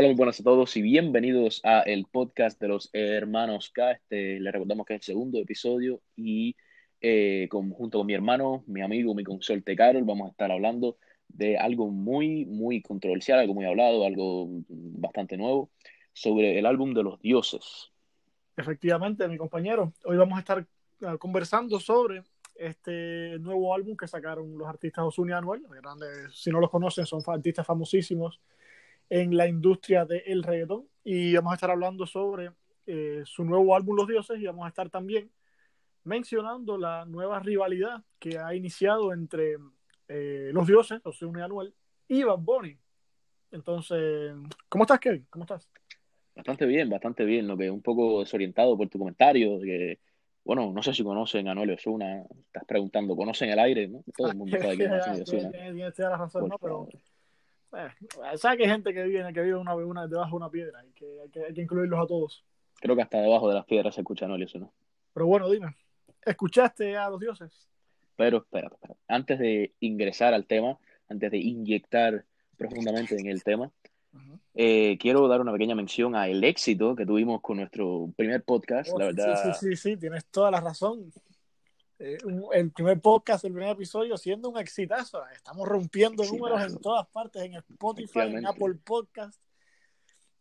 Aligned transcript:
Hola, 0.00 0.06
muy 0.06 0.16
buenas 0.16 0.38
a 0.38 0.44
todos 0.44 0.76
y 0.76 0.82
bienvenidos 0.82 1.60
a 1.64 1.80
el 1.80 2.04
podcast 2.04 2.60
de 2.60 2.68
los 2.68 2.88
hermanos 2.92 3.72
K. 3.74 3.90
Este, 3.90 4.38
les 4.38 4.52
recordamos 4.52 4.86
que 4.86 4.94
es 4.94 5.00
el 5.00 5.04
segundo 5.04 5.40
episodio 5.40 6.00
y 6.14 6.54
eh, 7.00 7.48
junto 7.50 7.98
con 7.98 8.06
mi 8.06 8.14
hermano, 8.14 8.62
mi 8.68 8.80
amigo, 8.80 9.12
mi 9.12 9.24
consorte 9.24 9.74
Carol, 9.74 10.04
vamos 10.04 10.28
a 10.28 10.30
estar 10.30 10.52
hablando 10.52 10.98
de 11.26 11.58
algo 11.58 11.90
muy, 11.90 12.46
muy 12.46 12.80
controversial, 12.80 13.40
algo 13.40 13.54
muy 13.54 13.64
hablado, 13.64 14.06
algo 14.06 14.46
bastante 14.68 15.36
nuevo, 15.36 15.68
sobre 16.12 16.56
el 16.60 16.66
álbum 16.66 16.94
de 16.94 17.02
los 17.02 17.20
dioses. 17.20 17.90
Efectivamente, 18.56 19.26
mi 19.26 19.36
compañero, 19.36 19.92
hoy 20.04 20.16
vamos 20.16 20.36
a 20.36 20.40
estar 20.42 20.64
ah, 21.02 21.16
conversando 21.18 21.80
sobre 21.80 22.22
este 22.54 23.36
nuevo 23.40 23.74
álbum 23.74 23.96
que 23.96 24.06
sacaron 24.06 24.56
los 24.56 24.68
artistas 24.68 25.06
Ozuna 25.06 25.32
y 25.32 25.38
Anuel. 25.38 25.66
Si 26.32 26.50
no 26.50 26.60
los 26.60 26.70
conocen, 26.70 27.04
son 27.04 27.20
artistas 27.26 27.66
famosísimos 27.66 28.40
en 29.10 29.36
la 29.36 29.48
industria 29.48 30.04
del 30.04 30.42
reggaetón. 30.42 30.86
Y 31.04 31.34
vamos 31.34 31.52
a 31.52 31.54
estar 31.54 31.70
hablando 31.70 32.06
sobre 32.06 32.50
eh, 32.86 33.22
su 33.24 33.44
nuevo 33.44 33.74
álbum 33.74 33.96
Los 33.96 34.08
Dioses 34.08 34.40
y 34.40 34.46
vamos 34.46 34.64
a 34.64 34.68
estar 34.68 34.90
también 34.90 35.30
mencionando 36.04 36.78
la 36.78 37.04
nueva 37.04 37.40
rivalidad 37.40 38.02
que 38.18 38.38
ha 38.38 38.54
iniciado 38.54 39.12
entre 39.12 39.56
eh, 40.08 40.50
Los 40.52 40.66
Dioses, 40.66 41.00
Ozuna 41.04 41.40
y 41.40 41.42
Anuel, 41.42 41.74
y 42.08 42.22
Bad 42.22 42.38
Bunny. 42.38 42.78
Entonces, 43.50 44.34
¿cómo 44.68 44.84
estás, 44.84 45.00
Kevin? 45.00 45.26
¿Cómo 45.30 45.44
estás? 45.44 45.68
Bastante 46.34 46.66
bien, 46.66 46.88
bastante 46.88 47.24
bien. 47.24 47.46
Lo 47.46 47.56
que 47.56 47.70
un 47.70 47.82
poco 47.82 48.20
desorientado 48.20 48.76
por 48.76 48.88
tu 48.88 48.98
comentario, 48.98 49.60
que 49.60 49.98
bueno, 50.44 50.72
no 50.72 50.82
sé 50.82 50.94
si 50.94 51.04
conocen 51.04 51.46
a 51.48 51.54
Noel 51.54 51.72
Osuna, 51.72 52.22
estás 52.46 52.64
preguntando, 52.64 53.14
¿conocen 53.16 53.50
el 53.50 53.58
aire? 53.58 53.88
¿no? 53.88 54.02
Todo 54.16 54.30
el 54.30 54.36
mundo 54.36 54.56
sabe 54.60 54.88
Osuna. 55.22 55.50
La 55.98 56.16
razón, 56.16 56.48
¿no? 56.48 56.58
Pero, 56.58 56.88
eh, 57.72 58.36
¿sabes 58.36 58.58
que 58.58 58.64
hay 58.64 58.70
gente 58.70 58.92
que 58.94 59.02
vive, 59.04 59.32
que 59.32 59.40
vive 59.40 59.56
una, 59.56 59.74
una, 59.74 60.06
debajo 60.06 60.30
de 60.30 60.36
una 60.36 60.50
piedra? 60.50 60.84
y 60.84 60.92
que, 60.92 61.20
hay, 61.22 61.28
que, 61.30 61.44
hay 61.44 61.54
que 61.54 61.62
incluirlos 61.62 62.00
a 62.00 62.06
todos. 62.06 62.44
Creo 62.80 62.94
que 62.94 63.02
hasta 63.02 63.20
debajo 63.20 63.48
de 63.48 63.54
las 63.54 63.64
piedras 63.64 63.94
se 63.94 64.00
escucha 64.00 64.26
Noel 64.26 64.44
Osuna. 64.44 64.70
Pero 65.12 65.26
bueno, 65.26 65.50
dime, 65.50 65.76
¿escuchaste 66.24 66.96
a 66.96 67.08
los 67.10 67.20
dioses? 67.20 67.68
Pero, 68.16 68.38
espera, 68.38 68.68
espera. 68.72 68.96
Antes 69.06 69.38
de 69.38 69.74
ingresar 69.80 70.34
al 70.34 70.46
tema, 70.46 70.78
antes 71.08 71.30
de 71.30 71.38
inyectar 71.38 72.24
profundamente 72.56 73.16
en 73.16 73.26
el 73.26 73.42
tema, 73.42 73.70
eh, 74.54 74.98
quiero 74.98 75.28
dar 75.28 75.40
una 75.40 75.52
pequeña 75.52 75.74
mención 75.74 76.16
a 76.16 76.26
el 76.26 76.42
éxito 76.42 76.96
que 76.96 77.06
tuvimos 77.06 77.40
con 77.40 77.58
nuestro 77.58 78.12
primer 78.16 78.42
podcast, 78.42 78.90
oh, 78.92 78.98
la 78.98 79.06
verdad. 79.06 79.54
Sí, 79.54 79.68
sí, 79.68 79.76
sí, 79.76 79.96
tienes 79.96 80.26
toda 80.26 80.50
la 80.50 80.60
razón. 80.60 81.12
Eh, 81.98 82.18
el 82.52 82.70
primer 82.70 83.00
podcast, 83.00 83.44
el 83.44 83.52
primer 83.52 83.70
episodio, 83.70 84.16
siendo 84.16 84.48
un 84.50 84.58
exitazo. 84.58 85.20
Estamos 85.34 85.66
rompiendo 85.66 86.24
números 86.24 86.62
en 86.62 86.78
todas 86.78 87.06
partes, 87.08 87.42
en 87.42 87.54
Spotify, 87.54 88.20
en 88.20 88.46
Apple 88.46 88.74
Podcast. 88.84 89.40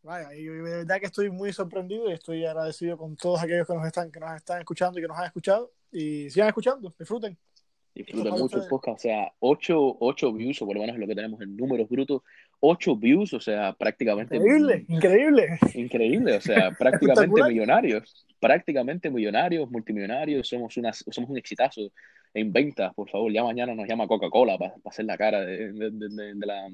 Vaya, 0.03 0.33
y 0.35 0.43
de 0.43 0.61
verdad 0.61 0.99
que 0.99 1.07
estoy 1.07 1.29
muy 1.31 1.51
sorprendido 1.51 2.09
y 2.09 2.13
estoy 2.13 2.45
agradecido 2.45 2.97
con 2.97 3.17
todos 3.17 3.41
aquellos 3.41 3.65
que 3.65 3.73
nos 3.73 3.85
están, 3.85 4.11
que 4.11 4.19
nos 4.19 4.35
están 4.35 4.59
escuchando 4.59 4.99
y 4.99 5.01
que 5.01 5.07
nos 5.07 5.17
han 5.17 5.25
escuchado. 5.25 5.73
Y 5.91 6.29
sigan 6.29 6.49
escuchando, 6.49 6.93
disfruten. 6.97 7.37
Disfruten 7.95 8.33
mucho 8.33 8.61
el 8.61 8.67
podcast, 8.67 8.99
o 8.99 9.01
sea, 9.01 9.33
8, 9.39 9.97
8 9.99 10.33
views, 10.33 10.61
o 10.61 10.65
por 10.67 10.75
lo 10.75 10.81
menos 10.81 10.95
es 10.95 10.99
lo 10.99 11.07
que 11.07 11.15
tenemos 11.15 11.41
en 11.41 11.57
números 11.57 11.89
brutos, 11.89 12.21
8 12.59 12.95
views, 12.95 13.33
o 13.33 13.39
sea, 13.39 13.73
prácticamente. 13.73 14.35
Increíble, 14.35 14.85
increíble. 14.87 15.59
Increíble, 15.73 16.37
o 16.37 16.41
sea, 16.41 16.71
prácticamente 16.79 17.43
millonarios. 17.43 18.25
Prácticamente 18.39 19.09
millonarios, 19.09 19.69
multimillonarios, 19.69 20.47
somos, 20.47 20.77
una, 20.77 20.93
somos 20.93 21.29
un 21.29 21.37
exitazo 21.37 21.91
en 22.33 22.53
ventas, 22.53 22.93
por 22.93 23.09
favor. 23.09 23.31
Ya 23.31 23.43
mañana 23.43 23.73
nos 23.73 23.87
llama 23.87 24.07
Coca-Cola 24.07 24.57
para 24.57 24.75
hacer 24.85 25.05
la 25.05 25.17
cara 25.17 25.41
de, 25.41 25.71
de, 25.73 25.91
de, 25.91 26.35
de 26.35 26.45
la, 26.45 26.69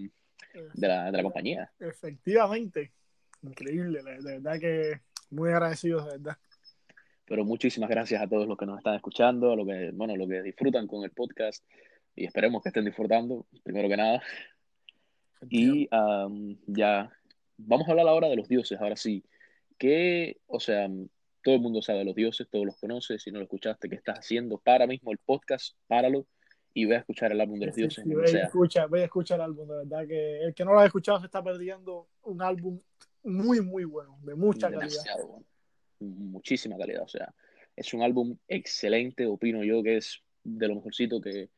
la, 0.76 1.12
la, 1.12 1.24
compañía. 1.24 1.72
Efectivamente, 1.80 2.92
increíble, 3.42 4.02
de 4.04 4.34
verdad 4.34 4.60
que 4.60 5.02
muy 5.30 5.50
agradecidos, 5.50 6.06
de 6.06 6.12
verdad. 6.18 6.38
Pero 7.26 7.46
muchísimas 7.46 7.90
gracias 7.90 8.22
a 8.22 8.28
todos 8.28 8.48
los 8.48 8.58
que 8.58 8.66
nos 8.66 8.78
están 8.78 8.96
escuchando, 8.96 9.54
a 9.54 9.56
los 9.56 9.66
que, 9.66 9.92
bueno, 9.94 10.16
los 10.16 10.28
que 10.28 10.42
disfrutan 10.42 10.88
con 10.88 11.04
el 11.04 11.12
podcast 11.12 11.64
y 12.16 12.26
esperemos 12.26 12.62
que 12.62 12.70
estén 12.70 12.86
disfrutando, 12.86 13.46
primero 13.64 13.88
que 13.88 13.98
nada. 13.98 14.22
Y 15.50 15.88
ya, 16.68 17.12
vamos 17.58 17.88
a 17.88 17.92
hablar 17.92 18.08
ahora 18.08 18.30
de 18.30 18.36
los 18.36 18.48
dioses, 18.48 18.80
ahora 18.80 18.96
sí. 18.96 19.24
Que, 19.78 20.38
o 20.48 20.60
sea, 20.60 20.90
todo 21.44 21.56
el 21.56 21.62
mundo 21.62 21.82
sabe 21.82 22.00
de 22.00 22.06
los 22.06 22.16
dioses, 22.16 22.48
todos 22.50 22.66
los 22.66 22.78
conoce. 22.78 23.20
Si 23.20 23.32
no 23.32 23.40
lo 23.40 23.44
escuchaste, 23.44 23.90
¿qué 23.90 23.96
estás 23.96 24.20
haciendo? 24.20 24.58
Para 24.58 24.88
mismo 24.88 25.12
el 25.12 25.18
podcast, 25.18 25.76
páralo 25.88 26.26
y 26.74 26.86
ve 26.86 26.96
a 26.96 27.00
escuchar 27.00 27.32
el 27.32 27.42
álbum 27.42 27.60
de 27.60 27.68
los 27.68 27.76
dioses. 27.76 28.04
Sí, 28.04 28.14
ve, 28.14 28.42
a 28.42 28.46
escuchar, 28.46 28.90
ve 28.90 29.02
a 29.02 29.06
escuchar 29.06 29.40
el 29.40 29.46
álbum, 29.46 29.68
de 29.68 29.76
verdad 29.78 30.08
que 30.08 30.42
el 30.42 30.54
que 30.54 30.66
no 30.66 30.74
lo 30.74 30.80
ha 30.80 30.86
escuchado 30.86 31.20
se 31.20 31.26
está 31.26 31.44
perdiendo 31.44 32.08
un 32.24 32.42
álbum 32.42 32.80
muy, 33.24 33.62
muy 33.62 33.84
bueno, 33.84 34.18
de 34.24 34.36
mucha 34.36 34.72
calidad. 34.72 35.04
Muchísima 36.00 36.78
calidad, 36.78 37.04
o 37.04 37.08
sea, 37.08 37.34
es 37.76 37.94
un 37.94 38.02
álbum 38.02 38.38
excelente, 38.48 39.26
opino 39.26 39.64
yo 39.64 39.84
que 39.84 39.98
es 39.98 40.22
de 40.44 40.68
lo 40.68 40.76
mejorcito 40.76 41.22
que, 41.22 41.50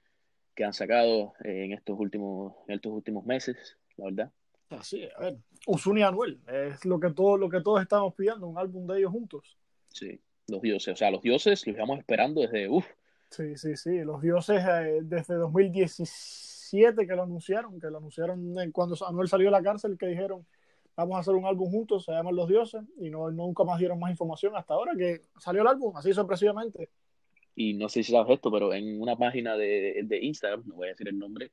que 0.55 0.63
han 0.63 0.73
sacado 0.73 1.33
en 1.43 1.73
estos 1.73 1.99
últimos, 1.99 2.53
en 2.67 2.75
estos 2.75 2.91
últimos 2.93 3.25
meses, 3.25 3.77
la 3.97 4.05
verdad. 4.05 4.31
Así, 4.69 5.07
a 5.15 5.19
ver, 5.19 5.37
Usun 5.67 5.97
y 5.97 6.03
Anuel, 6.03 6.39
es 6.47 6.85
lo 6.85 6.99
que, 6.99 7.11
todo, 7.11 7.37
lo 7.37 7.49
que 7.49 7.61
todos 7.61 7.81
estamos 7.81 8.15
pidiendo, 8.15 8.47
un 8.47 8.57
álbum 8.57 8.87
de 8.87 8.99
ellos 8.99 9.11
juntos. 9.11 9.57
Sí, 9.89 10.19
los 10.47 10.61
dioses, 10.61 10.93
o 10.93 10.95
sea, 10.95 11.11
los 11.11 11.21
dioses 11.21 11.67
los 11.67 11.75
íbamos 11.75 11.99
esperando 11.99 12.41
desde, 12.41 12.69
uff. 12.69 12.87
Sí, 13.29 13.57
sí, 13.57 13.75
sí, 13.75 13.99
los 14.03 14.21
dioses 14.21 14.63
eh, 14.65 14.99
desde 15.03 15.35
2017 15.35 17.05
que 17.05 17.15
lo 17.15 17.23
anunciaron, 17.23 17.79
que 17.79 17.89
lo 17.89 17.97
anunciaron 17.97 18.55
cuando 18.71 18.95
Anuel 19.05 19.27
salió 19.27 19.47
de 19.47 19.51
la 19.51 19.61
cárcel, 19.61 19.97
que 19.97 20.07
dijeron, 20.07 20.45
vamos 20.95 21.17
a 21.17 21.19
hacer 21.19 21.35
un 21.35 21.45
álbum 21.45 21.69
juntos, 21.69 22.05
se 22.05 22.13
llama 22.13 22.31
Los 22.31 22.47
Dioses, 22.47 22.81
y 22.97 23.09
no, 23.09 23.29
nunca 23.29 23.63
más 23.65 23.77
dieron 23.77 23.99
más 23.99 24.09
información 24.09 24.55
hasta 24.55 24.73
ahora 24.73 24.93
que 24.97 25.21
salió 25.37 25.61
el 25.61 25.67
álbum, 25.67 25.95
así 25.97 26.13
sorpresivamente 26.13 26.89
y 27.55 27.73
no 27.73 27.89
sé 27.89 28.03
si 28.03 28.11
sabes 28.11 28.35
esto, 28.35 28.51
pero 28.51 28.73
en 28.73 29.01
una 29.01 29.15
página 29.15 29.55
de, 29.55 30.01
de, 30.03 30.19
Instagram, 30.23 30.63
no 30.65 30.75
voy 30.75 30.87
a 30.87 30.91
decir 30.91 31.07
el 31.07 31.17
nombre, 31.17 31.51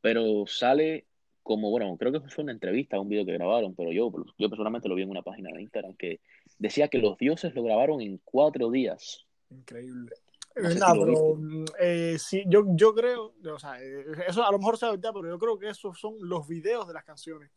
pero 0.00 0.46
sale 0.46 1.06
como, 1.42 1.70
bueno, 1.70 1.96
creo 1.98 2.10
que 2.10 2.20
fue 2.20 2.42
una 2.42 2.52
entrevista, 2.52 2.98
un 2.98 3.08
video 3.08 3.26
que 3.26 3.34
grabaron, 3.34 3.74
pero 3.74 3.92
yo, 3.92 4.10
yo 4.38 4.48
personalmente 4.48 4.88
lo 4.88 4.94
vi 4.94 5.02
en 5.02 5.10
una 5.10 5.22
página 5.22 5.50
de 5.52 5.62
Instagram 5.62 5.94
que 5.96 6.20
decía 6.58 6.88
que 6.88 6.98
los 6.98 7.18
dioses 7.18 7.54
lo 7.54 7.62
grabaron 7.62 8.00
en 8.00 8.18
cuatro 8.24 8.70
días. 8.70 9.26
Increíble. 9.50 10.10
No, 10.56 10.86
pero 10.92 11.36
eh, 11.80 12.16
sí, 12.18 12.44
yo, 12.46 12.64
yo 12.68 12.94
creo, 12.94 13.34
o 13.52 13.58
sea, 13.58 13.82
eh, 13.82 14.04
eso 14.26 14.44
a 14.44 14.52
lo 14.52 14.58
mejor 14.58 14.78
sea 14.78 14.92
verdad, 14.92 15.10
pero 15.12 15.28
yo 15.28 15.38
creo 15.38 15.58
que 15.58 15.68
esos 15.68 15.98
son 15.98 16.14
los 16.20 16.46
videos 16.46 16.86
de 16.86 16.94
las 16.94 17.04
canciones. 17.04 17.50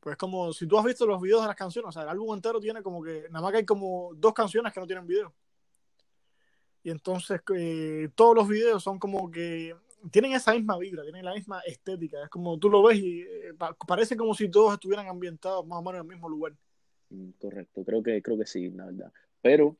Pues 0.00 0.16
como 0.16 0.52
si 0.52 0.66
tú 0.66 0.78
has 0.78 0.84
visto 0.84 1.06
los 1.06 1.20
videos 1.20 1.42
de 1.42 1.48
las 1.48 1.56
canciones, 1.56 1.88
o 1.88 1.92
sea, 1.92 2.02
el 2.04 2.08
álbum 2.08 2.34
entero 2.34 2.60
tiene 2.60 2.82
como 2.82 3.02
que, 3.02 3.26
nada 3.30 3.42
más 3.42 3.50
que 3.50 3.58
hay 3.58 3.64
como 3.64 4.12
dos 4.14 4.32
canciones 4.32 4.72
que 4.72 4.80
no 4.80 4.86
tienen 4.86 5.06
video. 5.06 5.34
Y 6.82 6.90
entonces 6.90 7.40
eh, 7.56 8.08
todos 8.14 8.34
los 8.34 8.48
videos 8.48 8.82
son 8.82 8.98
como 8.98 9.30
que 9.30 9.74
tienen 10.10 10.32
esa 10.32 10.54
misma 10.54 10.78
vibra, 10.78 11.02
tienen 11.02 11.24
la 11.24 11.34
misma 11.34 11.60
estética. 11.60 12.22
Es 12.22 12.28
como 12.28 12.58
tú 12.58 12.70
lo 12.70 12.82
ves 12.82 12.98
y 12.98 13.22
eh, 13.22 13.54
parece 13.86 14.16
como 14.16 14.34
si 14.34 14.48
todos 14.48 14.74
estuvieran 14.74 15.08
ambientados 15.08 15.66
más 15.66 15.78
o 15.78 15.82
menos 15.82 16.00
en 16.00 16.06
el 16.06 16.14
mismo 16.14 16.28
lugar. 16.28 16.52
Mm, 17.10 17.30
correcto, 17.38 17.84
creo 17.84 18.02
que, 18.02 18.22
creo 18.22 18.38
que 18.38 18.46
sí, 18.46 18.70
la 18.70 18.86
verdad. 18.86 19.12
Pero, 19.42 19.76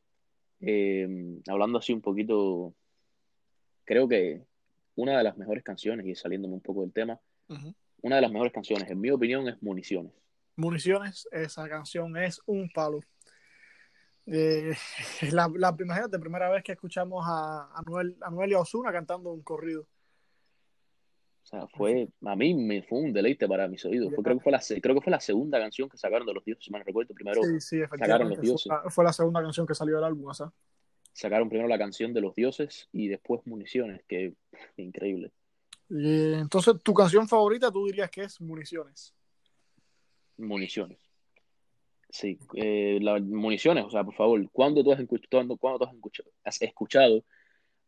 em, 0.60 1.40
hablando 1.48 1.78
así 1.78 1.92
un 1.92 2.00
poquito, 2.00 2.74
creo 3.84 4.08
que 4.08 4.44
una 4.96 5.16
de 5.16 5.24
las 5.24 5.36
mejores 5.36 5.62
canciones, 5.62 6.06
y 6.06 6.14
saliéndome 6.14 6.54
un 6.54 6.60
poco 6.60 6.82
del 6.82 6.92
tema, 6.92 7.20
una 8.02 8.16
de 8.16 8.22
las 8.22 8.32
mejores 8.32 8.52
canciones, 8.52 8.90
en 8.90 9.00
mi 9.00 9.10
opinión, 9.10 9.48
es 9.48 9.62
Municiones. 9.62 10.12
Municiones, 10.56 11.28
esa 11.30 11.68
canción 11.68 12.16
es 12.16 12.40
un 12.46 12.68
palo. 12.68 13.00
Eh, 14.30 14.74
la, 15.32 15.50
la, 15.54 15.74
imagínate, 15.78 16.18
primera 16.18 16.50
vez 16.50 16.62
que 16.62 16.72
escuchamos 16.72 17.24
a 17.26 17.70
Anuel, 17.74 18.16
Anuel 18.20 18.50
y 18.50 18.54
a 18.54 18.60
Osuna 18.60 18.92
cantando 18.92 19.32
un 19.32 19.42
corrido. 19.42 19.86
O 21.42 21.46
sea, 21.50 21.66
fue, 21.66 22.08
a 22.26 22.36
mí 22.36 22.52
me 22.52 22.82
fue 22.82 22.98
un 22.98 23.12
deleite 23.12 23.48
para 23.48 23.66
mis 23.68 23.82
oídos. 23.86 24.12
creo, 24.22 24.36
que 24.36 24.42
fue 24.42 24.52
la, 24.52 24.60
creo 24.82 24.94
que 24.94 25.00
fue 25.00 25.10
la 25.10 25.20
segunda 25.20 25.58
canción 25.58 25.88
que 25.88 25.96
sacaron 25.96 26.26
de 26.26 26.34
los 26.34 26.44
dioses, 26.44 26.62
si 26.62 26.70
me 26.70 26.82
recuerdo. 26.82 27.14
Primero 27.14 27.42
sí, 27.42 27.58
sí, 27.58 27.80
sacaron 27.80 28.28
los 28.28 28.40
dioses. 28.40 28.70
Fue, 28.90 29.02
la 29.02 29.14
segunda 29.14 29.40
canción 29.40 29.66
que 29.66 29.74
salió 29.74 29.96
del 29.96 30.04
álbum, 30.04 30.34
¿sabes? 30.34 30.52
Sacaron 31.14 31.48
primero 31.48 31.66
la 31.66 31.78
canción 31.78 32.12
de 32.12 32.20
los 32.20 32.34
dioses 32.34 32.90
y 32.92 33.08
después 33.08 33.40
Municiones, 33.46 34.02
que 34.06 34.34
increíble. 34.76 35.32
Y, 35.88 36.34
entonces, 36.34 36.74
¿tu 36.82 36.92
canción 36.92 37.26
favorita 37.26 37.72
tú 37.72 37.86
dirías 37.86 38.10
que 38.10 38.24
es 38.24 38.38
Municiones? 38.42 39.14
Municiones. 40.36 41.07
Sí, 42.10 42.38
eh, 42.54 42.98
las 43.02 43.20
municiones, 43.22 43.84
o 43.84 43.90
sea, 43.90 44.02
por 44.02 44.14
favor, 44.14 44.48
¿cuándo 44.50 44.82
tú 44.82 44.92
has 44.92 45.00
escuchado, 45.00 45.56
cuando 45.58 45.86
tú 45.86 45.88
has 46.44 46.62
escuchado, 46.62 47.24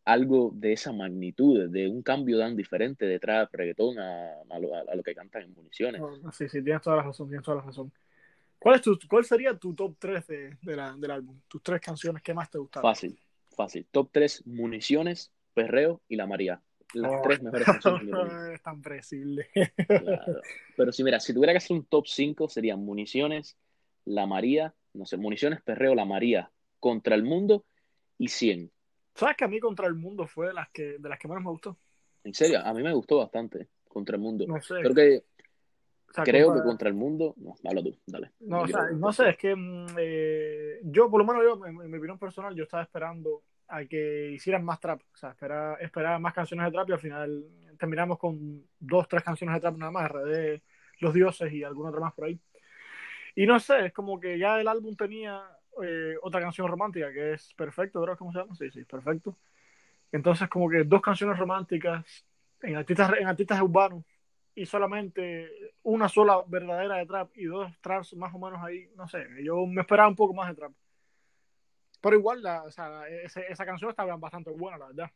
algo 0.05 0.51
de 0.53 0.73
esa 0.73 0.91
magnitud, 0.91 1.69
de 1.69 1.87
un 1.87 2.01
cambio 2.03 2.39
tan 2.39 2.55
diferente 2.55 3.05
de 3.05 3.19
trap, 3.19 3.53
reggaetón 3.53 3.99
a, 3.99 4.33
a, 4.49 4.59
lo, 4.59 4.75
a, 4.75 4.95
lo, 4.95 5.03
que 5.03 5.15
cantan 5.15 5.43
en 5.43 5.53
municiones? 5.53 6.01
sí, 6.33 6.47
sí, 6.49 6.63
tienes 6.63 6.81
toda 6.81 6.97
la 6.97 7.03
razón, 7.03 7.29
tienes 7.29 7.43
toda 7.45 7.57
la 7.57 7.63
razón. 7.63 7.91
¿Cuál, 8.59 8.75
es 8.75 8.81
tu, 8.83 8.97
cuál 9.09 9.25
sería 9.25 9.57
tu 9.57 9.73
top 9.73 9.95
3 9.97 10.27
de, 10.27 10.57
de 10.61 10.75
la, 10.75 10.95
del 10.95 11.09
álbum? 11.09 11.39
Tus 11.47 11.63
tres 11.63 11.81
canciones 11.81 12.21
que 12.21 12.31
más 12.31 12.49
te 12.49 12.59
gustaron. 12.59 12.91
Fácil, 12.91 13.19
fácil. 13.55 13.87
Top 13.89 14.09
3, 14.11 14.45
municiones, 14.45 15.31
perreo 15.55 15.99
y 16.07 16.15
la 16.15 16.27
María. 16.27 16.61
las 16.93 17.11
Oh. 17.11 17.21
tres 17.23 17.41
mejores 17.41 17.65
canciones 17.65 18.05
de 18.05 18.11
Municiones. 18.11 18.51
es 18.53 18.61
tan 18.61 18.81
predecible. 18.83 19.49
Claro. 19.87 20.41
Pero 20.77 20.91
si 20.91 21.03
mira, 21.03 21.19
si 21.19 21.33
tuviera 21.33 21.53
que 21.53 21.57
hacer 21.57 21.75
un 21.75 21.85
top 21.85 22.05
5, 22.05 22.49
serían 22.49 22.85
Municiones, 22.85 23.57
La 24.05 24.25
María, 24.25 24.73
no 24.93 25.05
sé, 25.05 25.17
Municiones, 25.17 25.61
Perreo, 25.61 25.95
La 25.95 26.05
María, 26.05 26.51
Contra 26.79 27.15
el 27.15 27.23
Mundo 27.23 27.65
y 28.17 28.27
100. 28.27 28.71
¿Sabes 29.15 29.35
que 29.37 29.43
a 29.45 29.47
mí 29.47 29.59
Contra 29.59 29.87
el 29.87 29.93
Mundo 29.95 30.27
fue 30.27 30.47
de 30.47 30.53
las 30.53 30.69
que, 30.69 30.97
de 30.97 31.09
las 31.09 31.19
que 31.19 31.27
menos 31.27 31.43
me 31.43 31.49
gustó? 31.51 31.77
En 32.23 32.33
serio, 32.33 32.59
a 32.63 32.73
mí 32.73 32.81
me 32.83 32.93
gustó 32.93 33.17
bastante 33.17 33.67
Contra 33.87 34.15
el 34.15 34.21
Mundo. 34.21 34.45
No 34.47 34.61
sé. 34.61 34.75
Creo 34.81 34.93
que, 34.95 35.23
O 36.09 36.13
sea, 36.13 36.23
creo 36.23 36.47
contra- 36.47 36.63
que 36.63 36.67
Contra 36.67 36.87
el 36.89 36.93
Mundo, 36.95 37.33
no, 37.37 37.55
habla 37.63 37.83
tú, 37.83 37.97
dale. 38.05 38.31
No, 38.39 38.61
o 38.61 38.67
sea, 38.67 38.89
no 38.91 39.11
sé, 39.13 39.29
es 39.29 39.37
que 39.37 39.55
mm, 39.55 39.85
eh, 39.97 40.79
yo, 40.83 41.09
por 41.09 41.19
lo 41.19 41.25
menos 41.25 41.43
yo, 41.43 41.65
en, 41.65 41.81
en 41.81 41.91
mi 41.91 41.97
opinión 41.97 42.17
personal, 42.19 42.55
yo 42.55 42.63
estaba 42.63 42.83
esperando 42.83 43.43
a 43.67 43.85
que 43.85 44.31
hicieran 44.33 44.65
más 44.65 44.79
trap, 44.81 45.01
o 45.13 45.17
sea, 45.17 45.29
esperaba, 45.29 45.75
esperaba 45.75 46.19
más 46.19 46.33
canciones 46.33 46.65
de 46.65 46.71
trap 46.73 46.89
y 46.89 46.91
al 46.93 46.99
final 46.99 47.45
terminamos 47.79 48.17
con 48.19 48.65
dos, 48.79 49.07
tres 49.07 49.23
canciones 49.23 49.55
de 49.55 49.61
trap 49.61 49.77
nada 49.77 49.91
más, 49.91 50.11
RD, 50.11 50.61
Los 50.99 51.13
Dioses 51.13 51.51
y 51.53 51.63
alguna 51.63 51.89
otra 51.89 52.01
más 52.01 52.13
por 52.13 52.25
ahí. 52.25 52.37
Y 53.35 53.45
no 53.45 53.59
sé, 53.59 53.87
es 53.87 53.93
como 53.93 54.19
que 54.19 54.37
ya 54.37 54.59
el 54.59 54.67
álbum 54.67 54.95
tenía 54.95 55.41
eh, 55.83 56.15
otra 56.21 56.41
canción 56.41 56.67
romántica 56.67 57.11
que 57.11 57.33
es 57.33 57.53
Perfecto, 57.55 57.99
¿verdad? 58.01 58.17
¿Cómo 58.17 58.31
se 58.31 58.39
llama? 58.39 58.55
Sí, 58.55 58.69
sí, 58.71 58.83
Perfecto. 58.85 59.37
Entonces, 60.11 60.49
como 60.49 60.69
que 60.69 60.83
dos 60.83 61.01
canciones 61.01 61.37
románticas 61.39 62.05
en 62.61 62.75
artistas, 62.77 63.11
en 63.19 63.27
artistas 63.27 63.61
urbanos 63.61 64.03
y 64.55 64.65
solamente 64.65 65.49
una 65.83 66.09
sola 66.09 66.43
verdadera 66.47 66.97
de 66.97 67.05
trap 67.07 67.31
y 67.37 67.45
dos 67.45 67.71
traps 67.81 68.15
más 68.15 68.33
o 68.35 68.39
menos 68.39 68.61
ahí, 68.63 68.89
no 68.95 69.07
sé, 69.07 69.25
yo 69.43 69.65
me 69.67 69.81
esperaba 69.81 70.09
un 70.09 70.15
poco 70.15 70.33
más 70.33 70.49
de 70.49 70.55
trap. 70.55 70.73
Pero 72.01 72.15
igual, 72.17 72.41
la, 72.43 72.63
o 72.63 72.71
sea, 72.71 73.07
ese- 73.07 73.45
esa 73.51 73.65
canción 73.65 73.89
estaba 73.91 74.15
bastante 74.17 74.49
buena, 74.51 74.77
la 74.77 74.87
verdad. 74.87 75.11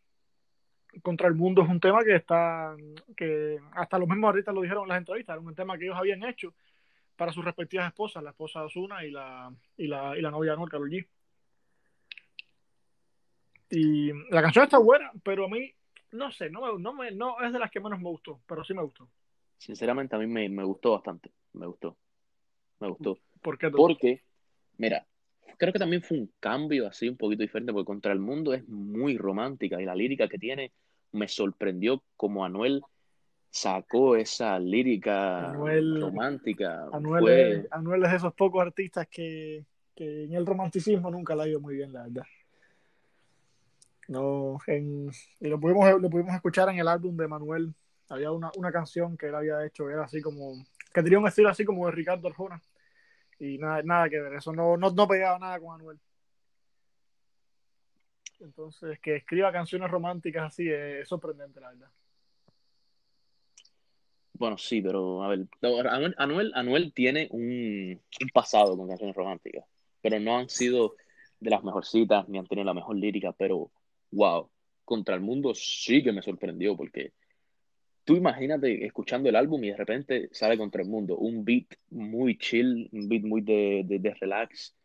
Contra 1.03 1.27
el 1.27 1.35
mundo 1.35 1.61
es 1.61 1.69
un 1.69 1.79
tema 1.81 2.03
que 2.05 2.15
está, 2.15 2.73
que 3.17 3.59
hasta 3.73 3.99
los 3.99 4.07
mismos 4.07 4.29
artistas 4.29 4.55
lo 4.55 4.61
dijeron 4.61 4.83
en 4.83 4.89
las 4.89 4.97
entrevistas, 4.99 5.33
era 5.35 5.41
un 5.41 5.53
tema 5.55 5.77
que 5.77 5.85
ellos 5.85 5.97
habían 5.97 6.23
hecho 6.23 6.53
para 7.15 7.31
sus 7.31 7.43
respectivas 7.45 7.87
esposas, 7.87 8.23
la 8.23 8.31
esposa 8.31 8.59
de 8.59 8.65
Ozuna 8.65 9.05
y 9.05 9.11
la, 9.11 9.53
y 9.77 9.87
la, 9.87 10.17
y 10.17 10.21
la 10.21 10.31
novia 10.31 10.51
de 10.51 10.53
Anuel, 10.55 10.69
Karol 10.69 10.89
G. 10.89 11.07
Y 13.69 14.11
la 14.31 14.41
canción 14.41 14.65
está 14.65 14.77
buena, 14.77 15.11
pero 15.23 15.45
a 15.45 15.49
mí, 15.49 15.71
no 16.11 16.31
sé, 16.31 16.49
no, 16.49 16.61
me- 16.61 16.81
no, 16.81 16.93
me, 16.93 17.11
no 17.11 17.41
es 17.41 17.51
de 17.51 17.59
las 17.59 17.71
que 17.71 17.79
menos 17.79 17.99
me 17.99 18.09
gustó, 18.09 18.39
pero 18.47 18.63
sí 18.63 18.73
me 18.73 18.83
gustó. 18.83 19.07
Sinceramente, 19.57 20.15
a 20.15 20.19
mí 20.19 20.27
me, 20.27 20.47
me 20.49 20.63
gustó 20.63 20.91
bastante. 20.91 21.31
Me 21.53 21.65
gustó. 21.65 21.97
Me 22.79 22.89
gustó. 22.89 23.17
¿Por 23.41 23.57
qué? 23.57 23.69
Porque, 23.71 24.21
mira, 24.77 25.05
creo 25.57 25.73
que 25.73 25.79
también 25.79 26.01
fue 26.03 26.17
un 26.19 26.31
cambio 26.39 26.87
así 26.87 27.07
un 27.09 27.17
poquito 27.17 27.41
diferente, 27.41 27.71
porque 27.73 27.85
Contra 27.85 28.11
el 28.11 28.19
Mundo 28.19 28.53
es 28.53 28.67
muy 28.67 29.17
romántica 29.17 29.81
y 29.81 29.85
la 29.85 29.95
lírica 29.95 30.27
que 30.27 30.37
tiene 30.37 30.71
me 31.13 31.27
sorprendió 31.27 32.03
como 32.17 32.43
Anuel 32.45 32.81
sacó 33.55 34.17
esa 34.17 34.59
lírica 34.59 35.51
Anuel- 35.51 36.01
romántica. 36.01 36.89
Anuel, 36.91 37.23
Fue- 37.23 37.51
es, 37.51 37.71
Anuel 37.71 38.03
es 38.03 38.11
de 38.11 38.17
esos 38.17 38.33
pocos 38.33 38.61
artistas 38.61 39.07
que, 39.07 39.65
que 39.95 40.25
en 40.25 40.33
el 40.33 40.45
romanticismo 40.45 41.09
nunca 41.09 41.35
le 41.35 41.43
ha 41.43 41.47
ido 41.47 41.61
muy 41.61 41.75
bien, 41.75 41.93
la 41.93 42.03
verdad. 42.03 42.25
No, 44.09 44.59
en- 44.67 45.09
y 45.39 45.47
lo 45.47 45.57
pudimos, 45.57 46.01
lo 46.01 46.09
pudimos 46.09 46.35
escuchar 46.35 46.67
en 46.67 46.79
el 46.79 46.87
álbum 46.89 47.15
de 47.15 47.29
Manuel. 47.29 47.73
Había 48.09 48.29
una, 48.33 48.51
una 48.57 48.73
canción 48.73 49.17
que 49.17 49.27
él 49.27 49.35
había 49.35 49.65
hecho, 49.65 49.87
que 49.87 49.93
era 49.93 50.03
así 50.03 50.21
como, 50.21 50.51
que 50.93 51.01
tenía 51.01 51.17
un 51.17 51.27
estilo 51.27 51.47
así 51.47 51.63
como 51.63 51.85
de 51.85 51.93
Ricardo 51.93 52.27
Arjona. 52.27 52.61
Y 53.39 53.57
nada, 53.57 53.81
nada 53.83 54.09
que 54.09 54.19
ver, 54.19 54.33
eso 54.33 54.51
no, 54.51 54.75
no, 54.75 54.91
no 54.91 55.07
pegaba 55.07 55.39
nada 55.39 55.59
con 55.61 55.79
Anuel. 55.79 55.99
Entonces, 58.41 58.99
que 58.99 59.15
escriba 59.15 59.49
canciones 59.53 59.89
románticas 59.89 60.43
así 60.47 60.69
es, 60.69 61.03
es 61.03 61.07
sorprendente, 61.07 61.61
la 61.61 61.69
verdad. 61.69 61.89
Bueno, 64.37 64.57
sí, 64.57 64.81
pero 64.81 65.23
a 65.23 65.29
ver, 65.29 65.47
Anuel, 65.61 66.15
Anuel, 66.17 66.51
Anuel 66.55 66.93
tiene 66.93 67.27
un, 67.31 68.01
un 68.21 68.29
pasado 68.33 68.75
con 68.77 68.87
canciones 68.87 69.15
románticas, 69.15 69.65
pero 70.01 70.19
no 70.19 70.37
han 70.37 70.49
sido 70.49 70.95
de 71.39 71.49
las 71.49 71.63
mejorcitas 71.63 72.27
ni 72.27 72.37
han 72.37 72.47
tenido 72.47 72.65
la 72.65 72.73
mejor 72.73 72.97
lírica, 72.97 73.31
pero 73.31 73.71
wow, 74.11 74.49
Contra 74.83 75.15
el 75.15 75.21
Mundo 75.21 75.53
sí 75.55 76.03
que 76.03 76.11
me 76.11 76.21
sorprendió 76.21 76.75
porque 76.77 77.13
tú 78.03 78.15
imagínate 78.15 78.85
escuchando 78.85 79.29
el 79.29 79.35
álbum 79.35 79.63
y 79.63 79.69
de 79.69 79.77
repente 79.77 80.29
sale 80.31 80.57
Contra 80.57 80.81
el 80.81 80.89
Mundo, 80.89 81.17
un 81.17 81.43
beat 81.43 81.67
muy 81.89 82.37
chill, 82.37 82.89
un 82.91 83.07
beat 83.07 83.23
muy 83.23 83.41
de, 83.41 83.83
de, 83.85 83.99
de 83.99 84.13
relax, 84.13 84.75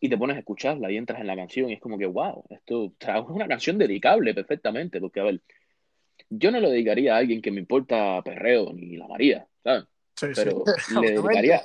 y 0.00 0.08
te 0.08 0.18
pones 0.18 0.36
a 0.36 0.40
escucharla 0.40 0.90
y 0.90 0.96
entras 0.96 1.20
en 1.20 1.26
la 1.26 1.36
canción 1.36 1.70
y 1.70 1.74
es 1.74 1.80
como 1.80 1.98
que 1.98 2.06
wow, 2.06 2.44
esto 2.50 2.92
es 2.98 3.24
una 3.28 3.48
canción 3.48 3.78
dedicable 3.78 4.34
perfectamente, 4.34 5.00
porque 5.00 5.20
a 5.20 5.24
ver, 5.24 5.42
yo 6.30 6.50
no 6.50 6.60
lo 6.60 6.70
dedicaría 6.70 7.14
a 7.14 7.18
alguien 7.18 7.42
que 7.42 7.50
me 7.50 7.60
importa 7.60 8.22
perreo 8.22 8.72
ni 8.72 8.96
la 8.96 9.06
María, 9.08 9.46
¿sabes? 9.62 9.84
Sí, 10.16 10.26
Pero 10.34 10.64
sí. 10.64 10.94
le 11.00 11.10
dedicaría, 11.10 11.62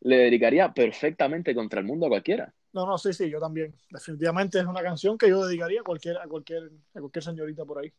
le 0.00 0.16
dedicaría 0.16 0.72
perfectamente 0.72 1.54
contra 1.54 1.80
el 1.80 1.86
mundo 1.86 2.06
a 2.06 2.10
cualquiera. 2.10 2.52
No, 2.72 2.86
no, 2.86 2.96
sí, 2.98 3.12
sí, 3.12 3.28
yo 3.28 3.40
también. 3.40 3.74
Definitivamente 3.90 4.60
es 4.60 4.64
una 4.64 4.82
canción 4.82 5.18
que 5.18 5.28
yo 5.28 5.44
dedicaría 5.44 5.80
a 5.80 5.84
cualquier, 5.84 6.18
a 6.18 6.26
cualquier, 6.28 6.70
a 6.94 7.00
cualquier 7.00 7.24
señorita 7.24 7.64
por 7.64 7.78
ahí. 7.80 7.92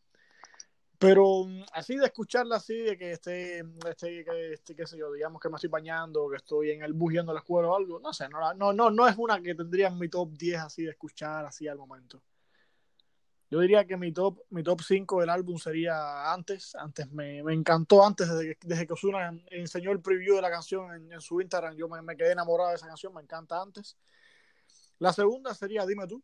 Pero 0.97 1.45
mm, 1.45 1.63
así 1.73 1.95
de 1.97 2.05
escucharla 2.05 2.57
así, 2.57 2.77
de 2.77 2.97
que 2.97 3.11
esté, 3.13 3.63
esté, 3.89 4.23
que 4.23 4.53
esté, 4.53 4.75
qué 4.75 4.85
sé 4.85 4.97
yo, 4.97 5.11
digamos 5.11 5.41
que 5.41 5.49
me 5.49 5.55
estoy 5.55 5.69
bañando, 5.69 6.29
que 6.29 6.37
estoy 6.37 6.71
en 6.71 6.83
el 6.83 6.93
bus 6.93 7.13
yendo 7.13 7.31
a 7.31 7.33
la 7.33 7.39
escuela 7.39 7.69
o 7.69 7.75
algo, 7.75 7.99
no 7.99 8.13
sé, 8.13 8.29
no, 8.29 8.39
la- 8.39 8.53
no, 8.53 8.71
no, 8.71 8.91
no 8.91 9.07
es 9.07 9.17
una 9.17 9.41
que 9.41 9.55
tendría 9.55 9.87
en 9.87 9.97
mi 9.97 10.09
top 10.09 10.31
10 10.33 10.59
así 10.59 10.83
de 10.83 10.91
escuchar 10.91 11.45
así 11.45 11.67
al 11.67 11.77
momento. 11.77 12.21
Yo 13.51 13.59
diría 13.59 13.85
que 13.85 13.97
mi 13.97 14.13
top, 14.13 14.39
mi 14.49 14.63
top 14.63 14.81
5 14.81 15.19
del 15.19 15.29
álbum 15.29 15.57
sería 15.57 16.31
antes. 16.31 16.73
Antes 16.75 17.11
me, 17.11 17.43
me 17.43 17.53
encantó 17.53 18.05
antes, 18.05 18.29
desde 18.29 18.55
que, 18.55 18.57
desde 18.65 18.87
que 18.87 18.93
Ozuna 18.93 19.37
enseñó 19.51 19.91
el 19.91 19.99
preview 19.99 20.37
de 20.37 20.41
la 20.41 20.49
canción 20.49 20.93
en, 20.95 21.11
en 21.11 21.19
su 21.19 21.41
Instagram. 21.41 21.75
Yo 21.75 21.89
me, 21.89 22.01
me 22.01 22.15
quedé 22.15 22.31
enamorado 22.31 22.69
de 22.69 22.77
esa 22.77 22.87
canción, 22.87 23.13
me 23.13 23.21
encanta 23.21 23.61
antes. 23.61 23.97
La 24.99 25.11
segunda 25.11 25.53
sería 25.53 25.85
Dime 25.85 26.07
tú. 26.07 26.23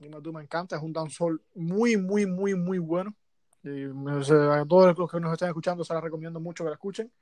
Dime 0.00 0.20
tú 0.20 0.32
me 0.32 0.42
encanta, 0.42 0.74
es 0.74 0.82
un 0.82 0.92
dancehall 0.92 1.40
muy, 1.54 1.96
muy, 1.96 2.26
muy, 2.26 2.56
muy 2.56 2.78
bueno. 2.78 3.14
Y 3.62 3.84
a 3.84 4.64
todos 4.68 4.98
los 4.98 5.10
que 5.10 5.20
nos 5.20 5.32
están 5.32 5.48
escuchando 5.48 5.84
se 5.84 5.94
la 5.94 6.00
recomiendo 6.00 6.40
mucho 6.40 6.64
que 6.64 6.70
la 6.70 6.74
escuchen. 6.74 7.12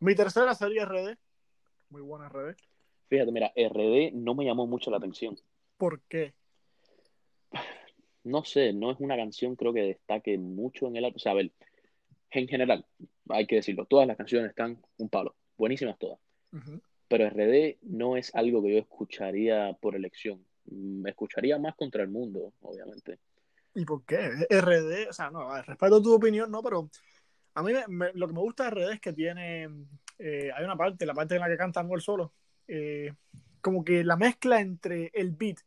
Mi 0.00 0.14
tercera 0.14 0.54
sería 0.54 0.84
RD. 0.84 1.16
Muy 1.88 2.02
buena 2.02 2.28
RD. 2.28 2.54
Fíjate, 3.08 3.32
mira, 3.32 3.50
RD 3.56 4.12
no 4.12 4.34
me 4.34 4.44
llamó 4.44 4.66
mucho 4.66 4.90
la 4.90 4.98
atención. 4.98 5.40
¿Por 5.78 6.02
qué? 6.02 6.34
No 8.28 8.44
sé, 8.44 8.72
no 8.72 8.90
es 8.90 9.00
una 9.00 9.16
canción 9.16 9.56
creo 9.56 9.72
que 9.72 9.80
destaque 9.82 10.36
mucho 10.38 10.86
en 10.86 10.96
el 10.96 11.04
álbum. 11.06 11.16
O 11.16 11.18
sea, 11.18 11.32
a 11.32 11.36
ver, 11.36 11.50
en 12.30 12.46
general, 12.46 12.84
hay 13.30 13.46
que 13.46 13.56
decirlo, 13.56 13.86
todas 13.86 14.06
las 14.06 14.16
canciones 14.16 14.50
están 14.50 14.78
un 14.98 15.08
palo, 15.08 15.34
buenísimas 15.56 15.98
todas. 15.98 16.18
Pero 17.08 17.24
RD 17.24 17.78
no 17.82 18.16
es 18.16 18.34
algo 18.34 18.62
que 18.62 18.72
yo 18.72 18.78
escucharía 18.78 19.72
por 19.80 19.96
elección. 19.96 20.44
Me 20.66 21.10
escucharía 21.10 21.58
más 21.58 21.74
contra 21.74 22.02
el 22.02 22.10
mundo, 22.10 22.52
obviamente. 22.60 23.18
¿Y 23.74 23.84
por 23.86 24.04
qué? 24.04 24.30
RD, 24.50 25.08
o 25.08 25.12
sea, 25.12 25.30
no, 25.30 25.50
respeto 25.62 26.02
tu 26.02 26.14
opinión, 26.14 26.50
¿no? 26.50 26.62
Pero 26.62 26.90
a 27.54 27.62
mí 27.62 27.72
me- 27.72 27.86
me- 27.88 28.12
lo 28.12 28.26
que 28.26 28.34
me 28.34 28.40
gusta 28.40 28.64
de 28.64 28.68
RD 28.70 28.92
es 28.94 29.00
que 29.00 29.12
tiene, 29.14 29.68
eh, 30.18 30.50
hay 30.54 30.64
una 30.64 30.76
parte, 30.76 31.06
la 31.06 31.14
parte 31.14 31.34
en 31.36 31.40
la 31.40 31.48
que 31.48 31.56
canta 31.56 31.80
Anuel 31.80 32.02
solo, 32.02 32.34
eh, 32.66 33.12
como 33.62 33.82
que 33.84 34.04
la 34.04 34.16
mezcla 34.16 34.60
entre 34.60 35.10
el 35.14 35.30
beat 35.30 35.58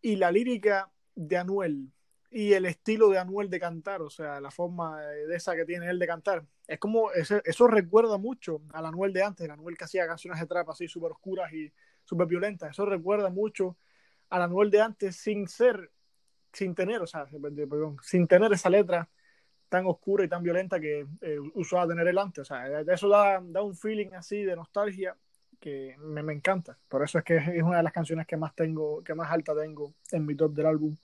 y 0.00 0.16
la 0.16 0.30
lírica 0.30 0.90
de 1.18 1.36
Anuel 1.36 1.88
y 2.30 2.52
el 2.52 2.66
estilo 2.66 3.08
de 3.08 3.18
Anuel 3.18 3.48
de 3.50 3.58
cantar, 3.60 4.02
o 4.02 4.10
sea, 4.10 4.40
la 4.40 4.50
forma 4.50 5.00
de 5.00 5.34
esa 5.34 5.56
que 5.56 5.64
tiene 5.64 5.88
él 5.88 5.98
de 5.98 6.06
cantar, 6.06 6.44
es 6.66 6.78
como, 6.78 7.10
ese- 7.12 7.42
eso 7.44 7.66
recuerda 7.66 8.18
mucho 8.18 8.60
al 8.72 8.86
Anuel 8.86 9.12
de 9.12 9.22
antes, 9.22 9.44
el 9.46 9.50
Anuel 9.50 9.76
que 9.78 9.84
hacía 9.84 10.06
canciones 10.06 10.40
de 10.40 10.46
trap 10.46 10.68
así 10.70 10.88
súper 10.88 11.12
oscuras 11.12 11.52
y 11.52 11.72
súper 12.04 12.26
violentas, 12.26 12.70
eso 12.70 12.84
recuerda 12.86 13.30
mucho 13.30 13.76
al 14.30 14.42
Anuel 14.42 14.70
de 14.70 14.80
antes 14.82 15.16
sin 15.16 15.48
ser 15.48 15.90
sin 16.52 16.74
tener, 16.74 17.02
o 17.02 17.06
sea, 17.06 17.26
sin 18.02 18.26
tener 18.26 18.52
esa 18.52 18.70
letra 18.70 19.08
tan 19.68 19.86
oscura 19.86 20.24
y 20.24 20.28
tan 20.28 20.42
violenta 20.42 20.80
que 20.80 21.06
eh, 21.20 21.38
usaba 21.54 21.86
tener 21.88 22.08
el 22.08 22.18
antes. 22.18 22.42
O 22.42 22.44
sea, 22.44 22.80
eso 22.80 23.08
da, 23.08 23.40
da 23.42 23.62
un 23.62 23.76
feeling 23.76 24.12
así 24.14 24.44
de 24.44 24.56
nostalgia 24.56 25.16
que 25.60 25.96
me, 25.98 26.22
me 26.22 26.32
encanta. 26.32 26.78
Por 26.88 27.02
eso 27.04 27.18
es 27.18 27.24
que 27.24 27.36
es 27.36 27.62
una 27.62 27.78
de 27.78 27.82
las 27.82 27.92
canciones 27.92 28.26
que 28.26 28.36
más 28.36 28.54
tengo, 28.54 29.02
que 29.04 29.14
más 29.14 29.30
alta 29.30 29.54
tengo 29.54 29.94
en 30.12 30.26
mi 30.26 30.34
top 30.36 30.54
del 30.54 30.66
álbum. 30.66 30.96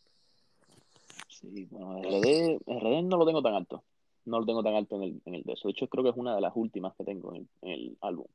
Sí, 1.53 1.67
bueno, 1.71 2.01
RD, 2.03 2.61
RD 2.67 3.03
no 3.03 3.17
lo 3.17 3.27
tengo 3.27 3.43
tan 3.43 3.55
alto. 3.55 3.85
No 4.25 4.41
lo 4.41 4.47
tengo 4.47 4.63
tan 4.63 4.75
alto 4.75 4.97
en 4.97 5.03
el, 5.03 5.23
en 5.27 5.35
el 5.35 5.43
de 5.43 5.53
eso. 5.53 5.69
De 5.69 5.73
hecho, 5.73 5.89
creo 5.89 6.03
que 6.03 6.11
es 6.11 6.17
una 6.17 6.35
de 6.35 6.41
las 6.41 6.53
últimas 6.55 6.95
que 6.97 7.05
tengo 7.05 7.35
en 7.35 7.43
el, 7.43 7.49
en 7.63 7.71
el 7.71 7.99
álbum. 8.01 8.27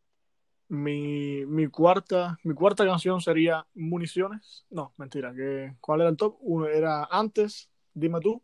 Mi, 0.67 1.45
mi 1.47 1.67
cuarta, 1.67 2.37
mi 2.43 2.53
cuarta 2.53 2.85
canción 2.85 3.21
sería 3.21 3.65
Municiones. 3.73 4.65
No, 4.69 4.93
mentira, 4.97 5.33
que 5.33 5.75
¿cuál 5.81 6.01
era 6.01 6.09
el 6.09 6.17
top? 6.17 6.37
Uno 6.41 6.67
era 6.67 7.05
antes, 7.05 7.71
dime 7.95 8.19
tú, 8.19 8.39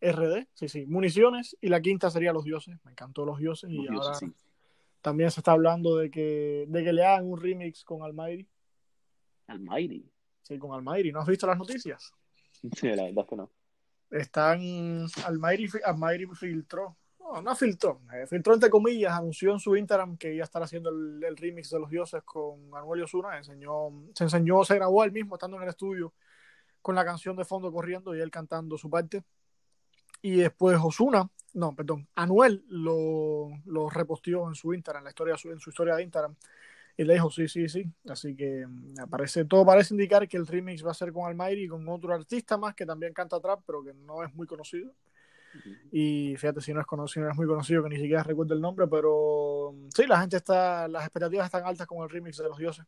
RD, 0.00 0.48
sí, 0.54 0.68
sí, 0.68 0.86
Municiones, 0.86 1.56
y 1.60 1.68
la 1.68 1.80
quinta 1.80 2.10
sería 2.10 2.32
Los 2.32 2.44
Dioses. 2.44 2.76
Me 2.84 2.90
encantó 2.90 3.24
Los 3.24 3.38
Dioses 3.38 3.70
y 3.70 3.76
Los 3.76 3.86
dioses, 3.86 4.06
ahora 4.06 4.18
sí. 4.18 4.32
También 5.00 5.30
se 5.30 5.38
está 5.38 5.52
hablando 5.52 5.96
de 5.96 6.10
que, 6.10 6.64
de 6.66 6.82
que 6.82 6.92
le 6.92 7.04
hagan 7.04 7.30
un 7.30 7.40
remix 7.40 7.84
con 7.84 8.02
Almighty. 8.02 8.48
Almighty. 9.46 10.04
Sí, 10.42 10.58
con 10.58 10.72
Almighty. 10.72 11.12
¿No 11.12 11.20
has 11.20 11.28
visto 11.28 11.46
las 11.46 11.58
noticias? 11.58 12.12
Sí, 12.72 12.88
la 12.88 13.04
verdad 13.04 13.22
es 13.22 13.26
que 13.28 13.36
no. 13.36 13.50
Están, 14.10 15.06
Almighty, 15.24 15.68
Almighty 15.84 16.26
filtró, 16.34 16.96
no, 17.18 17.42
no 17.42 17.56
filtró, 17.56 18.00
eh, 18.14 18.26
filtró 18.26 18.54
entre 18.54 18.70
comillas, 18.70 19.12
anunció 19.12 19.52
en 19.52 19.58
su 19.58 19.76
Instagram 19.76 20.16
que 20.16 20.32
iba 20.32 20.42
a 20.42 20.44
estar 20.44 20.62
haciendo 20.62 20.90
el, 20.90 21.36
remix 21.36 21.70
de 21.70 21.80
los 21.80 21.90
dioses 21.90 22.22
con 22.22 22.70
Manuel 22.70 23.02
Osuna, 23.02 23.36
enseñó, 23.36 23.90
se 24.14 24.24
enseñó, 24.24 24.64
se 24.64 24.76
grabó 24.76 25.02
él 25.04 25.12
mismo 25.12 25.34
estando 25.34 25.56
en 25.56 25.64
el 25.64 25.68
estudio 25.68 26.14
con 26.82 26.94
la 26.94 27.04
canción 27.04 27.36
de 27.36 27.44
fondo 27.44 27.72
corriendo 27.72 28.14
y 28.14 28.20
él 28.20 28.30
cantando 28.30 28.78
su 28.78 28.88
parte. 28.88 29.24
Y 30.22 30.36
después 30.36 30.78
Osuna, 30.80 31.28
no, 31.54 31.74
perdón, 31.74 32.08
Anuel 32.14 32.64
lo, 32.68 33.48
lo 33.64 33.90
reposteó 33.90 34.46
en 34.48 34.54
su 34.54 34.72
Instagram, 34.72 35.04
la 35.04 35.10
historia, 35.10 35.34
en 35.44 35.58
su 35.58 35.70
historia 35.70 35.96
de 35.96 36.04
Instagram. 36.04 36.36
Y 36.96 37.04
le 37.04 37.14
dijo, 37.14 37.30
sí, 37.30 37.46
sí, 37.46 37.68
sí. 37.68 37.84
Así 38.08 38.34
que 38.34 38.66
mm, 38.66 39.00
aparece, 39.00 39.44
todo 39.44 39.66
parece 39.66 39.94
indicar 39.94 40.26
que 40.26 40.36
el 40.36 40.46
remix 40.46 40.84
va 40.84 40.92
a 40.92 40.94
ser 40.94 41.12
con 41.12 41.26
Almighty 41.26 41.64
y 41.64 41.68
con 41.68 41.86
otro 41.88 42.14
artista 42.14 42.56
más 42.56 42.74
que 42.74 42.86
también 42.86 43.12
canta 43.12 43.40
trap, 43.40 43.60
pero 43.66 43.82
que 43.84 43.92
no 43.92 44.22
es 44.22 44.34
muy 44.34 44.46
conocido. 44.46 44.92
Y 45.90 46.36
fíjate 46.36 46.60
si 46.60 46.74
no 46.74 46.80
es 46.80 46.86
conocido, 46.86 47.24
no 47.24 47.32
es 47.32 47.36
muy 47.36 47.46
conocido, 47.46 47.82
que 47.82 47.88
ni 47.88 47.96
siquiera 47.96 48.22
recuerdo 48.22 48.54
el 48.54 48.60
nombre, 48.60 48.86
pero 48.86 49.72
mm, 49.74 49.88
sí, 49.94 50.06
la 50.06 50.20
gente 50.20 50.36
está, 50.36 50.88
las 50.88 51.04
expectativas 51.04 51.46
están 51.46 51.64
altas 51.64 51.86
con 51.86 52.02
el 52.02 52.10
remix 52.10 52.38
de 52.38 52.48
los 52.48 52.58
dioses. 52.58 52.84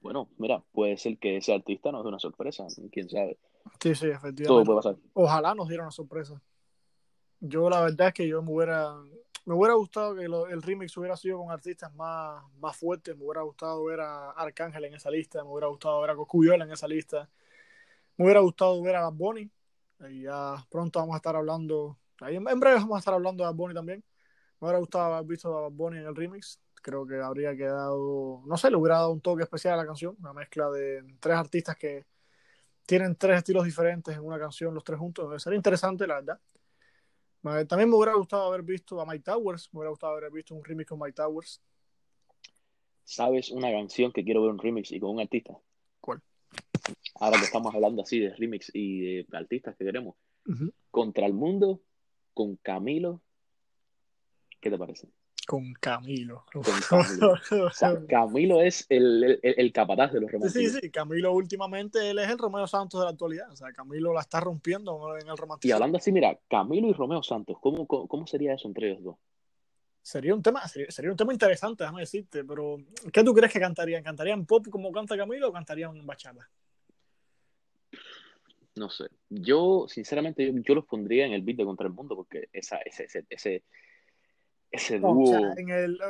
Bueno, 0.00 0.28
mira, 0.36 0.62
puede 0.72 0.96
ser 0.96 1.16
que 1.18 1.36
ese 1.36 1.54
artista 1.54 1.92
nos 1.92 2.02
dé 2.02 2.08
una 2.08 2.18
sorpresa, 2.18 2.66
quién 2.90 3.08
sabe. 3.08 3.38
Sí, 3.80 3.94
sí, 3.94 4.06
efectivamente. 4.06 4.44
Todo 4.44 4.64
puede 4.64 4.78
pasar. 4.78 4.96
Ojalá 5.12 5.54
nos 5.54 5.68
diera 5.68 5.84
una 5.84 5.92
sorpresa. 5.92 6.40
Yo 7.38 7.70
la 7.70 7.80
verdad 7.80 8.08
es 8.08 8.14
que 8.14 8.26
yo 8.26 8.42
me 8.42 8.52
hubiera, 8.52 8.94
me 9.44 9.54
hubiera 9.54 9.74
gustado 9.74 10.14
que 10.14 10.24
el 10.24 10.62
remix 10.62 10.96
hubiera 10.96 11.16
sido 11.16 11.38
con 11.38 11.50
artistas 11.50 11.92
más, 11.94 12.44
más 12.60 12.76
fuertes. 12.76 13.16
Me 13.16 13.24
hubiera 13.24 13.42
gustado 13.42 13.84
ver 13.84 14.00
a 14.00 14.30
Arcángel 14.30 14.84
en 14.84 14.94
esa 14.94 15.10
lista. 15.10 15.42
Me 15.42 15.50
hubiera 15.50 15.66
gustado 15.66 16.00
ver 16.00 16.10
a 16.10 16.16
Coscuyola 16.16 16.64
en 16.64 16.72
esa 16.72 16.86
lista. 16.86 17.28
Me 18.16 18.24
hubiera 18.24 18.40
gustado 18.40 18.80
ver 18.82 18.96
a 18.96 19.02
Bad 19.02 19.14
Bunny. 19.14 19.50
Y 20.10 20.22
ya 20.22 20.64
pronto 20.70 21.00
vamos 21.00 21.14
a 21.14 21.16
estar 21.16 21.34
hablando. 21.36 21.98
Ahí 22.20 22.36
en, 22.36 22.44
breve 22.44 22.76
vamos 22.76 22.96
a 22.96 22.98
estar 23.00 23.14
hablando 23.14 23.42
de 23.42 23.50
Bad 23.50 23.56
Bunny 23.56 23.74
también. 23.74 24.04
Me 24.60 24.66
hubiera 24.66 24.78
gustado 24.78 25.14
haber 25.14 25.26
visto 25.28 25.56
a 25.56 25.62
Bad 25.62 25.72
Bunny 25.72 25.98
en 25.98 26.06
el 26.06 26.14
remix. 26.14 26.60
Creo 26.82 27.06
que 27.06 27.20
habría 27.20 27.56
quedado. 27.56 28.42
No 28.46 28.56
sé, 28.56 28.70
le 28.70 28.76
hubiera 28.76 28.96
dado 28.96 29.10
un 29.10 29.20
toque 29.20 29.42
especial 29.42 29.74
a 29.74 29.78
la 29.78 29.86
canción. 29.86 30.16
Una 30.20 30.32
mezcla 30.32 30.70
de 30.70 31.02
tres 31.20 31.36
artistas 31.36 31.76
que 31.76 32.06
tienen 32.86 33.16
tres 33.16 33.38
estilos 33.38 33.64
diferentes 33.64 34.14
en 34.16 34.24
una 34.24 34.38
canción, 34.38 34.74
los 34.74 34.84
tres 34.84 34.98
juntos. 34.98 35.42
Sería 35.42 35.56
interesante, 35.56 36.06
la 36.06 36.16
verdad. 36.16 36.40
También 37.42 37.90
me 37.90 37.96
hubiera 37.96 38.14
gustado 38.14 38.44
haber 38.44 38.62
visto 38.62 39.00
a 39.00 39.06
Mike 39.06 39.24
Towers, 39.24 39.68
me 39.72 39.78
hubiera 39.78 39.90
gustado 39.90 40.16
haber 40.16 40.30
visto 40.30 40.54
un 40.54 40.64
remix 40.64 40.88
con 40.88 41.00
Mike 41.00 41.14
Towers. 41.14 41.60
¿Sabes 43.04 43.50
una 43.50 43.70
canción 43.72 44.12
que 44.12 44.22
quiero 44.22 44.42
ver 44.42 44.52
un 44.52 44.58
remix 44.58 44.92
y 44.92 45.00
con 45.00 45.10
un 45.10 45.20
artista? 45.20 45.58
¿Cuál? 46.00 46.22
Ahora 47.16 47.38
que 47.38 47.44
estamos 47.44 47.74
hablando 47.74 48.02
así 48.02 48.20
de 48.20 48.34
remix 48.36 48.70
y 48.72 49.24
de 49.24 49.26
artistas 49.32 49.76
que 49.76 49.84
queremos. 49.84 50.14
Contra 50.90 51.26
el 51.26 51.34
mundo, 51.34 51.82
con 52.32 52.56
Camilo. 52.56 53.22
¿Qué 54.60 54.70
te 54.70 54.78
parece? 54.78 55.08
Con 55.46 55.72
Camilo. 55.74 56.44
Camilo. 58.08 58.62
es 58.62 58.86
el, 58.88 59.40
el, 59.42 59.72
capataz 59.72 60.12
de 60.12 60.20
los 60.20 60.30
romanticismos. 60.30 60.72
Sí, 60.74 60.80
sí, 60.80 60.90
Camilo 60.90 61.32
últimamente 61.32 62.10
él 62.10 62.18
es 62.18 62.28
el 62.28 62.38
Romeo 62.38 62.66
Santos 62.66 63.00
de 63.00 63.04
la 63.06 63.10
actualidad. 63.10 63.50
O 63.50 63.56
sea, 63.56 63.72
Camilo 63.72 64.12
la 64.12 64.20
está 64.20 64.40
rompiendo 64.40 65.16
en 65.18 65.28
el 65.28 65.36
romanticismo. 65.36 65.68
Y 65.68 65.72
hablando 65.72 65.98
así, 65.98 66.12
mira, 66.12 66.38
Camilo 66.48 66.88
y 66.88 66.92
Romeo 66.92 67.22
Santos, 67.22 67.56
¿cómo, 67.60 67.86
cómo, 67.86 68.26
sería 68.26 68.54
eso 68.54 68.68
entre 68.68 68.90
ellos 68.90 69.02
dos? 69.02 69.16
Sería 70.00 70.34
un 70.34 70.42
tema, 70.42 70.66
sería, 70.66 71.10
un 71.10 71.16
tema 71.16 71.32
interesante, 71.32 71.84
déjame 71.84 72.00
decirte, 72.00 72.44
pero 72.44 72.76
¿qué 73.12 73.22
tú 73.22 73.32
crees 73.32 73.52
que 73.52 73.60
cantarían? 73.60 74.02
¿Cantarían 74.02 74.46
pop 74.46 74.66
como 74.68 74.90
canta 74.90 75.16
Camilo 75.16 75.48
o 75.48 75.52
cantarían 75.52 76.04
bachata? 76.04 76.48
No 78.74 78.88
sé. 78.88 79.04
Yo, 79.28 79.86
sinceramente, 79.86 80.50
yo, 80.64 80.74
los 80.74 80.86
pondría 80.86 81.26
en 81.26 81.34
el 81.34 81.42
beat 81.42 81.58
de 81.58 81.64
Contra 81.64 81.86
el 81.86 81.92
Mundo 81.92 82.16
porque 82.16 82.48
esa, 82.52 82.78
ese, 82.78 83.04
ese 83.04 83.24
ese 83.28 83.62
dúo. 85.00 85.54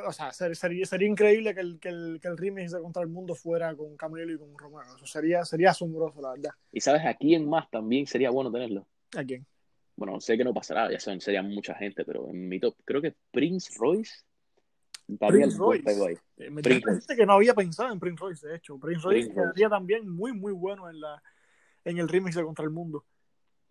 o 0.06 0.12
sea, 0.12 0.32
sería, 0.32 0.86
sería, 0.86 1.08
increíble 1.08 1.54
que 1.54 1.60
el, 1.60 1.80
que, 1.80 1.88
el, 1.88 2.18
que 2.20 2.28
el 2.28 2.38
remix 2.38 2.72
de 2.72 2.80
Contra 2.80 3.02
el 3.02 3.08
Mundo 3.08 3.34
fuera 3.34 3.74
con 3.74 3.96
Camilo 3.96 4.32
y 4.32 4.38
con 4.38 4.56
Romano. 4.56 4.94
Eso 4.96 5.06
sería, 5.06 5.44
sería 5.44 5.70
asombroso, 5.70 6.20
la 6.20 6.30
verdad. 6.30 6.50
¿Y 6.70 6.80
sabes 6.80 7.04
a 7.04 7.14
quién 7.14 7.48
más 7.48 7.70
también 7.70 8.06
sería 8.06 8.30
bueno 8.30 8.52
tenerlo? 8.52 8.86
¿A 9.16 9.24
quién? 9.24 9.44
Bueno, 9.96 10.20
sé 10.20 10.38
que 10.38 10.44
no 10.44 10.54
pasará, 10.54 10.90
ya 10.90 10.98
saben, 11.00 11.20
sería 11.20 11.42
mucha 11.42 11.74
gente, 11.74 12.04
pero 12.04 12.28
en 12.28 12.48
mi 12.48 12.58
top, 12.58 12.76
creo 12.84 13.02
que 13.02 13.14
Prince 13.30 13.72
Royce. 13.78 14.12
Prince 15.18 15.58
Royce. 15.58 16.20
Eh, 16.38 16.50
me 16.50 16.62
Prince 16.62 17.14
que 17.14 17.26
no 17.26 17.34
había 17.34 17.54
pensado 17.54 17.92
en 17.92 18.00
Prince 18.00 18.20
Royce, 18.20 18.46
de 18.46 18.56
hecho. 18.56 18.78
Prince 18.78 19.02
Royce 19.02 19.30
quedaría 19.32 19.68
también 19.68 20.08
muy, 20.08 20.32
muy 20.32 20.52
bueno 20.52 20.88
en, 20.88 21.00
la, 21.00 21.22
en 21.84 21.98
el 21.98 22.08
remix 22.08 22.36
de 22.36 22.44
Contra 22.44 22.64
el 22.64 22.70
Mundo. 22.70 23.04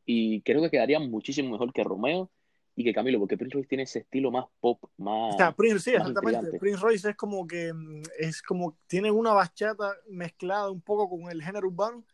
Y 0.05 0.41
creo 0.41 0.61
que 0.61 0.69
quedaría 0.69 0.99
muchísimo 0.99 1.51
mejor 1.51 1.71
que 1.73 1.83
Romeo 1.83 2.29
y 2.75 2.83
que 2.83 2.93
Camilo, 2.93 3.19
porque 3.19 3.37
Prince 3.37 3.53
Royce 3.53 3.67
tiene 3.67 3.83
ese 3.83 3.99
estilo 3.99 4.31
más 4.31 4.45
pop, 4.59 4.83
más. 4.97 5.35
O 5.35 5.37
sea, 5.37 5.51
Prince, 5.51 5.79
sí, 5.79 5.91
exactamente. 5.91 6.57
Prince 6.57 6.81
Royce 6.81 7.09
es 7.09 7.15
como 7.15 7.45
que 7.45 7.73
mm, 7.73 8.03
es 8.19 8.41
como 8.41 8.77
tiene 8.87 9.11
una 9.11 9.33
bachata 9.33 9.93
mezclada 10.09 10.71
un 10.71 10.81
poco 10.81 11.09
con 11.09 11.29
el 11.29 11.43
género 11.43 11.67
urbano, 11.67 12.05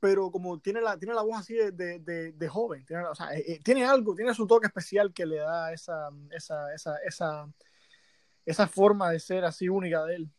pero 0.00 0.30
como 0.30 0.58
tiene 0.58 0.80
la, 0.80 0.98
tiene 0.98 1.14
la 1.14 1.22
voz 1.22 1.38
así 1.38 1.54
de, 1.54 1.70
de, 1.70 2.32
de, 2.32 2.48
joven, 2.48 2.84
tiene, 2.86 3.04
o 3.04 3.14
sea, 3.14 3.36
eh, 3.36 3.44
eh, 3.46 3.60
tiene 3.62 3.84
algo, 3.84 4.14
tiene 4.14 4.34
su 4.34 4.46
toque 4.46 4.66
especial 4.66 5.12
que 5.12 5.26
le 5.26 5.36
da 5.36 5.72
esa, 5.72 6.08
esa, 6.30 6.74
esa, 6.74 6.96
esa, 7.06 7.52
esa 8.46 8.66
forma 8.66 9.10
de 9.10 9.20
ser 9.20 9.44
así 9.44 9.68
única 9.68 10.04
de 10.06 10.16
él. 10.16 10.30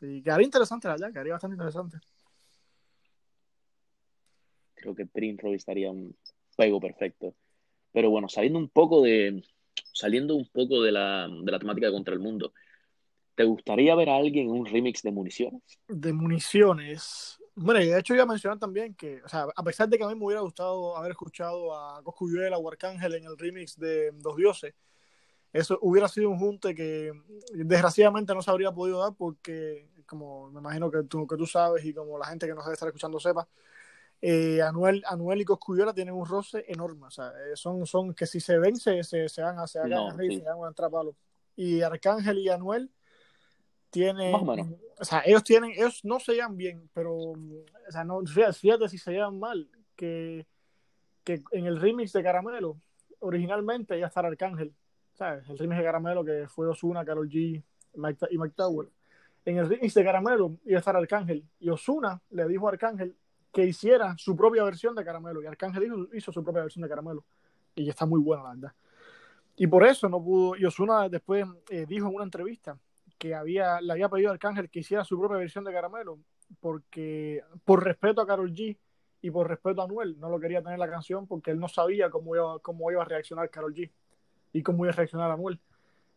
Y 0.00 0.22
quedaría 0.22 0.46
interesante 0.46 0.88
allá, 0.88 1.10
quedaría 1.10 1.32
bastante 1.32 1.54
interesante. 1.54 1.98
Creo 4.74 4.94
que 4.94 5.06
Prince 5.06 5.42
Royce 5.42 5.56
estaría 5.56 5.90
un 5.90 6.16
juego 6.54 6.80
perfecto. 6.80 7.34
Pero 7.96 8.10
bueno, 8.10 8.28
saliendo 8.28 8.58
un 8.58 8.68
poco 8.68 9.00
de, 9.00 9.42
saliendo 9.90 10.34
un 10.34 10.46
poco 10.46 10.82
de 10.82 10.92
la, 10.92 11.28
de 11.30 11.50
la 11.50 11.58
temática 11.58 11.90
contra 11.90 12.12
el 12.12 12.20
mundo, 12.20 12.52
¿te 13.34 13.42
gustaría 13.44 13.94
ver 13.94 14.10
a 14.10 14.16
alguien 14.16 14.50
en 14.50 14.52
un 14.52 14.66
remix 14.66 15.00
de 15.00 15.12
municiones? 15.12 15.62
De 15.88 16.12
municiones. 16.12 17.38
Bueno, 17.54 17.80
y 17.80 17.86
de 17.86 17.98
hecho 17.98 18.12
iba 18.12 18.24
a 18.24 18.26
mencionar 18.26 18.58
también 18.58 18.94
que, 18.94 19.22
o 19.22 19.28
sea, 19.30 19.46
a 19.56 19.62
pesar 19.62 19.88
de 19.88 19.96
que 19.96 20.04
a 20.04 20.08
mí 20.08 20.14
me 20.14 20.26
hubiera 20.26 20.42
gustado 20.42 20.94
haber 20.94 21.12
escuchado 21.12 21.74
a 21.74 22.02
Coscuyuela 22.02 22.58
o 22.58 22.70
Arcángel 22.70 23.14
en 23.14 23.24
el 23.24 23.38
remix 23.38 23.78
de 23.78 24.10
Dos 24.12 24.36
Dioses, 24.36 24.74
eso 25.54 25.78
hubiera 25.80 26.06
sido 26.06 26.28
un 26.28 26.38
junte 26.38 26.74
que 26.74 27.12
desgraciadamente 27.54 28.34
no 28.34 28.42
se 28.42 28.50
habría 28.50 28.72
podido 28.72 28.98
dar 28.98 29.14
porque, 29.16 29.88
como 30.04 30.50
me 30.50 30.60
imagino 30.60 30.90
que 30.90 31.04
tú, 31.04 31.26
que 31.26 31.38
tú 31.38 31.46
sabes 31.46 31.82
y 31.82 31.94
como 31.94 32.18
la 32.18 32.26
gente 32.26 32.46
que 32.46 32.52
nos 32.52 32.66
debe 32.66 32.74
estar 32.74 32.88
escuchando 32.88 33.18
sepa, 33.18 33.48
eh, 34.20 34.62
Anuel, 34.62 35.02
Anuel 35.06 35.42
y 35.42 35.44
Coscuyola 35.44 35.92
tienen 35.92 36.14
un 36.14 36.26
roce 36.26 36.64
enorme. 36.68 37.06
O 37.06 37.10
sea, 37.10 37.28
eh, 37.28 37.56
son, 37.56 37.86
son 37.86 38.14
que 38.14 38.26
si 38.26 38.40
se 38.40 38.58
ven, 38.58 38.76
se, 38.76 39.02
se, 39.04 39.28
se 39.28 39.42
van 39.42 39.58
a 39.58 39.66
se 39.66 39.78
no, 39.86 40.10
se 40.16 40.42
van 40.42 40.64
a 40.64 40.68
entrar 40.68 40.90
Y 41.54 41.82
Arcángel 41.82 42.38
y 42.38 42.48
Anuel 42.48 42.90
tienen. 43.90 44.34
O, 44.34 45.04
sea, 45.04 45.22
ellos 45.24 45.44
tienen, 45.44 45.72
ellos 45.72 46.04
no 46.04 46.18
se 46.18 46.34
llevan 46.34 46.56
bien, 46.56 46.88
pero 46.92 47.14
o 47.14 47.36
sea, 47.90 48.04
no, 48.04 48.22
fíjate, 48.24 48.88
si 48.88 48.98
se 48.98 49.12
llevan 49.12 49.38
mal, 49.38 49.68
que, 49.94 50.46
que 51.22 51.42
en 51.52 51.66
el 51.66 51.80
remix 51.80 52.12
de 52.12 52.22
Caramelo, 52.22 52.80
originalmente 53.20 53.96
iba 53.96 54.06
a 54.06 54.08
estar 54.08 54.24
Arcángel. 54.24 54.74
¿Sabes? 55.12 55.48
El 55.48 55.58
remix 55.58 55.78
de 55.78 55.84
Caramelo 55.84 56.24
que 56.24 56.46
fue 56.46 56.66
Osuna, 56.66 57.04
Carol 57.04 57.28
G 57.28 57.62
Mike, 57.94 58.26
y 58.30 58.38
Mike 58.38 58.54
Tower. 58.56 58.88
En 59.44 59.58
el 59.58 59.68
remix 59.68 59.94
de 59.94 60.04
Caramelo 60.04 60.58
iba 60.64 60.78
a 60.78 60.80
estar 60.80 60.96
Arcángel. 60.96 61.46
Y 61.58 61.70
Osuna 61.70 62.20
le 62.30 62.46
dijo 62.48 62.66
a 62.66 62.72
Arcángel 62.72 63.16
que 63.56 63.64
hiciera 63.64 64.14
su 64.18 64.36
propia 64.36 64.62
versión 64.64 64.94
de 64.94 65.02
Caramelo. 65.02 65.42
Y 65.42 65.46
Arcángel 65.46 66.06
hizo, 66.12 66.30
su 66.30 66.44
propia 66.44 66.60
versión 66.60 66.82
de 66.82 66.90
Caramelo. 66.90 67.24
Y 67.74 67.88
está 67.88 68.04
muy 68.04 68.20
buena, 68.20 68.42
la 68.42 68.50
verdad. 68.50 68.72
Y 69.56 69.66
por 69.66 69.82
eso 69.86 70.10
no 70.10 70.22
pudo. 70.22 70.56
Y 70.56 70.66
Osuna 70.66 71.08
después 71.08 71.46
eh, 71.70 71.86
dijo 71.88 72.06
en 72.06 72.16
una 72.16 72.24
entrevista 72.24 72.78
que 73.16 73.34
había, 73.34 73.80
le 73.80 73.94
había 73.94 74.10
pedido 74.10 74.28
a 74.28 74.34
Arcángel 74.34 74.68
que 74.68 74.80
hiciera 74.80 75.04
su 75.04 75.18
propia 75.18 75.38
versión 75.38 75.64
de 75.64 75.72
Caramelo, 75.72 76.18
porque 76.60 77.42
por 77.64 77.82
respeto 77.82 78.20
a 78.20 78.26
Carol 78.26 78.52
G 78.52 78.76
y 79.22 79.30
por 79.30 79.48
respeto 79.48 79.80
a 79.80 79.84
Anuel, 79.84 80.20
no 80.20 80.28
lo 80.28 80.38
quería 80.38 80.62
tener 80.62 80.78
la 80.78 80.90
canción 80.90 81.26
porque 81.26 81.50
él 81.50 81.58
no 81.58 81.68
sabía 81.68 82.10
cómo 82.10 82.36
iba, 82.36 82.58
cómo 82.58 82.90
iba 82.90 83.00
a 83.00 83.06
reaccionar 83.06 83.48
Carol 83.48 83.72
G 83.72 83.90
y 84.52 84.62
cómo 84.62 84.84
iba 84.84 84.92
a 84.92 84.96
reaccionar 84.96 85.30
Anuel 85.30 85.58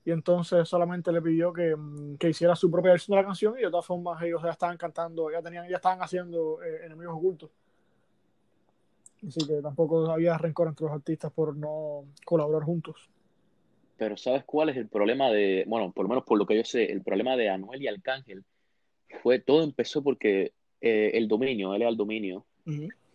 y 0.06 0.12
entonces 0.12 0.68
solamente 0.68 1.12
le 1.12 1.22
pidió 1.22 1.52
que, 1.52 1.76
mm, 1.76 2.18
que, 2.18 2.30
hiciera 2.30 2.56
su 2.56 2.72
propia 2.72 2.92
versión 2.92 3.16
de 3.16 3.22
la 3.22 3.28
canción 3.28 3.58
y 3.58 3.62
de 3.62 3.70
todas 3.70 3.86
formas 3.86 4.22
ellos 4.24 4.42
ya 4.44 4.52
estaban 4.52 4.78
cantando, 4.78 5.32
ya 5.32 5.42
tenían, 5.42 5.68
ya 5.68 5.76
estaban 5.76 6.02
haciendo 6.02 6.62
eh, 6.64 6.86
enemigos 6.86 7.16
ocultos. 7.16 7.50
Así 9.28 9.46
que 9.46 9.62
tampoco 9.62 10.10
había 10.10 10.38
rencor 10.38 10.70
entre 10.70 10.86
los 10.86 10.96
artistas 10.96 11.32
por 11.32 11.56
no 11.56 12.06
colaborar 12.26 12.64
juntos. 12.64 13.10
Pero 13.98 14.16
¿sabes 14.16 14.46
cuál 14.46 14.70
es 14.70 14.78
el 14.78 14.88
problema 14.88 15.30
de, 15.30 15.66
bueno, 15.68 15.92
por 15.92 16.06
lo 16.06 16.10
menos 16.10 16.24
por 16.24 16.38
lo 16.38 16.46
que 16.46 16.56
yo 16.56 16.64
sé, 16.64 16.90
el 16.90 17.04
problema 17.04 17.36
de 17.36 17.50
Anuel 17.50 17.82
y 17.82 17.88
Arcángel 17.88 18.46
fue, 19.22 19.40
todo 19.40 19.64
empezó 19.64 20.02
porque 20.02 20.54
eh, 20.80 21.12
el 21.16 21.28
dominio, 21.28 21.74
él 21.74 21.82
era 21.82 21.90
el 21.90 21.98
dominio, 21.98 22.46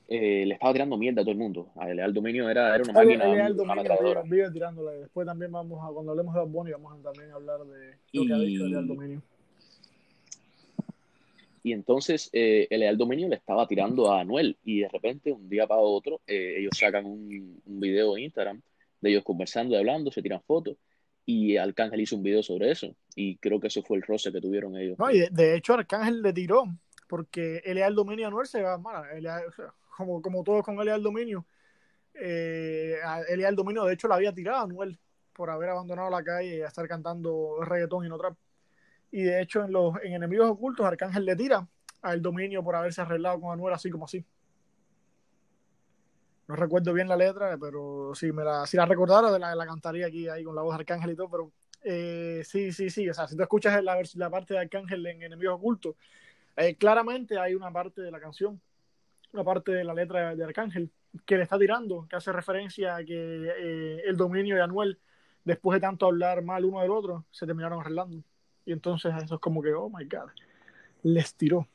eh, 0.07 0.45
le 0.47 0.55
estaba 0.55 0.73
tirando 0.73 0.97
mierda 0.97 1.23
a 1.23 1.25
todo 1.25 1.33
el 1.33 1.39
mundo. 1.39 1.73
El 1.81 2.13
dominio 2.13 2.49
era, 2.49 2.75
era 2.75 2.85
una 2.85 2.93
máquina. 2.93 3.47
El, 3.47 3.57
dominio 3.57 4.23
vive, 4.25 4.51
tirándole. 4.51 4.99
Después 4.99 5.27
también 5.27 5.51
vamos 5.51 5.81
a, 5.83 5.93
cuando 5.93 6.13
hablemos 6.13 6.35
de 6.35 6.41
Bad 6.41 6.49
vamos 6.73 6.99
a 6.99 7.03
también 7.03 7.31
hablar 7.31 7.61
de 7.65 7.97
lo 8.13 8.27
que 8.27 8.33
ha 8.33 8.39
dicho 8.39 8.65
el 8.67 8.87
dominio. 8.87 9.23
Y 11.63 11.73
entonces 11.73 12.29
eh, 12.35 12.67
el 12.69 12.81
Leal 12.81 12.99
Dominio 12.99 13.27
le 13.27 13.37
estaba 13.37 13.67
tirando 13.67 14.13
a 14.13 14.21
Anuel 14.21 14.59
y 14.65 14.81
de 14.81 14.89
repente, 14.91 15.33
un 15.33 15.49
día 15.49 15.67
para 15.67 15.81
otro, 15.81 16.21
eh, 16.27 16.57
ellos 16.59 16.77
sacan 16.79 17.07
un, 17.07 17.63
un, 17.65 17.81
video 17.81 18.19
en 18.19 18.25
Instagram 18.25 18.61
de 19.01 19.11
ellos 19.11 19.25
conversando 19.25 19.75
y 19.75 19.79
hablando, 19.79 20.11
se 20.13 20.21
tiran 20.21 20.43
fotos 20.43 20.77
y 21.25 21.57
Arcángel 21.57 22.03
hizo 22.03 22.17
un 22.17 22.23
video 22.23 22.43
sobre 22.43 22.71
eso 22.71 22.95
y 23.17 23.37
creo 23.39 23.61
que 23.61 23.69
eso 23.69 23.83
fue 23.83 23.97
el 23.97 24.03
roce 24.03 24.31
que 24.31 24.43
tuvieron 24.43 24.77
ellos. 24.77 24.99
No, 24.99 25.11
y 25.11 25.21
de, 25.21 25.31
de 25.31 25.57
hecho 25.57 25.73
Arcángel 25.73 26.21
le 26.21 26.35
tiró 26.35 26.65
porque 27.09 27.63
el 27.65 27.77
Leal 27.77 27.95
Dominio 27.95 28.27
a 28.27 28.29
Anuel 28.29 28.47
se 28.47 28.63
va 28.63 28.77
mal, 28.77 29.07
como, 29.97 30.21
como 30.23 30.43
todos 30.45 30.65
con 30.65 30.79
el 30.79 30.87
Leal 30.87 31.03
Dominio. 31.03 31.47
Eh, 32.15 32.97
el 33.29 33.39
Leal 33.39 33.57
Dominio 33.57 33.85
de 33.85 33.95
hecho 33.95 34.09
la 34.09 34.17
había 34.17 34.33
tirado 34.33 34.59
a 34.59 34.63
Anuel 34.63 34.99
por 35.33 35.51
haber 35.51 35.71
abandonado 35.71 36.11
la 36.11 36.23
calle 36.23 36.57
y 36.57 36.61
estar 36.63 36.87
cantando 36.87 37.59
reggaetón 37.63 38.07
y 38.07 38.09
no 38.09 38.19
trap. 38.19 38.37
Y 39.11 39.23
de 39.23 39.41
hecho, 39.43 39.65
en 39.65 39.73
los 39.73 39.95
en 40.03 40.15
Enemigos 40.15 40.51
Ocultos, 40.51 40.87
Arcángel 40.87 41.25
le 41.25 41.37
tira 41.37 41.67
al 42.03 42.21
dominio 42.21 42.63
por 42.63 42.77
haberse 42.77 43.01
arreglado 43.01 43.41
con 43.41 43.53
Anuel 43.53 43.75
así 43.75 43.91
como 43.91 44.05
así. 44.07 44.25
No 46.47 46.57
recuerdo 46.57 46.93
bien 46.93 47.09
la 47.09 47.17
letra, 47.17 47.57
pero 47.59 48.13
sí, 48.15 48.31
me 48.33 48.45
la, 48.45 48.67
si 48.67 48.77
la 48.77 48.85
recordara, 48.85 49.39
la, 49.39 49.55
la 49.55 49.67
cantaría 49.67 50.07
aquí 50.07 50.29
ahí 50.29 50.45
con 50.45 50.55
la 50.55 50.63
voz 50.63 50.75
de 50.77 50.81
Arcángel 50.81 51.13
y 51.13 51.17
todo, 51.17 51.31
pero 51.31 51.53
eh, 51.83 52.43
sí, 52.45 52.73
sí, 52.73 52.91
sí. 52.91 53.09
O 53.09 53.15
sea, 53.15 53.27
si 53.27 53.37
tú 53.37 53.43
escuchas 53.43 53.83
la, 53.83 54.03
la 54.15 54.31
parte 54.31 54.55
de 54.55 54.61
Arcángel 54.61 55.07
en 55.07 55.23
Enemigos 55.23 55.57
Ocultos, 55.57 55.97
eh, 56.57 56.77
claramente 56.77 57.39
hay 57.39 57.55
una 57.55 57.73
parte 57.73 58.03
de 58.03 58.11
la 58.11 58.21
canción, 58.21 58.61
una 59.35 59.45
parte 59.45 59.73
de 59.73 59.85
la 59.85 59.95
letra 59.95 60.35
de 60.35 60.45
Arcángel 60.45 60.91
que 61.27 61.37
le 61.37 61.43
está 61.43 61.59
tirando, 61.59 62.07
que 62.09 62.17
hace 62.17 62.33
referencia 62.33 62.97
a 62.97 63.05
que 63.05 63.53
eh, 63.59 64.03
el 64.07 64.17
dominio 64.17 64.55
de 64.55 64.63
Anuel, 64.63 64.99
después 65.45 65.77
de 65.77 65.81
tanto 65.81 66.07
hablar 66.07 66.43
mal 66.43 66.65
uno 66.65 66.81
del 66.81 66.93
otro, 66.93 67.25
se 67.31 67.45
terminaron 67.45 67.81
arreglando. 67.81 68.23
Y 68.65 68.73
entonces 68.73 69.13
eso 69.23 69.35
es 69.35 69.41
como 69.41 69.61
que, 69.61 69.73
oh 69.75 69.91
my 69.91 70.05
God, 70.05 70.31
les 71.03 71.35
tiró. 71.35 71.67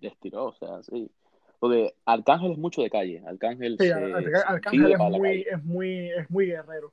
Les 0.00 0.16
tiró, 0.16 0.46
o 0.46 0.52
sea, 0.54 0.82
sí. 0.82 1.10
Porque 1.58 1.92
Arcángel 2.04 2.52
es 2.52 2.58
mucho 2.58 2.82
de 2.82 2.90
calle. 2.90 3.22
Arcángel, 3.26 3.76
sí, 3.78 3.88
se, 3.88 3.92
Arcángel 3.92 4.92
es 4.92 4.98
muy, 4.98 5.40
es, 5.40 5.64
muy, 5.64 6.10
es 6.10 6.30
muy 6.30 6.46
guerrero. 6.46 6.92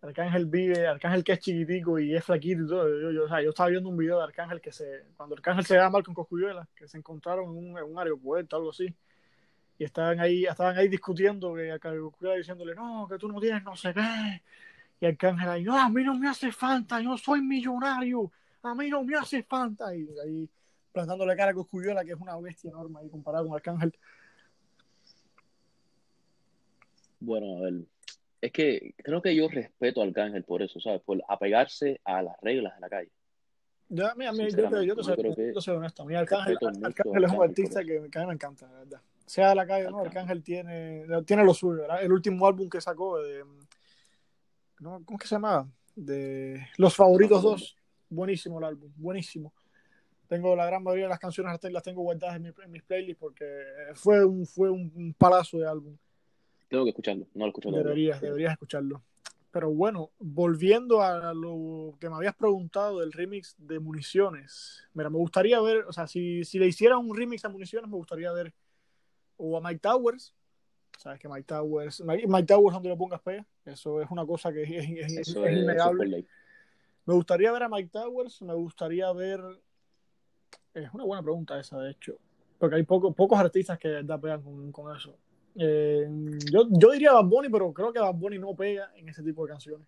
Arcángel 0.00 0.46
vive, 0.46 0.86
Arcángel 0.86 1.24
que 1.24 1.32
es 1.32 1.40
chiquitico 1.40 1.98
y 1.98 2.14
es 2.14 2.24
flaquito 2.24 2.62
y 2.64 2.68
todo. 2.68 3.00
Yo, 3.00 3.10
yo, 3.10 3.24
o 3.24 3.28
sea, 3.28 3.42
yo 3.42 3.50
estaba 3.50 3.68
viendo 3.68 3.88
un 3.88 3.96
video 3.96 4.18
de 4.18 4.24
Arcángel 4.24 4.60
que 4.60 4.72
se, 4.72 5.06
cuando 5.16 5.34
Arcángel 5.34 5.64
se 5.66 5.76
va 5.76 5.90
mal 5.90 6.04
con 6.04 6.14
Coscuyuela, 6.14 6.68
que 6.74 6.86
se 6.86 6.98
encontraron 6.98 7.44
en 7.46 7.50
un, 7.50 7.78
en 7.78 7.84
un 7.84 7.98
aeropuerto, 7.98 8.56
algo 8.56 8.70
así. 8.70 8.94
Y 9.78 9.84
estaban 9.84 10.20
ahí, 10.20 10.44
estaban 10.44 10.76
ahí 10.76 10.88
discutiendo, 10.88 11.54
que 11.54 11.78
Coscuyuela 11.80 12.36
diciéndole, 12.36 12.74
no, 12.74 13.06
que 13.08 13.18
tú 13.18 13.28
no 13.28 13.40
tienes 13.40 13.62
no 13.64 13.76
sé 13.76 13.92
qué 13.94 14.42
y 15.00 15.06
Arcángel 15.06 15.48
ahí, 15.48 15.62
no, 15.62 15.78
a 15.78 15.88
mí 15.88 16.02
no 16.02 16.14
me 16.14 16.28
hace 16.28 16.50
falta, 16.50 17.00
yo 17.00 17.16
soy 17.16 17.40
millonario, 17.40 18.32
a 18.62 18.74
mí 18.74 18.88
no 18.88 19.04
me 19.04 19.16
hace 19.16 19.42
falta. 19.44 19.94
Y 19.94 20.08
ahí 20.24 20.48
plantándole 20.92 21.36
cara 21.36 21.52
a 21.52 21.54
Coscuyuela, 21.54 22.04
que 22.04 22.12
es 22.12 22.20
una 22.20 22.36
bestia 22.38 22.70
enorme 22.70 23.00
ahí 23.00 23.08
comparado 23.08 23.46
con 23.46 23.54
Arcángel. 23.54 23.94
Bueno, 27.20 27.58
a 27.58 27.60
ver, 27.62 27.74
es 28.40 28.52
que 28.52 28.94
creo 28.98 29.20
que 29.20 29.34
yo 29.34 29.48
respeto 29.48 30.00
a 30.00 30.04
Arcángel 30.04 30.44
por 30.44 30.62
eso, 30.62 30.80
¿sabes? 30.80 31.00
Por 31.02 31.22
apegarse 31.28 32.00
a 32.04 32.22
las 32.22 32.36
reglas 32.40 32.74
de 32.74 32.80
la 32.80 32.88
calle. 32.88 33.10
Ya, 33.90 34.14
mira, 34.16 34.32
mira, 34.32 34.48
yo, 34.50 34.68
te, 34.68 34.86
yo, 34.86 34.96
te 34.96 35.02
soy, 35.02 35.16
yo, 35.16 35.52
yo 35.54 35.60
soy 35.60 35.76
honesto. 35.76 36.04
Mira, 36.04 36.20
Arcángel, 36.20 36.58
Arcángel 36.82 37.24
es 37.24 37.32
un 37.32 37.42
artista 37.42 37.82
que, 37.82 38.08
que, 38.10 38.18
a 38.18 38.22
mí 38.22 38.28
me 38.28 38.34
encanta, 38.34 38.66
la 38.66 38.78
verdad. 38.80 39.00
Sea 39.24 39.50
de 39.50 39.54
la 39.54 39.66
calle 39.66 39.86
o 39.86 39.90
no, 39.90 40.00
Arcángel 40.00 40.42
tiene, 40.42 41.06
tiene 41.24 41.44
lo 41.44 41.54
suyo, 41.54 41.82
¿verdad? 41.82 42.02
El 42.02 42.12
último 42.12 42.46
álbum 42.46 42.68
que 42.68 42.80
sacó 42.80 43.18
de 43.18 43.44
¿no? 44.80 45.02
¿cómo 45.04 45.16
es 45.16 45.22
que 45.22 45.28
se 45.28 45.34
llamaba? 45.34 45.68
De 45.94 46.66
Los 46.76 46.94
Favoritos 46.94 47.42
2. 47.42 47.76
Buenísimo 48.10 48.58
el 48.58 48.64
álbum, 48.64 48.92
buenísimo. 48.96 49.52
Tengo 50.28 50.54
la 50.54 50.66
gran 50.66 50.82
mayoría 50.82 51.06
de 51.06 51.10
las 51.10 51.18
canciones 51.18 51.58
las 51.72 51.82
tengo 51.82 52.02
guardadas 52.02 52.36
en, 52.36 52.42
mi, 52.42 52.48
en 52.48 52.70
mis 52.70 52.82
playlists 52.82 53.18
porque 53.18 53.44
fue 53.94 54.24
un, 54.24 54.46
fue 54.46 54.70
un 54.70 55.14
palazo 55.16 55.58
de 55.58 55.66
álbum. 55.66 55.96
Tengo 56.68 56.84
que 56.84 56.90
escucharlo, 56.90 57.26
no 57.34 57.46
lo 57.46 57.48
escucho 57.48 57.70
Deberías, 57.70 58.20
deberías 58.20 58.52
escucharlo. 58.52 59.02
Pero 59.50 59.70
bueno, 59.70 60.10
volviendo 60.18 61.00
a 61.02 61.32
lo 61.32 61.96
que 61.98 62.10
me 62.10 62.16
habías 62.16 62.34
preguntado 62.34 63.00
del 63.00 63.12
remix 63.12 63.56
de 63.58 63.80
Municiones. 63.80 64.84
Mira, 64.92 65.08
me 65.08 65.16
gustaría 65.16 65.60
ver, 65.60 65.84
o 65.86 65.92
sea, 65.92 66.06
si, 66.06 66.44
si 66.44 66.58
le 66.58 66.66
hiciera 66.66 66.98
un 66.98 67.16
remix 67.16 67.44
a 67.44 67.48
Municiones, 67.48 67.90
me 67.90 67.96
gustaría 67.96 68.30
ver 68.32 68.52
o 69.38 69.56
a 69.56 69.60
Mike 69.60 69.80
Towers, 69.80 70.34
Sabes 70.98 71.20
que 71.20 71.28
Mike 71.28 71.44
Towers, 71.44 72.02
Mike, 72.04 72.46
Towers 72.46 72.74
donde 72.74 72.88
lo 72.88 72.98
pongas 72.98 73.20
pega, 73.20 73.46
eso 73.64 74.02
es 74.02 74.10
una 74.10 74.26
cosa 74.26 74.52
que 74.52 74.64
es, 74.64 74.70
es, 74.70 75.12
es, 75.12 75.28
es 75.28 75.36
innegable. 75.36 76.26
Me 77.06 77.14
gustaría 77.14 77.52
ver 77.52 77.62
a 77.62 77.68
Mike 77.68 77.90
Towers, 77.92 78.42
me 78.42 78.52
gustaría 78.54 79.10
ver. 79.12 79.40
Es 80.74 80.92
una 80.92 81.04
buena 81.04 81.22
pregunta 81.22 81.58
esa, 81.58 81.78
de 81.78 81.92
hecho. 81.92 82.18
Porque 82.58 82.76
hay 82.76 82.82
poco, 82.82 83.12
pocos 83.12 83.38
artistas 83.38 83.78
que 83.78 84.02
da 84.02 84.20
pegan 84.20 84.42
con, 84.42 84.72
con 84.72 84.94
eso. 84.94 85.16
Eh, 85.56 86.06
yo, 86.52 86.66
yo 86.70 86.90
diría 86.92 87.12
Bad 87.12 87.24
Bunny, 87.24 87.48
pero 87.48 87.72
creo 87.72 87.92
que 87.92 87.98
Bad 87.98 88.14
Bunny 88.14 88.38
no 88.38 88.54
pega 88.54 88.90
en 88.96 89.08
ese 89.08 89.22
tipo 89.22 89.44
de 89.44 89.52
canciones. 89.52 89.86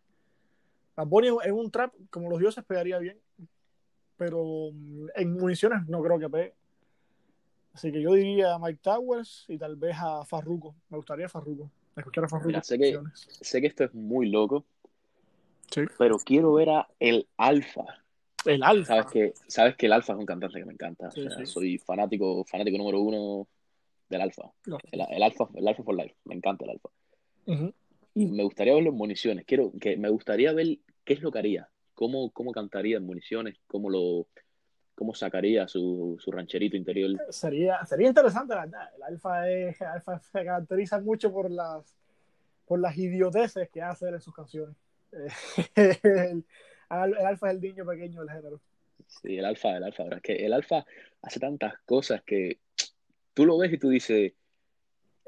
Bad 0.97 1.07
Bunny 1.07 1.29
en 1.45 1.55
un 1.55 1.71
trap, 1.71 1.95
como 2.11 2.29
los 2.29 2.39
dioses, 2.39 2.65
pegaría 2.65 2.99
bien. 2.99 3.19
Pero 4.17 4.69
en 5.15 5.33
municiones 5.33 5.87
no 5.89 6.03
creo 6.03 6.19
que 6.19 6.29
pegue. 6.29 6.55
Así 7.73 7.93
que 7.93 8.03
yo 8.03 8.13
diría 8.15 8.55
a 8.55 8.59
Mike 8.59 8.81
Towers 8.83 9.45
y 9.49 9.57
tal 9.57 9.77
vez 9.77 9.97
a 9.99 10.25
Farruko. 10.25 10.75
Me 10.89 10.97
gustaría 10.97 11.29
Farruko. 11.29 11.71
Escuchar 11.97 12.25
a 12.25 12.29
Farruko. 12.29 12.49
Mira, 12.49 12.63
sé, 12.63 12.79
que, 12.79 13.01
sé 13.15 13.61
que 13.61 13.69
esto 13.69 13.85
es 13.85 13.95
muy 13.95 14.29
loco. 14.29 14.65
Sí. 15.71 15.83
Pero 15.99 16.19
quiero 16.19 16.53
ver 16.55 16.71
a 16.71 16.89
el 16.99 17.27
Alfa. 17.37 17.85
El 18.45 18.63
Alfa. 18.63 18.97
Sabes 18.97 19.13
que, 19.13 19.35
sabes 19.47 19.77
que 19.77 19.87
el 19.87 19.93
Alfa 19.93 20.15
es 20.15 20.19
un 20.19 20.27
cantante 20.27 20.59
que 20.59 20.65
me 20.65 20.73
encanta. 20.73 21.11
Sí, 21.11 21.21
o 21.21 21.31
sea, 21.31 21.39
sí. 21.39 21.47
Soy 21.47 21.79
fanático, 21.79 22.45
fanático 22.45 22.77
número 22.77 23.01
uno 23.01 23.47
del 24.11 24.21
Alfa. 24.21 24.53
No. 24.67 24.79
El, 24.91 25.01
el, 25.09 25.23
Alfa. 25.23 25.49
el 25.55 25.67
Alfa 25.67 25.83
for 25.83 25.95
Life. 25.95 26.17
Me 26.25 26.35
encanta 26.35 26.65
el 26.65 26.73
Alfa. 26.73 26.89
Uh 27.47 27.53
-huh. 27.53 27.75
Y 28.15 28.27
me 28.27 28.43
gustaría 28.43 28.75
verlo 28.75 28.91
en 28.91 28.97
municiones. 28.97 29.45
Quiero 29.47 29.73
que 29.81 29.97
me 29.97 30.11
gustaría 30.11 30.53
ver 30.53 30.79
qué 31.05 31.15
es 31.15 31.23
lo 31.23 31.31
que 31.31 31.39
haría. 31.39 31.69
Cómo, 31.95 32.31
cómo 32.33 32.53
cantaría 32.53 32.97
en 32.97 33.07
municiones. 33.07 33.57
Cómo 33.67 33.89
lo 33.89 34.27
cómo 35.01 35.15
sacaría 35.15 35.67
su, 35.67 36.19
su, 36.19 36.31
rancherito 36.31 36.77
interior. 36.77 37.19
Sería, 37.31 37.83
sería 37.87 38.09
interesante, 38.09 38.55
la 38.55 38.67
verdad. 38.67 38.89
El 38.97 39.03
alfa, 39.03 39.51
es, 39.51 39.81
el 39.81 39.87
alfa 39.87 40.19
se 40.19 40.45
caracteriza 40.45 41.01
mucho 41.01 41.33
por 41.33 41.51
las, 41.51 41.97
por 42.67 42.81
las 42.81 42.99
idioteces 42.99 43.71
que 43.71 43.81
hace 43.81 44.09
en 44.09 44.21
sus 44.21 44.35
canciones. 44.35 44.77
el, 45.75 45.97
el, 46.03 46.45
alfa 46.91 47.49
es 47.49 47.55
el 47.55 47.63
niño 47.63 47.87
pequeño 47.87 48.21
del 48.21 48.31
género. 48.31 48.61
Sí, 49.07 49.39
el 49.39 49.45
alfa, 49.47 49.77
el 49.79 49.85
alfa. 49.85 50.03
Es 50.03 50.21
que 50.21 50.45
el 50.45 50.53
alfa 50.53 50.85
hace 51.23 51.41
tantas 51.41 51.79
cosas 51.87 52.23
que 52.23 52.59
tú 53.35 53.47
lo 53.47 53.59
ves 53.59 53.73
y 53.73 53.79
tú 53.79 53.89
dices, 53.89 54.33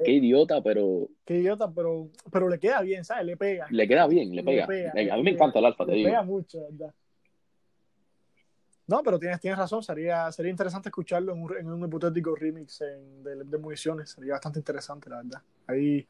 qué 0.04 0.12
idiota, 0.12 0.62
pero. 0.62 1.08
Qué 1.24 1.38
idiota, 1.38 1.70
pero, 1.72 2.08
pero 2.30 2.48
le 2.48 2.58
queda 2.58 2.80
bien, 2.82 3.04
¿sabes? 3.04 3.26
Le 3.26 3.36
pega. 3.36 3.66
Le 3.70 3.88
queda 3.88 4.06
bien, 4.06 4.34
le 4.34 4.42
pega. 4.42 4.66
Le 4.66 4.90
pega 4.92 5.14
a 5.14 5.16
mí 5.16 5.22
me 5.22 5.30
encanta 5.30 5.58
el 5.58 5.66
alfa, 5.66 5.84
te 5.84 5.92
le 5.92 5.96
digo. 5.98 6.08
Le 6.08 6.12
pega 6.12 6.22
mucho, 6.22 6.60
¿verdad? 6.70 6.94
No, 8.86 9.02
pero 9.02 9.18
tienes, 9.18 9.40
tienes 9.40 9.58
razón, 9.58 9.82
sería, 9.82 10.30
sería 10.32 10.50
interesante 10.50 10.88
escucharlo 10.88 11.32
en 11.32 11.42
un, 11.42 11.56
en 11.56 11.66
un 11.66 11.86
hipotético 11.86 12.34
remix 12.34 12.80
en, 12.80 13.22
de, 13.22 13.44
de, 13.44 13.58
municiones, 13.58 14.10
sería 14.10 14.32
bastante 14.32 14.58
interesante, 14.58 15.08
la 15.08 15.22
verdad. 15.22 15.40
Hay 15.68 16.06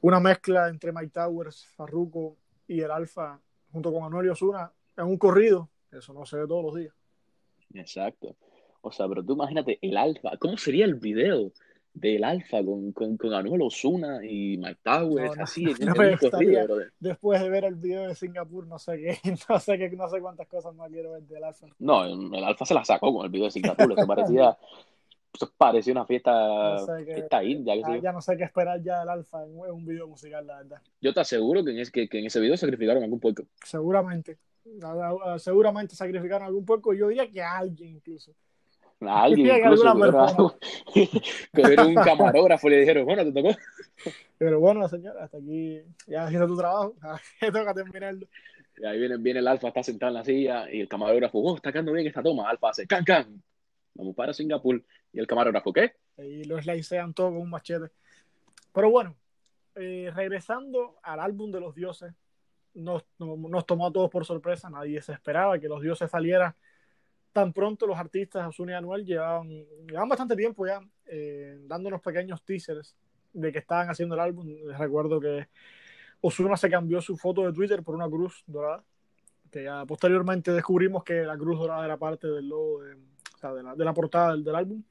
una 0.00 0.20
mezcla 0.20 0.68
entre 0.68 0.92
Mike 0.92 1.10
Towers, 1.12 1.66
Farruko 1.76 2.36
y 2.68 2.80
el 2.80 2.90
Alfa, 2.90 3.40
junto 3.72 3.92
con 3.92 4.04
Anuel 4.04 4.26
y 4.26 4.28
Osuna, 4.30 4.72
en 4.96 5.04
un 5.04 5.18
corrido, 5.18 5.68
eso 5.90 6.12
no 6.14 6.24
se 6.24 6.36
ve 6.38 6.46
todos 6.46 6.64
los 6.64 6.74
días. 6.74 6.94
Exacto. 7.74 8.36
O 8.82 8.92
sea, 8.92 9.08
pero 9.08 9.24
tú 9.24 9.32
imagínate 9.34 9.78
el 9.80 9.96
Alfa, 9.96 10.36
¿cómo 10.38 10.56
sería 10.56 10.84
el 10.84 10.96
video? 10.96 11.52
del 11.94 12.24
Alfa 12.24 12.64
con, 12.64 12.92
con, 12.92 13.16
con 13.16 13.34
Anuel 13.34 13.62
Osuna 13.62 14.24
y 14.24 14.56
Mike 14.56 14.80
Towers, 14.82 15.30
no, 15.30 15.34
no, 15.36 15.42
así, 15.42 15.64
no, 15.64 15.94
no 15.94 16.18
corrido, 16.18 16.78
después 16.98 17.40
de 17.40 17.50
ver 17.50 17.64
el 17.64 17.74
video 17.74 18.08
de 18.08 18.14
Singapur, 18.14 18.66
no 18.66 18.78
sé 18.78 18.98
qué, 18.98 19.18
no 19.48 19.60
sé 19.60 19.78
qué, 19.78 19.90
no 19.90 20.08
sé 20.08 20.20
cuántas 20.20 20.48
cosas 20.48 20.74
más 20.74 20.90
quiero 20.90 21.12
ver 21.12 21.22
del 21.22 21.44
Alfa. 21.44 21.66
No, 21.78 22.04
el 22.04 22.44
Alfa 22.44 22.64
se 22.64 22.74
la 22.74 22.84
sacó 22.84 23.12
con 23.12 23.24
el 23.24 23.30
video 23.30 23.46
de 23.46 23.50
Singapur, 23.50 23.92
eso 23.92 24.06
parecía, 24.06 24.56
parecía 25.58 25.92
una 25.92 26.06
fiesta, 26.06 26.78
sé 26.78 27.04
qué, 27.04 27.14
fiesta 27.14 27.44
india. 27.44 27.74
Ya, 27.76 27.98
ya, 27.98 28.12
no 28.12 28.22
sé 28.22 28.36
qué 28.38 28.44
esperar 28.44 28.82
ya 28.82 29.00
del 29.00 29.10
Alfa 29.10 29.44
en 29.44 29.58
un 29.58 29.84
video 29.84 30.08
musical, 30.08 30.46
la 30.46 30.58
verdad. 30.58 30.80
Yo 31.00 31.12
te 31.12 31.20
aseguro 31.20 31.62
que 31.62 31.72
en, 31.72 31.78
ese, 31.78 31.92
que, 31.92 32.08
que 32.08 32.20
en 32.20 32.26
ese 32.26 32.40
video 32.40 32.56
sacrificaron 32.56 33.02
algún 33.02 33.20
puerco. 33.20 33.44
Seguramente, 33.64 34.38
seguramente 35.38 35.94
sacrificaron 35.94 36.46
algún 36.46 36.64
puerco, 36.64 36.94
yo 36.94 37.08
diría 37.08 37.30
que 37.30 37.42
a 37.42 37.58
alguien 37.58 37.96
incluso. 37.96 38.32
A 39.08 39.22
alguien 39.22 39.56
incluso 39.56 39.94
cogieron 41.54 41.86
un 41.88 41.94
camarógrafo 41.94 42.68
le 42.68 42.80
dijeron, 42.80 43.04
bueno, 43.04 43.24
te 43.24 43.32
tocó. 43.32 43.56
Pero 44.38 44.60
bueno, 44.60 44.88
señora, 44.88 45.24
hasta 45.24 45.38
aquí 45.38 45.80
ya 46.06 46.24
haciendo 46.24 46.46
tu 46.46 46.56
trabajo, 46.56 46.94
toca 47.40 47.74
terminarlo. 47.74 48.26
Y 48.76 48.86
ahí 48.86 48.98
viene, 48.98 49.16
viene 49.18 49.40
el 49.40 49.48
alfa, 49.48 49.68
está 49.68 49.82
sentado 49.82 50.10
en 50.10 50.14
la 50.14 50.24
silla 50.24 50.70
y 50.70 50.80
el 50.80 50.88
camarógrafo, 50.88 51.38
oh, 51.38 51.56
está 51.56 51.70
quedando 51.70 51.92
bien 51.92 52.06
esta 52.06 52.22
toma. 52.22 52.48
Alfa 52.48 52.70
hace 52.70 52.86
can, 52.86 53.04
can. 53.04 53.42
Vamos 53.94 54.14
para 54.14 54.32
Singapur. 54.32 54.82
Y 55.12 55.18
el 55.18 55.26
camarógrafo, 55.26 55.72
¿qué? 55.72 55.92
Y 56.18 56.44
lo 56.44 56.60
slicean 56.60 57.12
todo 57.12 57.28
con 57.28 57.38
un 57.38 57.50
machete. 57.50 57.90
Pero 58.72 58.90
bueno, 58.90 59.14
eh, 59.74 60.10
regresando 60.14 60.96
al 61.02 61.20
álbum 61.20 61.52
de 61.52 61.60
los 61.60 61.74
dioses, 61.74 62.14
nos, 62.74 63.04
nos, 63.18 63.38
nos 63.38 63.66
tomó 63.66 63.88
a 63.88 63.92
todos 63.92 64.10
por 64.10 64.24
sorpresa. 64.24 64.70
Nadie 64.70 65.02
se 65.02 65.12
esperaba 65.12 65.58
que 65.58 65.68
los 65.68 65.82
dioses 65.82 66.10
salieran 66.10 66.54
tan 67.32 67.52
pronto 67.52 67.86
los 67.86 67.98
artistas 67.98 68.46
Osuna 68.46 68.72
y 68.72 68.74
Anuel 68.74 69.04
llevaban, 69.04 69.48
llevaban 69.86 70.08
bastante 70.08 70.36
tiempo 70.36 70.66
ya 70.66 70.80
eh, 71.06 71.58
dándonos 71.66 72.00
pequeños 72.00 72.42
teasers 72.44 72.94
de 73.32 73.50
que 73.50 73.58
estaban 73.58 73.88
haciendo 73.88 74.14
el 74.14 74.20
álbum. 74.20 74.46
Les 74.46 74.78
recuerdo 74.78 75.18
que 75.18 75.48
Osuna 76.20 76.56
se 76.56 76.70
cambió 76.70 77.00
su 77.00 77.16
foto 77.16 77.46
de 77.46 77.52
Twitter 77.52 77.82
por 77.82 77.94
una 77.94 78.08
cruz 78.08 78.44
dorada, 78.46 78.84
que 79.50 79.64
ya 79.64 79.84
posteriormente 79.86 80.52
descubrimos 80.52 81.04
que 81.04 81.22
la 81.22 81.36
cruz 81.36 81.58
dorada 81.58 81.84
era 81.84 81.96
parte 81.96 82.28
del 82.28 82.48
logo 82.48 82.82
de, 82.82 82.94
o 82.94 83.38
sea, 83.38 83.52
de, 83.52 83.62
la, 83.62 83.74
de 83.74 83.84
la, 83.84 83.94
portada 83.94 84.32
del, 84.32 84.44
del, 84.44 84.54
álbum. 84.54 84.82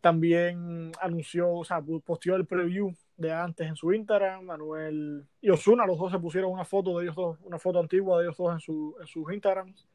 También 0.00 0.92
anunció, 1.00 1.50
o 1.52 1.64
sea, 1.64 1.82
posteó 2.04 2.36
el 2.36 2.46
preview 2.46 2.94
de 3.16 3.32
antes 3.32 3.66
en 3.66 3.74
su 3.74 3.92
Instagram. 3.92 4.44
Manuel 4.44 5.26
y 5.40 5.50
Osuna, 5.50 5.86
los 5.86 5.98
dos 5.98 6.12
se 6.12 6.18
pusieron 6.18 6.52
una 6.52 6.64
foto 6.64 6.98
de 6.98 7.04
ellos 7.04 7.16
dos, 7.16 7.38
una 7.42 7.58
foto 7.58 7.80
antigua 7.80 8.18
de 8.18 8.26
ellos 8.26 8.36
dos 8.36 8.52
en, 8.52 8.60
su, 8.60 8.96
en 9.00 9.06
sus 9.06 9.32
Instagrams. 9.32 9.86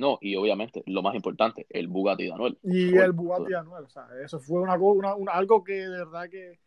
No, 0.00 0.16
y 0.22 0.34
obviamente, 0.34 0.82
lo 0.86 1.02
más 1.02 1.14
importante, 1.14 1.66
el 1.68 1.86
Bugatti 1.86 2.24
de 2.24 2.32
Anuel. 2.32 2.58
Y 2.62 2.96
el 2.96 3.12
Bugatti 3.12 3.50
de 3.50 3.56
Anuel, 3.56 3.84
o 3.84 3.88
sea, 3.90 4.08
eso 4.24 4.40
fue 4.40 4.58
una, 4.62 4.74
una, 4.78 5.14
una, 5.14 5.32
algo 5.32 5.62
que 5.62 5.74
de 5.74 5.90
verdad 5.90 6.30
que, 6.30 6.58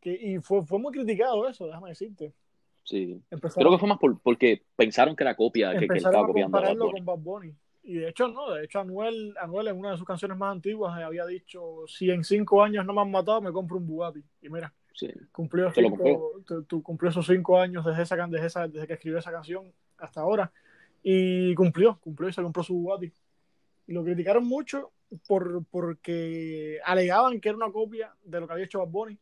que 0.00 0.10
y 0.10 0.38
fue, 0.38 0.64
fue 0.64 0.78
muy 0.78 0.90
criticado 0.90 1.46
eso, 1.46 1.66
déjame 1.66 1.90
decirte. 1.90 2.32
Sí. 2.82 3.22
Empezaron, 3.30 3.62
Creo 3.62 3.72
que 3.72 3.78
fue 3.78 3.88
más 3.90 3.98
por, 3.98 4.18
porque 4.22 4.62
pensaron 4.74 5.14
que 5.14 5.22
era 5.22 5.36
copia, 5.36 5.78
que, 5.78 5.86
que 5.86 5.98
estaba 5.98 6.26
copiando 6.26 6.56
a 6.56 6.60
compararlo 6.62 6.90
con 6.92 7.04
Bad 7.04 7.18
Bunny. 7.18 7.54
Y 7.82 7.94
de 7.96 8.08
hecho, 8.08 8.26
no, 8.28 8.52
de 8.52 8.64
hecho, 8.64 8.80
Anuel, 8.80 9.34
Anuel 9.38 9.68
en 9.68 9.78
una 9.78 9.90
de 9.90 9.98
sus 9.98 10.06
canciones 10.06 10.38
más 10.38 10.52
antiguas 10.52 10.98
había 10.98 11.26
dicho: 11.26 11.86
Si 11.86 12.10
en 12.10 12.24
cinco 12.24 12.62
años 12.62 12.86
no 12.86 12.94
me 12.94 13.02
han 13.02 13.10
matado, 13.10 13.42
me 13.42 13.52
compro 13.52 13.76
un 13.76 13.86
Bugatti. 13.86 14.24
Y 14.40 14.48
mira, 14.48 14.72
sí. 14.94 15.08
cumplió, 15.30 15.70
cinco, 15.72 16.40
tu, 16.46 16.62
tu, 16.64 16.82
cumplió 16.82 17.10
esos 17.10 17.26
cinco 17.26 17.60
años 17.60 17.84
desde, 17.84 18.02
esa, 18.02 18.16
desde, 18.16 18.46
esa, 18.46 18.66
desde 18.66 18.86
que 18.86 18.94
escribió 18.94 19.18
esa 19.18 19.30
canción 19.30 19.70
hasta 19.98 20.22
ahora. 20.22 20.50
Y 21.02 21.54
cumplió, 21.54 21.98
cumplió 22.00 22.28
y 22.28 22.32
se 22.32 22.42
compró 22.42 22.62
su 22.62 22.74
Bugatti. 22.74 23.12
Y 23.86 23.92
lo 23.92 24.04
criticaron 24.04 24.46
mucho 24.46 24.92
por, 25.26 25.64
porque 25.66 26.78
alegaban 26.84 27.40
que 27.40 27.48
era 27.48 27.56
una 27.56 27.72
copia 27.72 28.14
de 28.22 28.40
lo 28.40 28.46
que 28.46 28.52
había 28.52 28.64
hecho 28.64 28.78
Bad 28.78 28.88
Bunny. 28.88 29.18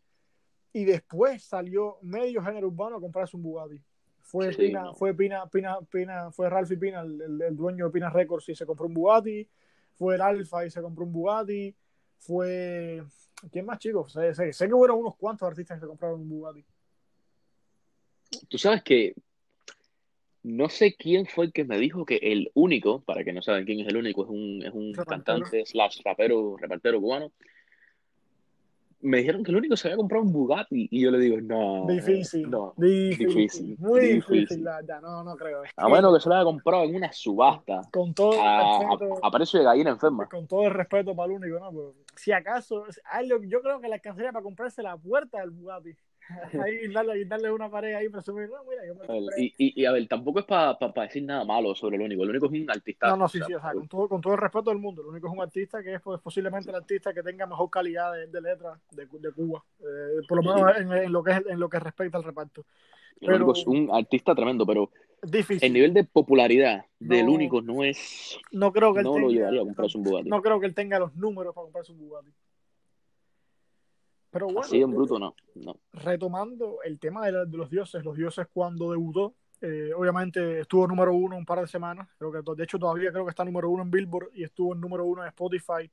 Y 0.72 0.84
después 0.84 1.42
salió 1.42 1.98
medio 2.02 2.42
género 2.42 2.68
urbano 2.68 2.96
a 2.96 3.00
comprarse 3.00 3.36
un 3.36 3.42
Bugatti. 3.42 3.82
Fue, 4.20 4.52
sí, 4.52 4.66
Pina, 4.66 4.82
no. 4.82 4.94
fue 4.94 5.14
Pina, 5.14 5.48
Pina, 5.48 5.78
Pina, 5.90 6.30
fue 6.30 6.48
Ralphie 6.48 6.76
Pina, 6.76 7.00
el, 7.00 7.20
el, 7.20 7.42
el, 7.42 7.56
dueño 7.56 7.86
de 7.86 7.90
Pina 7.90 8.10
Records, 8.10 8.48
y 8.50 8.54
se 8.54 8.66
compró 8.66 8.86
un 8.86 8.94
Bugatti. 8.94 9.48
Fue 9.94 10.14
el 10.14 10.20
Alfa 10.20 10.64
y 10.64 10.70
se 10.70 10.80
compró 10.80 11.04
un 11.04 11.12
Bugatti. 11.12 11.74
Fue. 12.18 13.02
¿Quién 13.50 13.66
más, 13.66 13.78
chicos? 13.78 14.12
Sé, 14.12 14.34
sé, 14.34 14.52
sé 14.52 14.68
que 14.68 14.74
hubo 14.74 14.94
unos 14.94 15.16
cuantos 15.16 15.48
artistas 15.48 15.78
que 15.78 15.80
se 15.80 15.86
compraron 15.88 16.20
un 16.20 16.28
Bugatti. 16.28 16.64
Tú 18.48 18.58
sabes 18.58 18.82
que 18.84 19.14
no 20.42 20.68
sé 20.68 20.94
quién 20.94 21.26
fue 21.26 21.46
el 21.46 21.52
que 21.52 21.64
me 21.64 21.78
dijo 21.78 22.04
que 22.04 22.16
el 22.16 22.50
único, 22.54 23.00
para 23.02 23.24
que 23.24 23.32
no 23.32 23.42
saben 23.42 23.64
quién 23.64 23.80
es 23.80 23.88
el 23.88 23.96
único, 23.96 24.24
es 24.24 24.30
un, 24.30 24.62
es 24.64 24.72
un 24.72 24.92
cantante 24.92 25.64
slash 25.66 26.00
rapero, 26.04 26.56
repartero 26.56 27.00
cubano. 27.00 27.30
Me 29.02 29.18
dijeron 29.18 29.42
que 29.42 29.50
el 29.50 29.56
único 29.56 29.78
se 29.78 29.88
había 29.88 29.96
comprado 29.96 30.24
un 30.24 30.32
Bugatti 30.32 30.88
y 30.90 31.00
yo 31.00 31.10
le 31.10 31.18
digo, 31.18 31.40
no. 31.40 31.86
Difícil. 31.86 32.50
No, 32.50 32.74
difícil. 32.76 33.28
difícil 33.28 33.76
muy 33.78 34.00
difícil, 34.00 34.40
difícil 34.40 34.64
la 34.64 34.76
verdad. 34.76 35.00
No, 35.00 35.24
no 35.24 35.36
creo. 35.36 35.62
A 35.74 35.88
menos 35.88 36.14
que 36.14 36.22
se 36.22 36.28
lo 36.28 36.34
haya 36.34 36.44
comprado 36.44 36.84
en 36.84 36.96
una 36.96 37.10
subasta. 37.10 37.80
Con 37.90 38.12
todo 38.12 38.38
a, 38.38 38.78
respeto, 38.78 39.14
a, 39.22 39.26
a, 39.26 39.30
precio 39.30 39.58
de 39.58 39.64
gallina 39.64 39.90
enferma. 39.90 40.28
Con 40.28 40.46
todo 40.46 40.66
el 40.66 40.74
respeto 40.74 41.16
para 41.16 41.32
el 41.32 41.38
único, 41.38 41.58
¿no? 41.58 41.70
Pero 41.70 41.94
si 42.14 42.32
acaso, 42.32 42.84
yo 43.48 43.62
creo 43.62 43.80
que 43.80 43.88
le 43.88 43.94
alcanzaría 43.94 44.32
para 44.32 44.42
comprarse 44.42 44.82
la 44.82 44.98
puerta 44.98 45.40
del 45.40 45.50
Bugatti. 45.50 45.96
ahí 46.64 46.88
darle, 46.92 47.24
darle 47.24 47.50
una 47.50 47.70
pared 47.70 47.94
ahí 47.94 48.08
presumir 48.08 48.48
no, 48.48 48.64
mira, 48.64 48.86
yo 48.86 48.94
me 48.94 49.42
y, 49.42 49.54
y, 49.58 49.82
y, 49.82 49.84
a 49.84 49.92
ver 49.92 50.06
tampoco 50.08 50.40
es 50.40 50.44
para 50.44 50.78
pa, 50.78 50.92
pa 50.92 51.02
decir 51.02 51.22
nada 51.22 51.44
malo 51.44 51.74
sobre 51.74 51.96
el 51.96 52.02
único 52.02 52.22
el 52.22 52.30
único 52.30 52.46
es 52.46 52.52
un 52.52 52.70
artista 52.70 53.08
no 53.08 53.16
no 53.16 53.28
sí 53.28 53.38
o 53.40 53.40
sea, 53.40 53.46
sí 53.46 53.54
o 53.54 53.60
sea 53.60 53.72
con 53.72 53.88
todo, 53.88 54.08
con 54.08 54.20
todo 54.20 54.34
el 54.34 54.40
respeto 54.40 54.70
del 54.70 54.78
mundo 54.78 55.02
el 55.02 55.08
único 55.08 55.26
es 55.28 55.32
un 55.32 55.40
artista 55.40 55.82
que 55.82 55.94
es 55.94 56.00
pues, 56.00 56.20
posiblemente 56.20 56.70
el 56.70 56.76
artista 56.76 57.12
que 57.12 57.22
tenga 57.22 57.46
mejor 57.46 57.70
calidad 57.70 58.12
de, 58.12 58.26
de 58.26 58.40
letra 58.40 58.78
de, 58.90 59.06
de 59.06 59.32
Cuba 59.32 59.62
eh, 59.80 60.22
por 60.28 60.44
lo 60.44 60.54
menos 60.54 60.76
en, 60.76 60.92
en, 60.92 61.12
lo 61.12 61.22
que 61.22 61.32
es, 61.32 61.42
en 61.46 61.58
lo 61.58 61.68
que 61.68 61.78
respecta 61.78 62.18
al 62.18 62.24
reparto. 62.24 62.64
Pero, 63.20 63.36
único 63.36 63.52
es 63.52 63.66
un 63.66 63.90
artista 63.92 64.34
tremendo 64.34 64.64
pero 64.64 64.90
difícil. 65.22 65.66
el 65.66 65.72
nivel 65.72 65.94
de 65.94 66.04
popularidad 66.04 66.86
no, 67.00 67.14
del 67.14 67.28
único 67.28 67.60
no 67.60 67.84
es 67.84 68.38
no 68.50 68.72
creo 68.72 68.94
que 68.94 69.02
no 69.02 69.16
él 69.16 69.22
lo 69.22 69.28
tenga, 69.28 69.38
llevaría 69.38 69.60
a 69.60 69.64
comprarse 69.64 69.98
un 69.98 70.04
Bugatti. 70.04 70.30
no 70.30 70.42
creo 70.42 70.60
que 70.60 70.66
él 70.66 70.74
tenga 70.74 70.98
los 70.98 71.14
números 71.14 71.54
para 71.54 71.64
comprarse 71.64 71.92
un 71.92 71.98
Bugatti 71.98 72.30
pero 74.30 74.46
bueno, 74.46 74.60
Así 74.60 74.80
en 74.80 74.90
bruto 74.90 75.18
no, 75.18 75.34
no. 75.56 75.76
Retomando 75.92 76.78
el 76.84 76.98
tema 76.98 77.26
de, 77.26 77.32
la, 77.32 77.44
de, 77.44 77.56
los 77.56 77.68
dioses, 77.68 78.04
los 78.04 78.16
dioses 78.16 78.46
cuando 78.52 78.90
debutó, 78.92 79.34
eh, 79.60 79.92
obviamente 79.94 80.60
estuvo 80.60 80.86
número 80.86 81.12
uno 81.12 81.36
un 81.36 81.44
par 81.44 81.60
de 81.60 81.66
semanas, 81.66 82.08
creo 82.16 82.32
que 82.32 82.40
de 82.56 82.64
hecho 82.64 82.78
todavía 82.78 83.10
creo 83.10 83.24
que 83.24 83.30
está 83.30 83.44
número 83.44 83.68
uno 83.68 83.82
en 83.82 83.90
Billboard 83.90 84.30
y 84.34 84.44
estuvo 84.44 84.74
en 84.74 84.80
número 84.80 85.04
uno 85.04 85.22
en 85.22 85.28
Spotify 85.28 85.90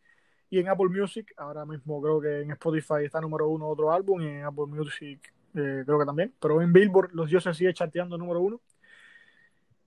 y 0.50 0.60
en 0.60 0.70
Apple 0.70 0.90
Music. 0.90 1.34
Ahora 1.38 1.66
mismo 1.66 2.02
creo 2.02 2.22
que 2.22 2.42
en 2.42 2.52
Spotify 2.52 3.06
está 3.06 3.20
número 3.20 3.50
uno 3.50 3.68
otro 3.68 3.92
álbum 3.92 4.22
y 4.22 4.28
en 4.28 4.46
Apple 4.46 4.68
Music 4.68 5.34
eh, 5.56 5.84
creo 5.86 6.00
que 6.00 6.06
también. 6.06 6.34
Pero 6.40 6.62
en 6.62 6.72
Billboard 6.72 7.12
los 7.14 7.30
dioses 7.30 7.58
sigue 7.58 7.74
chateando 7.74 8.18
número 8.18 8.42
uno. 8.42 8.62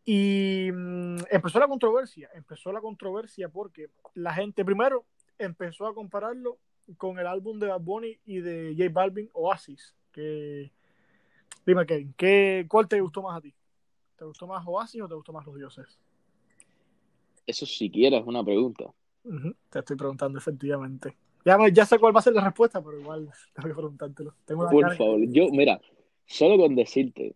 Y 0.04 0.70
mmm, 0.72 1.18
empezó 1.30 1.58
la 1.58 1.68
controversia, 1.68 2.30
empezó 2.34 2.72
la 2.72 2.80
controversia 2.80 3.48
porque 3.48 3.90
la 4.14 4.34
gente 4.34 4.64
primero 4.64 5.04
empezó 5.38 5.86
a 5.86 5.94
compararlo 5.94 6.58
con 6.96 7.18
el 7.18 7.26
álbum 7.26 7.58
de 7.58 7.68
Bad 7.68 7.80
Bunny 7.80 8.18
y 8.26 8.40
de 8.40 8.74
J 8.76 8.90
Balvin, 8.92 9.28
Oasis. 9.32 9.94
Que... 10.12 10.70
Dime, 11.66 11.86
Kevin, 11.86 12.14
¿qué, 12.16 12.66
¿cuál 12.68 12.88
te 12.88 13.00
gustó 13.00 13.22
más 13.22 13.36
a 13.36 13.40
ti? 13.40 13.54
¿Te 14.16 14.24
gustó 14.24 14.46
más 14.46 14.66
Oasis 14.66 15.02
o 15.02 15.08
te 15.08 15.14
gustó 15.14 15.32
más 15.32 15.46
Los 15.46 15.56
Dioses? 15.56 15.98
Eso 17.46 17.66
siquiera 17.66 18.18
es 18.18 18.26
una 18.26 18.44
pregunta. 18.44 18.84
Uh 19.24 19.30
-huh. 19.32 19.56
Te 19.68 19.78
estoy 19.80 19.96
preguntando, 19.96 20.38
efectivamente. 20.38 21.16
Ya, 21.44 21.56
ya, 21.72 21.86
sé 21.86 21.98
cuál 21.98 22.14
va 22.14 22.20
a 22.20 22.22
ser 22.22 22.34
la 22.34 22.44
respuesta, 22.44 22.82
pero 22.82 22.98
igual 23.00 23.30
tengo 23.54 23.68
que 23.68 23.74
preguntártelo. 23.74 24.34
Tengo 24.44 24.68
Por 24.68 24.96
favor, 24.96 25.20
yo, 25.28 25.48
mira, 25.50 25.80
solo 26.26 26.58
con 26.58 26.74
decirte 26.74 27.34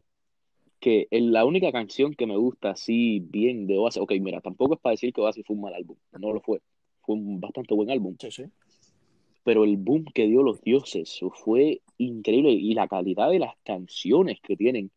que 0.79 1.09
en 1.11 1.33
la 1.33 1.47
única 1.47 1.73
canción 1.73 2.15
que 2.15 2.27
me 2.27 2.37
gusta 2.37 2.71
así 2.71 3.21
bien 3.21 3.67
de 3.67 3.79
Oasis, 3.79 4.03
ok, 4.03 4.13
mira, 4.21 4.43
tampoco 4.43 4.75
es 4.75 4.81
para 4.81 4.93
decir 4.93 5.13
que 5.13 5.23
Oasis 5.23 5.47
fue 5.47 5.57
un 5.57 5.63
mal 5.63 5.75
álbum, 5.75 5.97
no 6.19 6.33
lo 6.35 6.41
fue, 6.41 6.61
fue 7.01 7.15
un 7.15 7.41
bastante 7.41 7.75
buen 7.75 7.91
álbum. 7.91 8.15
Sí, 8.21 8.31
sí 8.31 8.45
pero 9.45 9.65
el 9.65 9.77
boom 9.77 10.07
que 10.13 10.27
dio 10.27 10.43
los 10.43 10.61
dioses 10.63 11.21
fue 11.45 11.83
increíble 11.99 12.51
y 12.51 12.75
la 12.75 12.89
calidad 12.89 13.31
de 13.31 13.39
las 13.39 13.55
canciones 13.65 14.41
que 14.43 14.57
tienen 14.57 14.91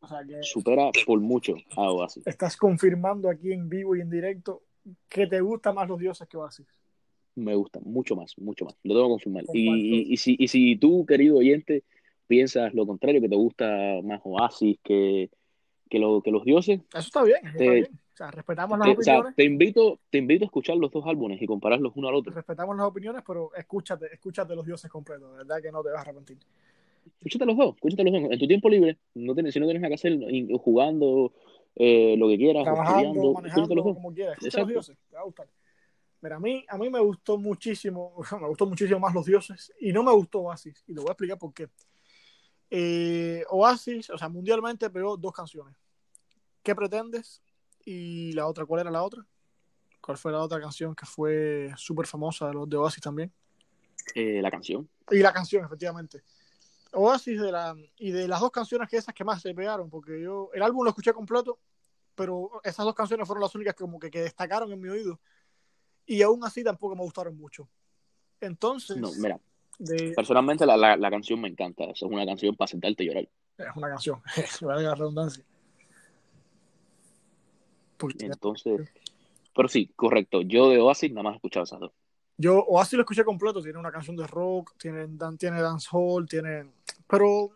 o 0.00 0.06
sea 0.06 0.22
que 0.24 0.42
supera 0.42 0.90
por 1.06 1.18
mucho 1.20 1.54
a 1.76 1.90
Oasis. 1.90 2.26
Estás 2.26 2.56
confirmando 2.56 3.30
aquí 3.30 3.52
en 3.52 3.68
vivo 3.68 3.96
y 3.96 4.02
en 4.02 4.10
directo 4.10 4.62
que 5.08 5.26
te 5.26 5.40
gustan 5.40 5.74
más 5.74 5.88
los 5.88 5.98
dioses 5.98 6.28
que 6.28 6.36
Oasis. 6.36 6.66
Me 7.36 7.54
gustan, 7.54 7.82
mucho 7.84 8.14
más, 8.14 8.36
mucho 8.38 8.66
más. 8.66 8.76
Lo 8.84 8.94
tengo 8.94 9.06
que 9.06 9.12
confirmar. 9.24 9.44
Y, 9.52 9.68
y, 9.68 10.12
y, 10.12 10.16
si, 10.18 10.36
y 10.38 10.46
si 10.46 10.76
tú, 10.76 11.04
querido 11.06 11.38
oyente, 11.38 11.82
piensas 12.26 12.74
lo 12.74 12.86
contrario, 12.86 13.20
que 13.20 13.28
te 13.28 13.34
gusta 13.34 13.66
más 14.04 14.20
Oasis 14.24 14.78
que, 14.84 15.30
que, 15.88 15.98
lo, 15.98 16.20
que 16.22 16.30
los 16.30 16.44
dioses. 16.44 16.80
Eso 16.90 16.98
está 16.98 17.22
bien, 17.24 17.38
eso 17.46 17.58
te, 17.58 17.64
está 17.64 17.72
bien. 17.72 18.00
O 18.14 18.16
sea, 18.16 18.30
respetamos 18.30 18.78
las 18.78 18.86
te, 18.86 18.92
opiniones. 18.92 19.20
O 19.20 19.24
sea, 19.24 19.34
te, 19.34 19.44
invito, 19.44 19.98
te 20.08 20.18
invito 20.18 20.44
a 20.44 20.46
escuchar 20.46 20.76
los 20.76 20.92
dos 20.92 21.04
álbumes 21.04 21.42
y 21.42 21.46
compararlos 21.46 21.94
uno 21.96 22.08
al 22.08 22.14
otro. 22.14 22.32
Respetamos 22.32 22.76
las 22.76 22.86
opiniones, 22.86 23.24
pero 23.26 23.52
escúchate, 23.56 24.06
escúchate 24.12 24.54
los 24.54 24.64
dioses 24.64 24.88
completos, 24.88 25.32
de 25.32 25.38
verdad 25.38 25.60
que 25.60 25.72
no 25.72 25.82
te 25.82 25.90
vas 25.90 25.98
a 25.98 26.00
arrepentir. 26.02 26.38
Escúchate 27.18 27.44
los 27.44 27.56
dos, 27.56 27.74
escúchate 27.74 28.04
los 28.04 28.12
dos. 28.12 28.30
En 28.30 28.38
tu 28.38 28.46
tiempo 28.46 28.68
libre, 28.68 28.98
no 29.14 29.34
tienes, 29.34 29.52
si 29.52 29.58
no 29.58 29.66
tienes 29.66 29.82
nada 29.82 29.88
que 29.88 29.94
hacer, 29.94 30.16
jugando, 30.60 31.32
eh, 31.74 32.14
lo 32.16 32.28
que 32.28 32.38
quieras, 32.38 32.62
trabajando, 32.62 33.32
manejando, 33.32 33.74
los 33.74 33.84
dos. 33.84 33.94
como 33.94 34.14
quieras. 34.14 34.38
Escucha 34.38 34.60
los 34.60 34.68
dioses, 34.68 34.96
te 35.10 35.16
va 35.16 35.22
a 35.22 35.24
gustar. 35.24 35.48
Pero 36.20 36.36
a 36.36 36.40
mí, 36.40 36.64
a 36.68 36.78
mí 36.78 36.90
me 36.90 37.00
gustó 37.00 37.36
muchísimo, 37.36 38.14
me 38.40 38.46
gustó 38.46 38.64
muchísimo 38.64 39.00
más 39.00 39.12
los 39.12 39.26
dioses 39.26 39.72
y 39.80 39.92
no 39.92 40.04
me 40.04 40.12
gustó 40.12 40.42
Oasis. 40.42 40.84
Y 40.86 40.94
lo 40.94 41.02
voy 41.02 41.08
a 41.08 41.12
explicar 41.14 41.36
por 41.36 41.52
qué. 41.52 41.68
Eh, 42.70 43.44
Oasis, 43.50 44.08
o 44.10 44.16
sea, 44.16 44.28
mundialmente 44.28 44.88
pegó 44.88 45.16
dos 45.16 45.32
canciones. 45.32 45.74
¿Qué 46.62 46.76
pretendes? 46.76 47.42
Y 47.84 48.32
la 48.32 48.46
otra, 48.46 48.64
¿cuál 48.66 48.82
era 48.82 48.90
la 48.90 49.02
otra? 49.02 49.24
¿Cuál 50.00 50.18
fue 50.18 50.32
la 50.32 50.40
otra 50.40 50.60
canción 50.60 50.94
que 50.94 51.06
fue 51.06 51.72
súper 51.76 52.06
famosa 52.06 52.48
de 52.48 52.54
los 52.54 52.68
de 52.68 52.76
Oasis 52.76 53.02
también? 53.02 53.32
Eh, 54.14 54.40
la 54.42 54.50
canción. 54.50 54.88
Y 55.10 55.18
la 55.18 55.32
canción, 55.32 55.64
efectivamente. 55.64 56.22
Oasis 56.92 57.40
de 57.40 57.50
la, 57.50 57.74
y 57.98 58.10
de 58.10 58.28
las 58.28 58.40
dos 58.40 58.50
canciones 58.50 58.88
que 58.88 58.96
esas 58.96 59.14
que 59.14 59.24
más 59.24 59.40
se 59.40 59.54
pegaron, 59.54 59.90
porque 59.90 60.20
yo 60.20 60.50
el 60.52 60.62
álbum 60.62 60.84
lo 60.84 60.90
escuché 60.90 61.12
completo, 61.12 61.58
pero 62.14 62.60
esas 62.62 62.84
dos 62.84 62.94
canciones 62.94 63.26
fueron 63.26 63.42
las 63.42 63.54
únicas 63.54 63.74
que 63.74 63.82
como 63.82 63.98
que, 63.98 64.10
que 64.10 64.22
destacaron 64.22 64.70
en 64.72 64.80
mi 64.80 64.88
oído. 64.88 65.18
Y 66.06 66.22
aún 66.22 66.44
así 66.44 66.62
tampoco 66.62 66.94
me 66.94 67.02
gustaron 67.02 67.36
mucho. 67.36 67.68
Entonces... 68.40 68.96
No, 68.98 69.10
mira. 69.18 69.40
De... 69.78 70.12
Personalmente 70.14 70.64
la, 70.66 70.76
la, 70.76 70.96
la, 70.96 71.10
canción 71.10 71.40
me 71.40 71.48
encanta. 71.48 71.84
Es 71.84 72.02
una 72.02 72.24
canción 72.24 72.54
para 72.54 72.68
sentarte 72.68 73.02
y 73.02 73.08
llorar. 73.08 73.28
Es 73.58 73.66
una 73.74 73.88
canción, 73.88 74.22
vale 74.60 74.82
la 74.82 74.94
redundancia. 74.94 75.44
Porque... 78.12 78.26
Entonces, 78.26 78.88
pero 79.54 79.68
sí, 79.68 79.90
correcto. 79.94 80.42
Yo 80.42 80.68
de 80.70 80.78
Oasis 80.78 81.10
nada 81.12 81.22
más 81.22 81.34
he 81.34 81.36
escuchado 81.36 81.64
esas 81.64 81.80
dos. 81.80 81.92
Yo 82.36 82.64
Oasis 82.64 82.94
lo 82.94 83.02
escuché 83.02 83.24
completo, 83.24 83.62
tiene 83.62 83.78
una 83.78 83.92
canción 83.92 84.16
de 84.16 84.26
rock, 84.26 84.74
tiene, 84.76 85.06
tiene 85.38 85.60
dancehall, 85.60 86.28
tiene... 86.28 86.72
Pero, 87.06 87.50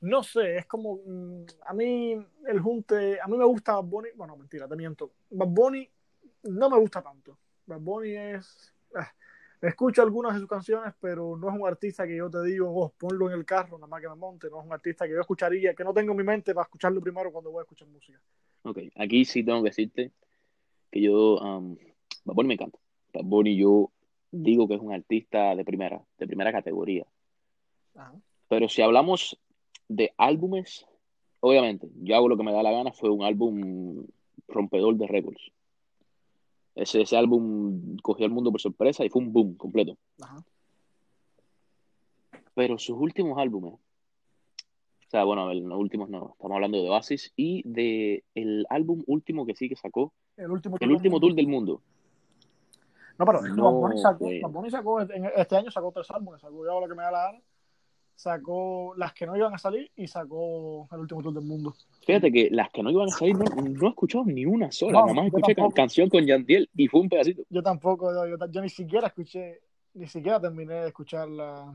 no 0.00 0.22
sé, 0.22 0.58
es 0.58 0.66
como... 0.66 1.00
A 1.66 1.74
mí 1.74 2.12
el 2.46 2.60
junte... 2.60 3.20
A 3.20 3.26
mí 3.26 3.36
me 3.36 3.44
gusta 3.44 3.74
Bad 3.74 3.84
Bunny... 3.84 4.08
Bueno, 4.14 4.36
mentira, 4.36 4.68
te 4.68 4.76
miento. 4.76 5.10
Bad 5.30 5.48
Bunny 5.48 5.88
no 6.44 6.70
me 6.70 6.78
gusta 6.78 7.02
tanto. 7.02 7.36
Bad 7.66 7.80
Bunny 7.80 8.16
es... 8.16 8.72
Ah, 8.94 9.12
escucho 9.60 10.02
algunas 10.02 10.34
de 10.34 10.40
sus 10.40 10.48
canciones, 10.48 10.94
pero 11.00 11.36
no 11.36 11.48
es 11.48 11.54
un 11.54 11.66
artista 11.66 12.06
que 12.06 12.16
yo 12.16 12.30
te 12.30 12.42
digo, 12.42 12.68
oh, 12.72 12.92
ponlo 12.96 13.28
en 13.28 13.38
el 13.38 13.44
carro, 13.44 13.78
nada 13.78 13.88
más 13.88 14.00
que 14.00 14.08
me 14.08 14.14
monte. 14.14 14.48
No 14.48 14.60
es 14.60 14.66
un 14.66 14.72
artista 14.72 15.06
que 15.06 15.12
yo 15.14 15.20
escucharía, 15.20 15.74
que 15.74 15.82
no 15.82 15.92
tengo 15.92 16.12
en 16.12 16.18
mi 16.18 16.24
mente 16.24 16.54
para 16.54 16.64
escucharlo 16.64 17.00
primero 17.00 17.32
cuando 17.32 17.50
voy 17.50 17.60
a 17.60 17.62
escuchar 17.62 17.88
música. 17.88 18.20
Ok, 18.64 18.78
aquí 18.96 19.24
sí 19.24 19.44
tengo 19.44 19.62
que 19.62 19.70
decirte 19.70 20.12
que 20.90 21.00
yo, 21.00 21.36
um, 21.38 21.76
Bad 22.24 22.34
Bunny 22.34 22.48
me 22.48 22.54
encanta. 22.54 22.78
Bad 23.12 23.24
Bunny 23.24 23.56
yo 23.56 23.90
digo 24.30 24.68
que 24.68 24.74
es 24.74 24.80
un 24.80 24.92
artista 24.92 25.54
de 25.54 25.64
primera, 25.64 26.02
de 26.18 26.26
primera 26.26 26.52
categoría. 26.52 27.06
Pero 28.48 28.68
si 28.68 28.82
hablamos 28.82 29.38
de 29.88 30.12
álbumes, 30.16 30.86
obviamente, 31.40 31.88
yo 32.02 32.16
hago 32.16 32.28
lo 32.28 32.36
que 32.36 32.44
me 32.44 32.52
da 32.52 32.62
la 32.62 32.72
gana, 32.72 32.92
fue 32.92 33.10
un 33.10 33.24
álbum 33.24 34.06
rompedor 34.48 34.96
de 34.96 35.06
récords. 35.06 35.52
Ese, 36.74 37.02
ese 37.02 37.16
álbum 37.16 37.96
cogió 37.98 38.24
al 38.24 38.32
mundo 38.32 38.50
por 38.50 38.60
sorpresa 38.60 39.04
y 39.04 39.10
fue 39.10 39.22
un 39.22 39.32
boom 39.32 39.54
completo. 39.56 39.96
Pero 42.54 42.78
sus 42.78 42.96
últimos 42.96 43.38
álbumes, 43.38 43.74
sea, 45.12 45.24
bueno, 45.24 45.52
los 45.52 45.78
últimos 45.78 46.08
no, 46.08 46.30
estamos 46.32 46.54
hablando 46.54 46.82
de 46.82 46.88
Oasis 46.88 47.32
y 47.36 47.62
de 47.68 48.24
el 48.34 48.66
álbum 48.70 49.02
último 49.06 49.46
que 49.46 49.54
sí 49.54 49.68
que 49.68 49.76
sacó, 49.76 50.12
el 50.36 50.50
último, 50.50 50.76
el 50.80 50.90
último 50.90 51.20
tour 51.20 51.34
del 51.34 51.48
mundo. 51.48 51.82
No, 53.18 53.26
pero 53.26 53.42
no, 53.42 53.96
sacó, 53.98 54.28
sacó, 54.70 55.00
este 55.00 55.56
año 55.56 55.70
sacó 55.70 55.92
tres 55.92 56.10
álbumes, 56.10 56.40
sacó 56.40 56.64
ya 56.64 56.72
lo 56.72 56.88
que 56.88 56.94
me 56.94 57.02
da 57.02 57.10
la 57.10 57.22
gana 57.24 57.38
sacó 58.22 58.94
las 58.96 59.12
que 59.12 59.26
no 59.26 59.36
iban 59.36 59.54
a 59.54 59.58
salir 59.58 59.90
y 59.96 60.06
sacó 60.06 60.88
el 60.92 61.00
último 61.00 61.22
tour 61.22 61.34
del 61.34 61.44
mundo. 61.44 61.74
Fíjate 62.06 62.30
que 62.30 62.48
las 62.50 62.70
que 62.70 62.82
no 62.82 62.90
iban 62.90 63.08
a 63.08 63.12
salir 63.12 63.36
no, 63.36 63.44
no 63.44 63.86
he 63.86 63.90
escuchado 63.90 64.24
ni 64.24 64.46
una 64.46 64.70
sola, 64.70 65.00
nada 65.00 65.14
más 65.14 65.26
escuché 65.26 65.54
canción 65.74 66.08
con 66.08 66.24
Yandiel 66.24 66.70
y 66.74 66.86
fue 66.86 67.00
un 67.00 67.08
pedacito. 67.08 67.42
Yo 67.50 67.62
tampoco, 67.62 68.12
yo, 68.14 68.36
yo, 68.48 68.62
ni 68.62 68.68
siquiera 68.68 69.08
escuché, 69.08 69.60
ni 69.94 70.06
siquiera 70.06 70.40
terminé 70.40 70.74
de 70.74 70.86
escuchar 70.88 71.28
la, 71.28 71.72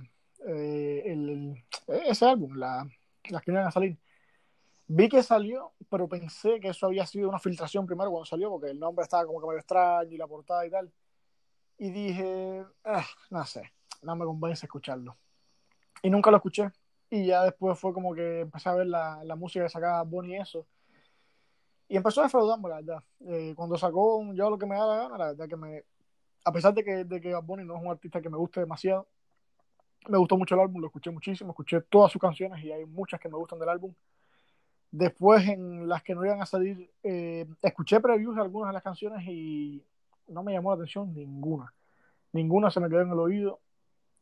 eh, 0.48 1.04
el, 1.06 1.64
ese 2.06 2.26
álbum, 2.26 2.56
la, 2.56 2.88
las 3.30 3.42
que 3.42 3.52
iban 3.52 3.66
a 3.66 3.72
salir. 3.72 3.98
Vi 4.88 5.10
que 5.10 5.22
salió, 5.24 5.74
pero 5.90 6.08
pensé 6.08 6.60
que 6.60 6.70
eso 6.70 6.86
había 6.88 7.06
sido 7.06 7.30
una 7.30 7.40
filtración 7.40 7.86
primero 7.86 8.10
cuando 8.12 8.26
salió, 8.26 8.50
porque 8.50 8.70
el 8.72 8.80
nombre 8.80 9.04
estaba 9.04 9.26
como 9.26 9.42
que 9.42 9.48
medio 9.48 9.60
extraño 9.60 10.12
y 10.12 10.18
la 10.18 10.28
portada 10.28 10.66
y 10.66 10.70
tal. 10.70 10.92
Y 11.78 11.92
dije, 11.92 12.66
ah, 12.86 13.06
no 13.30 13.46
sé, 13.46 13.74
no 14.02 14.16
me 14.16 14.26
convence 14.26 14.66
escucharlo 14.66 15.18
y 16.02 16.10
nunca 16.10 16.32
lo 16.32 16.38
escuché. 16.38 16.72
Y 17.10 17.28
ya 17.28 17.44
después 17.44 17.80
fue 17.80 17.94
como 17.94 18.14
que 18.14 18.42
empecé 18.42 18.70
a 18.70 18.76
ver 18.76 18.88
la, 18.88 19.24
la 19.24 19.36
música 19.36 19.64
que 19.64 19.70
sacaba 19.70 20.04
Bonnie 20.04 20.38
y 20.38 20.42
eso. 20.42 20.68
Y 21.88 21.96
empezó 21.96 22.22
a 22.22 22.26
defraudarme, 22.26 22.70
la 22.70 22.76
verdad. 22.78 23.04
Eh, 23.22 23.54
cuando 23.56 23.78
sacó 23.78 24.22
Yo 24.34 24.50
lo 24.50 24.58
que 24.58 24.66
me 24.66 24.76
da 24.76 24.86
la 24.86 24.98
gana, 24.98 25.18
la 25.18 25.26
verdad 25.28 25.48
que 25.48 25.56
me. 25.56 25.86
A 26.44 26.52
pesar 26.52 26.74
de 26.74 26.84
que, 26.84 27.04
de 27.06 27.22
que 27.22 27.34
Bonnie 27.36 27.66
no 27.66 27.76
es 27.76 27.82
un 27.82 27.90
artista 27.90 28.22
que 28.22 28.30
me 28.30 28.38
guste 28.38 28.60
demasiado, 28.60 29.08
me 30.10 30.18
gustó 30.18 30.38
mucho 30.38 30.56
el 30.56 30.62
álbum, 30.62 30.82
lo 30.82 30.88
escuché 30.88 31.12
muchísimo, 31.12 31.52
escuché 31.52 31.82
todas 31.82 32.12
sus 32.12 32.22
canciones 32.22 32.64
y 32.64 32.72
hay 32.72 32.86
muchas 32.86 33.20
que 33.20 33.30
me 33.30 33.36
gustan 33.38 33.60
del 33.60 33.70
álbum. 33.70 33.94
Después, 34.92 35.48
en 35.48 35.88
las 35.88 36.02
que 36.04 36.16
no 36.16 36.26
iban 36.26 36.42
a 36.42 36.46
salir, 36.46 36.90
eh, 37.04 37.46
escuché 37.62 38.00
previews 38.00 38.36
de 38.36 38.42
algunas 38.42 38.70
de 38.70 38.74
las 38.74 38.84
canciones 38.84 39.28
y 39.28 39.84
no 40.28 40.44
me 40.44 40.54
llamó 40.54 40.72
la 40.72 40.76
atención 40.76 41.14
ninguna. 41.14 41.74
Ninguna 42.32 42.72
se 42.72 42.80
me 42.80 42.90
quedó 42.90 43.02
en 43.02 43.12
el 43.12 43.20
oído. 43.20 43.60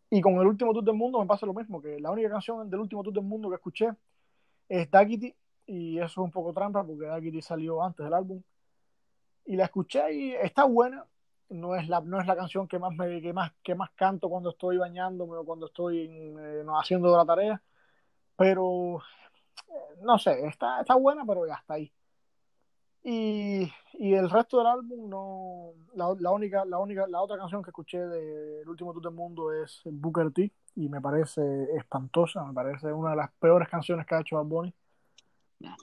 Y 0.09 0.21
con 0.21 0.35
el 0.35 0.47
último 0.47 0.73
tour 0.73 0.83
del 0.83 0.95
mundo 0.95 1.19
me 1.19 1.25
pasa 1.25 1.45
lo 1.45 1.53
mismo, 1.53 1.81
que 1.81 1.99
la 1.99 2.11
única 2.11 2.29
canción 2.29 2.69
del 2.69 2.79
último 2.79 3.03
tour 3.03 3.13
del 3.13 3.23
mundo 3.23 3.49
que 3.49 3.55
escuché 3.55 3.89
es 4.69 4.89
Daggity, 4.89 5.33
y 5.67 5.97
eso 5.97 6.05
es 6.05 6.17
un 6.17 6.31
poco 6.31 6.53
trampa 6.53 6.83
porque 6.83 7.05
Daggity 7.05 7.41
salió 7.41 7.83
antes 7.83 8.03
del 8.03 8.13
álbum. 8.13 8.41
Y 9.45 9.55
la 9.55 9.65
escuché 9.65 10.13
y 10.13 10.33
está 10.33 10.63
buena, 10.63 11.05
no 11.49 11.75
es 11.75 11.87
la, 11.87 12.01
no 12.01 12.19
es 12.19 12.27
la 12.27 12.35
canción 12.35 12.67
que 12.67 12.79
más, 12.79 12.93
me, 12.93 13.21
que, 13.21 13.33
más, 13.33 13.51
que 13.63 13.75
más 13.75 13.91
canto 13.91 14.29
cuando 14.29 14.49
estoy 14.51 14.77
bañándome 14.77 15.37
o 15.37 15.45
cuando 15.45 15.67
estoy 15.67 16.09
eh, 16.09 16.65
haciendo 16.79 17.15
la 17.15 17.25
tarea, 17.25 17.61
pero 18.35 18.99
eh, 19.67 20.01
no 20.01 20.17
sé, 20.17 20.45
está, 20.47 20.81
está 20.81 20.95
buena, 20.95 21.23
pero 21.25 21.45
ya 21.47 21.55
está 21.55 21.75
ahí. 21.75 21.91
Y, 23.03 23.71
y, 23.93 24.13
el 24.15 24.29
resto 24.31 24.57
del 24.57 24.65
álbum 24.65 25.07
no 25.09 25.73
la, 25.93 26.15
la, 26.19 26.31
única 26.31 26.65
la 26.65 26.79
única 26.79 27.05
la 27.05 27.21
otra 27.21 27.37
canción 27.37 27.61
que 27.61 27.69
escuché 27.69 27.99
del 27.99 28.67
último 28.67 28.93
tour 28.93 29.03
del 29.03 29.13
mundo 29.13 29.51
es 29.53 29.81
Booker 29.85 30.31
T 30.31 30.51
y 30.75 30.89
me 30.89 30.99
parece 30.99 31.41
espantosa 31.77 32.43
me 32.45 32.53
parece 32.53 32.91
una 32.91 33.11
de 33.11 33.17
las 33.17 33.31
peores 33.33 33.69
canciones 33.69 34.07
que 34.07 34.15
ha 34.15 34.21
hecho 34.21 34.37
Bad 34.37 34.45
Bunny 34.45 34.73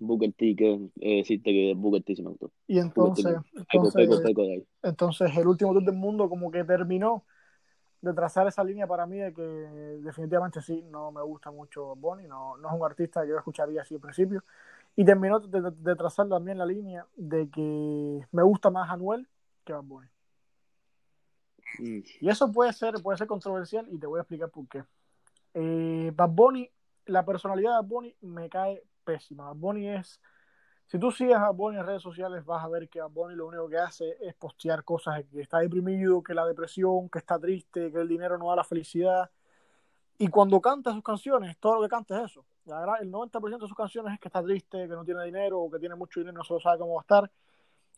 Booker 0.00 0.32
T 0.32 0.54
que 0.56 0.90
eh, 1.00 1.16
decirte 1.18 1.50
que 1.50 1.74
Booker 1.76 2.02
T 2.02 2.16
sí 2.16 2.22
me 2.22 2.30
gustó 2.30 2.50
y 2.66 2.78
entonces 2.78 3.36
entonces, 3.72 4.64
entonces 4.82 5.36
el 5.36 5.46
último 5.46 5.72
tour 5.72 5.84
del 5.84 5.94
mundo 5.94 6.28
como 6.28 6.50
que 6.50 6.64
terminó 6.64 7.24
de 8.00 8.12
trazar 8.12 8.46
esa 8.46 8.64
línea 8.64 8.86
para 8.86 9.06
mí 9.06 9.18
de 9.18 9.32
que 9.32 9.42
definitivamente 9.42 10.60
sí 10.60 10.82
no 10.90 11.12
me 11.12 11.22
gusta 11.22 11.50
mucho 11.50 11.94
Bunny 11.96 12.26
no, 12.26 12.56
no 12.58 12.68
es 12.68 12.74
un 12.74 12.84
artista 12.84 13.22
que 13.22 13.28
yo 13.28 13.38
escucharía 13.38 13.82
así 13.82 13.94
al 13.94 14.00
principio 14.00 14.42
y 14.96 15.04
terminó 15.04 15.40
de, 15.40 15.96
trazar 15.96 16.28
también 16.28 16.58
la 16.58 16.66
línea 16.66 17.06
de 17.16 17.48
que 17.48 18.26
me 18.30 18.42
gusta 18.42 18.70
más 18.70 18.90
Anuel 18.90 19.26
que 19.64 19.72
Bad 19.72 19.84
Bunny. 19.84 20.08
Mm. 21.78 22.00
Y 22.20 22.28
eso 22.28 22.50
puede 22.52 22.72
ser, 22.72 22.94
puede 23.02 23.18
ser 23.18 23.26
controversial 23.26 23.86
y 23.90 23.98
te 23.98 24.06
voy 24.06 24.18
a 24.18 24.22
explicar 24.22 24.50
por 24.50 24.68
qué. 24.68 24.84
Eh, 25.54 26.12
Bad 26.14 26.30
Bunny, 26.30 26.70
la 27.06 27.24
personalidad 27.24 27.70
de 27.70 27.76
Bad 27.76 27.88
Bunny 27.88 28.16
me 28.20 28.48
cae 28.50 28.82
pésima. 29.02 29.52
Bad 29.54 29.76
es. 29.76 30.20
Si 30.86 30.98
tú 30.98 31.10
sigues 31.10 31.36
a 31.36 31.50
Bunny 31.50 31.78
en 31.78 31.86
redes 31.86 32.02
sociales, 32.02 32.44
vas 32.44 32.62
a 32.62 32.68
ver 32.68 32.88
que 32.88 33.00
Bad 33.00 33.10
Bunny 33.10 33.34
lo 33.34 33.46
único 33.46 33.68
que 33.68 33.78
hace 33.78 34.16
es 34.20 34.34
postear 34.34 34.84
cosas 34.84 35.24
que 35.30 35.40
está 35.40 35.60
deprimido, 35.60 36.22
que 36.22 36.34
la 36.34 36.46
depresión, 36.46 37.08
que 37.08 37.18
está 37.18 37.38
triste, 37.38 37.90
que 37.90 37.98
el 37.98 38.08
dinero 38.08 38.36
no 38.36 38.50
da 38.50 38.56
la 38.56 38.64
felicidad. 38.64 39.30
Y 40.18 40.28
cuando 40.28 40.60
canta 40.60 40.92
sus 40.92 41.02
canciones, 41.02 41.56
todo 41.58 41.76
lo 41.76 41.82
que 41.82 41.88
canta 41.88 42.18
es 42.18 42.30
eso. 42.30 42.44
el 42.66 43.10
90% 43.10 43.58
de 43.58 43.68
sus 43.68 43.76
canciones 43.76 44.14
es 44.14 44.20
que 44.20 44.28
está 44.28 44.42
triste, 44.42 44.86
que 44.86 44.94
no 44.94 45.04
tiene 45.04 45.24
dinero 45.24 45.60
o 45.60 45.70
que 45.70 45.78
tiene 45.78 45.94
mucho 45.94 46.20
dinero 46.20 46.34
y 46.34 46.38
no 46.38 46.44
solo 46.44 46.60
sabe 46.60 46.78
cómo 46.78 46.96
gastar. 46.96 47.30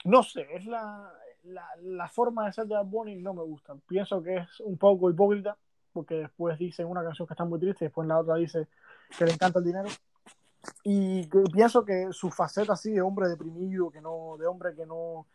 No 0.05 0.23
sé, 0.23 0.47
es 0.55 0.65
la, 0.67 1.13
la, 1.43 1.67
la, 1.83 2.09
forma 2.09 2.47
de 2.47 2.53
ser 2.53 2.67
de 2.67 2.77
Bunny 2.85 3.17
no 3.17 3.35
me 3.35 3.43
gusta. 3.43 3.75
Pienso 3.89 4.23
que 4.23 4.37
es 4.37 4.61
un 4.61 4.79
poco 4.79 5.11
hipócrita 5.11 5.57
porque 5.93 6.15
después 6.15 6.59
dice 6.59 6.85
una 6.85 7.03
canción 7.03 7.27
que 7.27 7.35
está 7.35 7.45
muy 7.45 7.59
triste 7.59 7.85
y 7.85 7.87
después 7.87 8.05
en 8.05 8.11
la 8.11 8.19
otra 8.19 8.37
dice 8.37 8.69
que 9.19 9.25
le 9.25 9.33
encanta 9.33 9.59
el 9.59 9.65
dinero. 9.65 9.89
Y 10.83 11.27
pienso 11.53 11.85
que 11.85 12.09
su 12.13 12.31
faceta 12.31 12.75
así 12.75 12.93
de 12.93 13.03
hombre 13.03 13.29
deprimido, 13.29 13.91
que 13.91 14.01
no, 14.01 14.37
de 14.39 14.47
hombre 14.47 14.75
que 14.75 14.87
no, 14.87 15.27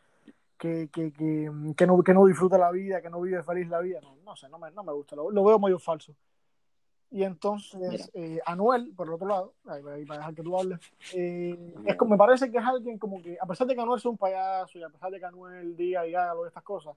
que, 0.57 0.89
que, 0.91 1.11
que, 1.11 1.51
que, 1.75 1.87
no, 1.87 2.03
que 2.03 2.13
no 2.13 2.25
disfruta 2.25 2.57
la 2.57 2.71
vida, 2.71 3.01
que 3.01 3.09
no 3.09 3.21
vive 3.21 3.41
feliz 3.43 3.67
la 3.67 3.79
vida, 3.79 3.99
no, 4.01 4.15
no 4.23 4.35
sé, 4.35 4.49
no 4.49 4.59
me, 4.59 4.69
no 4.71 4.83
me 4.83 4.93
gusta, 4.93 5.15
lo, 5.15 5.31
lo 5.31 5.43
veo 5.43 5.59
medio 5.59 5.79
falso. 5.79 6.13
Y 7.11 7.23
entonces, 7.23 8.11
eh, 8.13 8.39
Anuel, 8.45 8.93
por 8.95 9.07
el 9.07 9.13
otro 9.13 9.27
lado, 9.27 9.53
ahí, 9.65 10.05
para 10.05 10.19
dejar 10.19 10.35
que 10.35 10.43
tú 10.43 10.59
hables, 10.59 10.79
eh, 11.15 11.73
es 11.85 11.95
como, 11.95 12.11
me 12.11 12.17
parece 12.17 12.51
que 12.51 12.59
es 12.59 12.63
alguien 12.63 12.99
como 12.99 13.19
que, 13.21 13.35
a 13.41 13.47
pesar 13.47 13.65
de 13.65 13.73
que 13.73 13.81
Anuel 13.81 13.97
es 13.97 14.05
un 14.05 14.17
payaso 14.17 14.77
y 14.77 14.83
a 14.83 14.89
pesar 14.89 15.09
de 15.09 15.19
que 15.19 15.25
Anuel 15.25 15.75
diga 15.75 16.05
y 16.05 16.13
haga 16.13 16.35
lo 16.35 16.43
de 16.43 16.49
estas 16.49 16.63
cosas, 16.63 16.95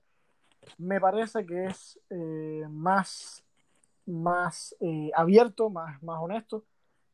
me 0.76 1.00
parece 1.00 1.46
que 1.46 1.64
es 1.64 1.98
eh, 2.10 2.66
más, 2.68 3.42
más 4.04 4.76
abierto, 5.14 5.70
más, 5.70 6.02
más 6.02 6.20
honesto 6.20 6.64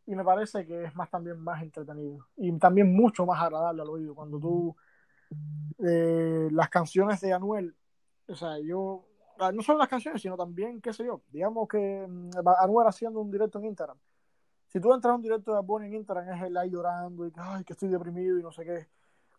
y 0.08 0.16
me 0.16 0.24
parece 0.24 0.66
que 0.66 0.84
es 0.84 0.94
más 0.96 1.10
también 1.10 1.38
más 1.38 1.62
entretenido 1.62 2.26
y 2.36 2.56
también 2.58 2.94
mucho 2.94 3.24
más 3.24 3.40
agradable 3.40 3.82
al 3.82 3.88
oído. 3.88 4.14
Cuando 4.14 4.40
tú, 4.40 4.76
las 5.78 6.68
canciones 6.68 7.20
de 7.20 7.32
Anuel, 7.32 7.74
o 8.26 8.34
sea, 8.34 8.58
yo 8.58 9.08
Ah, 9.40 9.52
no 9.52 9.62
solo 9.62 9.78
las 9.78 9.88
canciones, 9.88 10.20
sino 10.20 10.36
también, 10.36 10.80
qué 10.80 10.92
sé 10.92 11.04
yo, 11.04 11.22
digamos 11.30 11.68
que 11.68 11.78
mm, 12.08 12.30
Anuel 12.60 12.88
haciendo 12.88 13.20
un 13.20 13.30
directo 13.30 13.58
en 13.58 13.66
Instagram. 13.66 13.96
Si 14.66 14.80
tú 14.80 14.92
entras 14.92 15.12
a 15.12 15.14
un 15.14 15.22
directo 15.22 15.54
de 15.54 15.60
Bonnie 15.62 15.86
en 15.88 15.94
Instagram, 15.94 16.28
es 16.30 16.42
él 16.42 16.56
ahí 16.56 16.70
llorando 16.70 17.26
y 17.26 17.32
ay, 17.36 17.64
que 17.64 17.72
estoy 17.72 17.88
deprimido 17.88 18.38
y 18.38 18.42
no 18.42 18.50
sé 18.50 18.64
qué. 18.64 18.88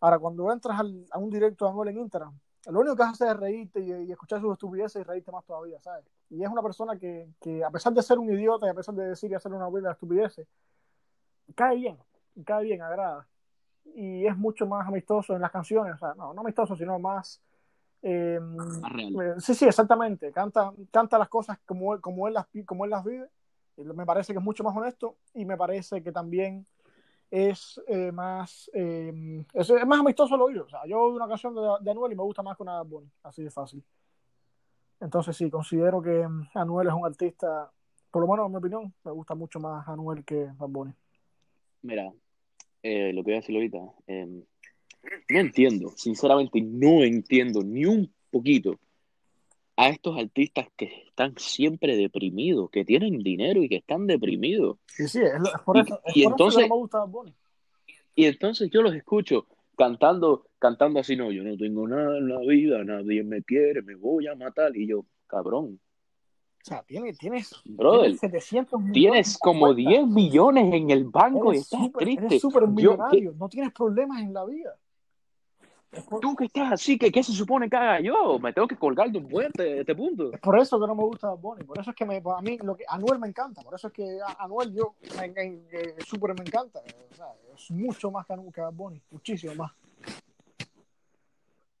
Ahora, 0.00 0.18
cuando 0.18 0.50
entras 0.50 0.80
a 1.10 1.18
un 1.18 1.30
directo 1.30 1.66
de 1.66 1.70
Anuel 1.70 1.90
en 1.90 1.98
Instagram, 1.98 2.38
lo 2.66 2.80
único 2.80 2.96
que 2.96 3.02
hace 3.02 3.26
es 3.26 3.36
reírte 3.36 3.80
y, 3.80 4.12
escuchar 4.12 4.40
sus 4.40 4.52
estupideces 4.52 5.00
y 5.00 5.04
reírte 5.04 5.32
más 5.32 5.44
todavía, 5.44 5.80
¿sabes? 5.80 6.04
Y 6.28 6.42
es 6.42 6.48
una 6.48 6.62
persona 6.62 6.98
que, 6.98 7.28
que, 7.40 7.64
a 7.64 7.70
pesar 7.70 7.92
de 7.92 8.02
ser 8.02 8.18
un 8.18 8.30
idiota 8.32 8.66
y 8.66 8.70
a 8.70 8.74
pesar 8.74 8.94
de 8.94 9.08
decir 9.08 9.30
y 9.30 9.34
hacer 9.34 9.52
una 9.52 9.66
buena 9.66 9.92
estupideces, 9.92 10.46
cae 11.54 11.76
bien, 11.76 11.98
cae 12.44 12.64
bien, 12.64 12.82
agrada. 12.82 13.26
Y 13.94 14.26
es 14.26 14.36
mucho 14.36 14.66
más 14.66 14.86
amistoso 14.86 15.34
en 15.34 15.40
las 15.40 15.50
canciones, 15.50 15.94
o 15.94 15.98
sea, 15.98 16.14
no, 16.14 16.34
no 16.34 16.42
amistoso, 16.42 16.76
sino 16.76 16.98
más 16.98 17.40
Em, 18.02 18.56
eh, 19.20 19.34
sí, 19.38 19.54
sí, 19.54 19.66
exactamente. 19.66 20.32
Canta, 20.32 20.72
canta 20.90 21.18
las 21.18 21.28
cosas 21.28 21.58
como, 21.66 22.00
como, 22.00 22.28
él 22.28 22.34
las, 22.34 22.46
como 22.64 22.84
él 22.84 22.90
las 22.90 23.04
vive. 23.04 23.28
Me 23.76 24.04
parece 24.04 24.32
que 24.32 24.38
es 24.38 24.44
mucho 24.44 24.64
más 24.64 24.76
honesto 24.76 25.16
y 25.34 25.44
me 25.44 25.56
parece 25.56 26.02
que 26.02 26.12
también 26.12 26.66
es 27.30 27.80
eh, 27.86 28.10
más 28.12 28.70
em, 28.74 29.44
es, 29.54 29.70
más 29.86 30.00
amistoso 30.00 30.34
el 30.34 30.40
oído. 30.40 30.64
O 30.64 30.68
sea, 30.68 30.80
yo 30.86 31.08
una 31.08 31.28
canción 31.28 31.54
de, 31.54 31.60
de, 31.80 31.90
Anuel 31.90 32.12
y 32.12 32.16
me 32.16 32.22
gusta 32.22 32.42
más 32.42 32.56
que 32.56 32.62
una 32.62 32.82
Bad 32.82 33.02
Así 33.22 33.42
de 33.42 33.50
fácil. 33.50 33.82
Entonces 35.00 35.36
sí, 35.36 35.50
considero 35.50 36.02
que 36.02 36.20
em, 36.20 36.46
Anuel 36.54 36.88
es 36.88 36.94
un 36.94 37.06
artista, 37.06 37.70
por 38.10 38.22
lo 38.22 38.28
menos 38.28 38.46
en 38.46 38.52
mi 38.52 38.58
opinión, 38.58 38.94
me 39.04 39.12
gusta 39.12 39.34
mucho 39.34 39.60
más 39.60 39.86
Anuel 39.88 40.24
que 40.24 40.50
Bad 40.56 40.68
Bunny. 40.68 40.92
Mira, 41.82 42.12
eh, 42.82 43.12
lo 43.12 43.22
que 43.22 43.30
voy 43.30 43.34
a 43.34 43.40
decir 43.40 43.56
ahorita, 43.56 43.78
no 43.78 45.38
entiendo, 45.38 45.90
sinceramente 45.96 46.60
no 46.60 47.02
entiendo 47.02 47.62
ni 47.62 47.86
un 47.86 48.12
poquito 48.30 48.78
a 49.80 49.88
estos 49.88 50.18
artistas 50.18 50.68
que 50.76 51.04
están 51.08 51.32
siempre 51.38 51.96
deprimidos, 51.96 52.68
que 52.68 52.84
tienen 52.84 53.18
dinero 53.20 53.62
y 53.62 53.68
que 53.70 53.76
están 53.76 54.06
deprimidos. 54.06 54.76
Sí, 54.84 55.08
sí, 55.08 55.20
es, 55.22 55.32
por 55.64 55.78
eso, 55.78 55.98
y, 56.14 56.24
entonces, 56.24 56.68
me 56.68 56.76
gusta 56.76 57.06
Y 58.14 58.26
entonces 58.26 58.70
yo 58.70 58.82
los 58.82 58.94
escucho 58.94 59.46
cantando, 59.78 60.48
cantando 60.58 61.00
así, 61.00 61.16
no, 61.16 61.32
yo 61.32 61.42
no 61.42 61.56
tengo 61.56 61.88
nada 61.88 62.18
en 62.18 62.28
la 62.28 62.40
vida, 62.40 62.84
nadie 62.84 63.24
me 63.24 63.42
quiere, 63.42 63.80
me 63.80 63.94
voy 63.94 64.26
a 64.26 64.34
matar. 64.34 64.76
Y 64.76 64.86
yo, 64.86 65.06
cabrón. 65.26 65.80
O 65.80 66.62
sea, 66.62 66.82
tienes, 66.82 67.16
tienes, 67.16 67.50
Brother, 67.64 68.18
tienes, 68.92 69.38
como 69.38 69.72
10 69.72 70.06
millones 70.06 70.74
en 70.74 70.90
el 70.90 71.04
banco 71.04 71.54
y 71.54 71.56
estás 71.56 71.90
triste. 71.92 72.26
Eres 72.26 72.42
súper 72.42 72.68
millonario, 72.68 73.32
no 73.38 73.48
tienes 73.48 73.72
problemas 73.72 74.20
en 74.20 74.34
la 74.34 74.44
vida. 74.44 74.76
Tú 76.20 76.36
que 76.36 76.44
estás 76.44 76.72
así, 76.72 76.96
¿qué, 76.96 77.10
¿qué 77.10 77.22
se 77.22 77.32
supone 77.32 77.68
que 77.68 77.76
haga 77.76 78.00
yo? 78.00 78.38
Me 78.38 78.52
tengo 78.52 78.68
que 78.68 78.76
colgar 78.76 79.10
de 79.10 79.18
un 79.18 79.28
puente 79.28 79.80
este 79.80 79.94
punto. 79.96 80.32
Es 80.32 80.38
por 80.38 80.56
eso 80.56 80.78
que 80.80 80.86
no 80.86 80.94
me 80.94 81.02
gusta 81.02 81.32
Bonnie, 81.34 81.64
por 81.64 81.80
eso 81.80 81.90
es 81.90 81.96
que 81.96 82.06
me, 82.06 82.22
a 82.24 82.40
mí 82.42 82.58
lo 82.58 82.76
que, 82.76 82.84
Anuel 82.88 83.18
me 83.18 83.26
encanta, 83.26 83.62
por 83.62 83.74
eso 83.74 83.88
es 83.88 83.92
que 83.92 84.18
Anuel 84.38 84.72
yo 84.72 84.94
me, 85.18 85.34
súper 86.04 86.34
me 86.34 86.44
encanta. 86.46 86.80
es 86.86 87.70
mucho 87.72 88.12
más 88.12 88.24
que, 88.24 88.34
que 88.54 88.60
Bonnie, 88.72 89.02
muchísimo 89.10 89.54
más. 89.56 89.72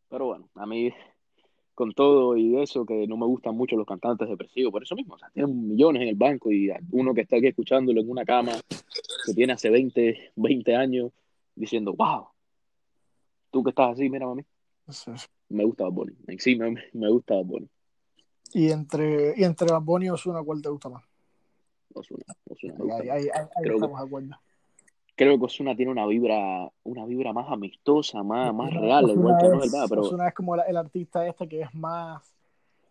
Pero 0.08 0.26
bueno, 0.26 0.48
a 0.56 0.66
mí 0.66 0.92
con 1.72 1.92
todo 1.92 2.36
y 2.36 2.60
eso 2.60 2.84
que 2.84 3.06
no 3.06 3.16
me 3.16 3.26
gustan 3.26 3.54
mucho 3.54 3.76
los 3.76 3.86
cantantes 3.86 4.28
depresivos, 4.28 4.72
por 4.72 4.82
eso 4.82 4.96
mismo, 4.96 5.14
o 5.14 5.18
sea, 5.18 5.30
tienen 5.30 5.68
millones 5.68 6.02
en 6.02 6.08
el 6.08 6.16
banco 6.16 6.50
y 6.50 6.68
uno 6.90 7.14
que 7.14 7.20
está 7.20 7.36
aquí 7.36 7.46
escuchándolo 7.46 8.00
en 8.00 8.10
una 8.10 8.24
cama 8.24 8.52
que 9.24 9.34
tiene 9.34 9.52
hace 9.52 9.70
20, 9.70 10.32
20 10.34 10.74
años 10.74 11.12
diciendo, 11.54 11.94
wow, 11.94 12.26
tú 13.50 13.62
que 13.62 13.70
estás 13.70 13.92
así, 13.92 14.08
mira, 14.08 14.26
mami. 14.26 14.44
Me 15.48 15.64
gusta 15.64 15.84
Bad 15.84 15.92
Bunny. 15.92 16.14
Sí, 16.38 16.56
me, 16.56 16.74
me 16.92 17.10
gusta 17.10 17.34
Bad 17.34 17.44
Bunny. 17.44 17.68
¿Y 18.52 18.70
entre, 18.70 19.34
y 19.36 19.44
entre 19.44 19.68
Bad 19.70 19.82
Bunny 19.82 20.06
y 20.06 20.10
Osuna, 20.10 20.42
cuál 20.42 20.62
te 20.62 20.68
gusta 20.68 20.88
más? 20.88 21.04
Osuna. 21.94 22.24
Osuna 22.48 22.74
me 22.74 22.84
gusta 22.84 23.02
ahí, 23.02 23.08
ahí, 23.10 23.28
creo 23.62 23.74
estamos 23.76 23.96
que, 23.96 24.02
de 24.02 24.06
acuerdo. 24.06 24.36
Creo 25.16 25.38
que 25.38 25.44
Osuna 25.44 25.76
tiene 25.76 25.92
una 25.92 26.06
vibra, 26.06 26.70
una 26.84 27.04
vibra 27.04 27.32
más 27.32 27.50
amistosa, 27.50 28.22
más, 28.22 28.54
más 28.54 28.72
real, 28.72 29.10
igual 29.10 29.36
que 29.40 29.48
no 29.48 29.62
es 29.62 29.72
verdad, 29.72 29.86
pero... 29.88 30.02
Osuna 30.02 30.28
es 30.28 30.34
como 30.34 30.54
el 30.56 30.76
artista 30.76 31.26
este 31.26 31.48
que 31.48 31.62
es 31.62 31.74
más 31.74 32.22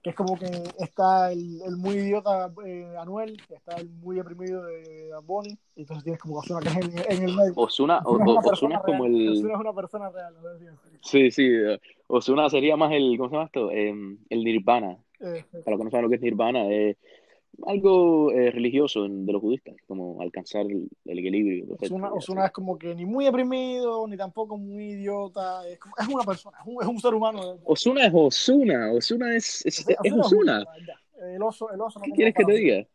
que 0.02 0.12
es 0.12 0.16
como 0.16 0.38
que 0.38 0.46
está 0.80 1.32
el, 1.32 1.62
el 1.66 1.76
muy 1.78 1.96
idiota 1.96 2.52
eh, 2.66 2.96
Anuel, 2.98 3.38
que 3.48 3.56
está 3.56 3.76
el 3.76 3.90
muy 3.90 4.16
deprimido 4.16 4.64
de 4.64 5.12
Bonnie, 5.24 5.58
y 5.76 5.82
entonces 5.82 6.04
tienes 6.04 6.22
como 6.22 6.38
Osuna 6.38 6.62
que 6.62 6.70
es 6.70 6.76
en, 6.78 7.18
en 7.18 7.30
el 7.30 7.36
medio. 7.36 7.54
Osuna, 7.56 8.02
Osuna, 8.06 8.76
es, 8.78 8.82
como 8.84 9.06
el... 9.06 9.30
Osuna 9.30 9.54
es 9.54 9.60
una 9.60 9.74
persona 9.74 10.10
real, 10.10 10.34
Sí, 11.02 11.32
sí, 11.32 11.50
Osuna 12.08 12.50
sería 12.50 12.78
más 12.78 12.92
el, 12.94 13.18
¿cómo 13.18 13.30
se 13.30 13.36
llama 13.36 13.46
esto? 13.46 13.72
Eh, 13.72 13.94
el 14.30 14.44
Nirvana. 14.44 14.98
Eh, 15.20 15.44
Para 15.66 15.72
los 15.72 15.80
que 15.80 15.84
no 15.84 15.92
saben 15.92 16.04
lo 16.04 16.10
que 16.10 16.16
es 16.16 16.22
Nirvana, 16.22 16.68
es 16.70 16.96
algo 17.66 18.32
eh, 18.32 18.52
religioso 18.52 19.04
de 19.04 19.34
los 19.34 19.42
budistas, 19.42 19.76
como 19.88 20.22
alcanzar 20.22 20.66
el, 20.66 20.90
equilibrio. 21.06 21.78
Osuna, 22.14 22.46
es 22.46 22.52
como 22.52 22.78
que 22.78 22.96
ni 22.96 23.06
muy 23.06 23.26
deprimido, 23.26 24.08
ni 24.08 24.18
tampoco 24.18 24.58
muy 24.58 24.92
idiota, 24.92 25.68
es, 25.68 25.80
como, 25.80 25.96
es 25.98 26.08
una 26.08 26.24
persona, 26.24 26.58
es 26.62 26.68
un, 26.68 26.82
es 26.82 26.88
un, 26.88 27.00
ser 27.00 27.14
humano. 27.14 27.60
Osuna 27.64 28.06
es 28.06 28.12
Osuna, 28.14 28.92
Osuna 28.92 29.36
es, 29.36 29.66
es, 29.66 29.86
es 29.88 30.14
Osuna. 30.14 30.66
El 31.22 31.42
oso, 31.42 31.72
el 31.72 31.82
oso 31.82 32.00
¿Qué 32.02 32.12
quieres 32.12 32.34
que 32.34 32.46
te 32.46 32.54
diga? 32.54 32.88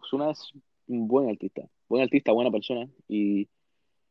Osuna 0.00 0.30
es 0.30 0.52
un 0.88 1.06
buen 1.06 1.28
artista, 1.28 1.62
buen 1.88 2.02
artista, 2.02 2.32
buena 2.32 2.50
persona, 2.50 2.88
y, 3.08 3.48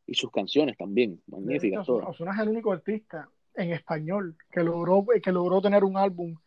y 0.06 0.14
sus 0.14 0.32
canciones 0.32 0.78
también, 0.78 1.22
magníficas 1.28 1.86
todas. 1.86 2.10
Osuna 2.10 2.34
es 2.34 2.40
el 2.40 2.50
único 2.50 2.72
artista 2.72 3.30
en 3.56 3.74
español 3.74 4.38
que 4.52 4.64
logró, 4.64 5.06
que 5.22 5.32
logró 5.32 5.62
tener 5.62 5.84
un 5.84 5.98
álbum 5.98 6.38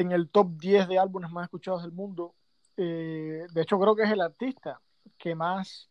en 0.00 0.12
el 0.12 0.30
top 0.30 0.56
10 0.58 0.88
de 0.88 0.98
álbumes 0.98 1.30
más 1.30 1.44
escuchados 1.44 1.82
del 1.82 1.92
mundo. 1.92 2.34
Eh, 2.76 3.46
de 3.52 3.62
hecho, 3.62 3.78
creo 3.78 3.94
que 3.94 4.04
es 4.04 4.10
el 4.10 4.22
artista 4.22 4.80
que 5.18 5.34
más, 5.34 5.90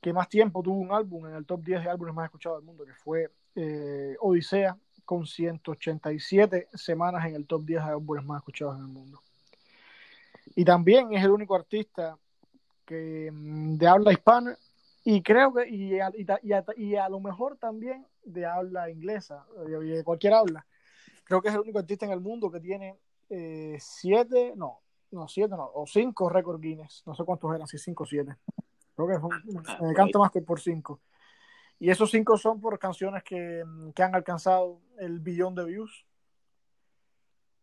que 0.00 0.12
más 0.12 0.28
tiempo 0.28 0.62
tuvo 0.62 0.76
un 0.76 0.92
álbum 0.92 1.26
en 1.26 1.34
el 1.34 1.44
top 1.44 1.64
10 1.64 1.82
de 1.82 1.90
álbumes 1.90 2.14
más 2.14 2.26
escuchados 2.26 2.58
del 2.58 2.66
mundo, 2.66 2.84
que 2.84 2.94
fue 2.94 3.32
eh, 3.56 4.16
Odisea, 4.20 4.76
con 5.04 5.26
187 5.26 6.68
semanas 6.74 7.26
en 7.26 7.34
el 7.34 7.46
top 7.46 7.64
10 7.64 7.84
de 7.84 7.90
álbumes 7.90 8.24
más 8.24 8.38
escuchados 8.38 8.76
en 8.76 8.82
el 8.82 8.88
mundo. 8.88 9.20
Y 10.54 10.64
también 10.64 11.12
es 11.12 11.24
el 11.24 11.30
único 11.30 11.56
artista 11.56 12.16
que, 12.86 13.28
mm, 13.32 13.76
de 13.76 13.88
habla 13.88 14.12
hispana 14.12 14.56
y 15.04 15.20
creo 15.20 15.52
que, 15.52 15.68
y 15.68 15.98
a, 15.98 16.12
y, 16.76 16.94
a, 16.94 17.08
lo 17.08 17.18
mejor 17.18 17.56
también 17.56 18.06
de 18.24 18.46
habla 18.46 18.88
inglesa, 18.88 19.44
de 19.66 20.04
cualquier 20.04 20.34
habla. 20.34 20.64
Creo 21.24 21.42
que 21.42 21.48
es 21.48 21.54
el 21.54 21.62
único 21.62 21.80
artista 21.80 22.06
en 22.06 22.12
el 22.12 22.20
mundo 22.20 22.52
que 22.52 22.60
tiene 22.60 22.96
eh, 23.34 23.78
siete, 23.80 24.52
no, 24.56 24.80
no, 25.10 25.26
siete, 25.26 25.56
no, 25.56 25.70
o 25.74 25.86
cinco 25.86 26.28
récord 26.28 26.60
Guinness, 26.60 27.02
no 27.06 27.14
sé 27.14 27.24
cuántos 27.24 27.54
eran, 27.54 27.66
si 27.66 27.78
cinco 27.78 28.04
o 28.04 28.06
siete. 28.06 28.36
Creo 28.94 29.08
que 29.08 29.84
me 29.84 29.94
canto 29.94 30.18
más 30.18 30.30
que 30.30 30.42
por 30.42 30.60
cinco. 30.60 31.00
Y 31.78 31.88
esos 31.88 32.10
cinco 32.10 32.36
son 32.36 32.60
por 32.60 32.78
canciones 32.78 33.24
que, 33.24 33.64
que 33.94 34.02
han 34.02 34.14
alcanzado 34.14 34.80
el 34.98 35.18
billón 35.18 35.54
de 35.54 35.64
views. 35.64 36.06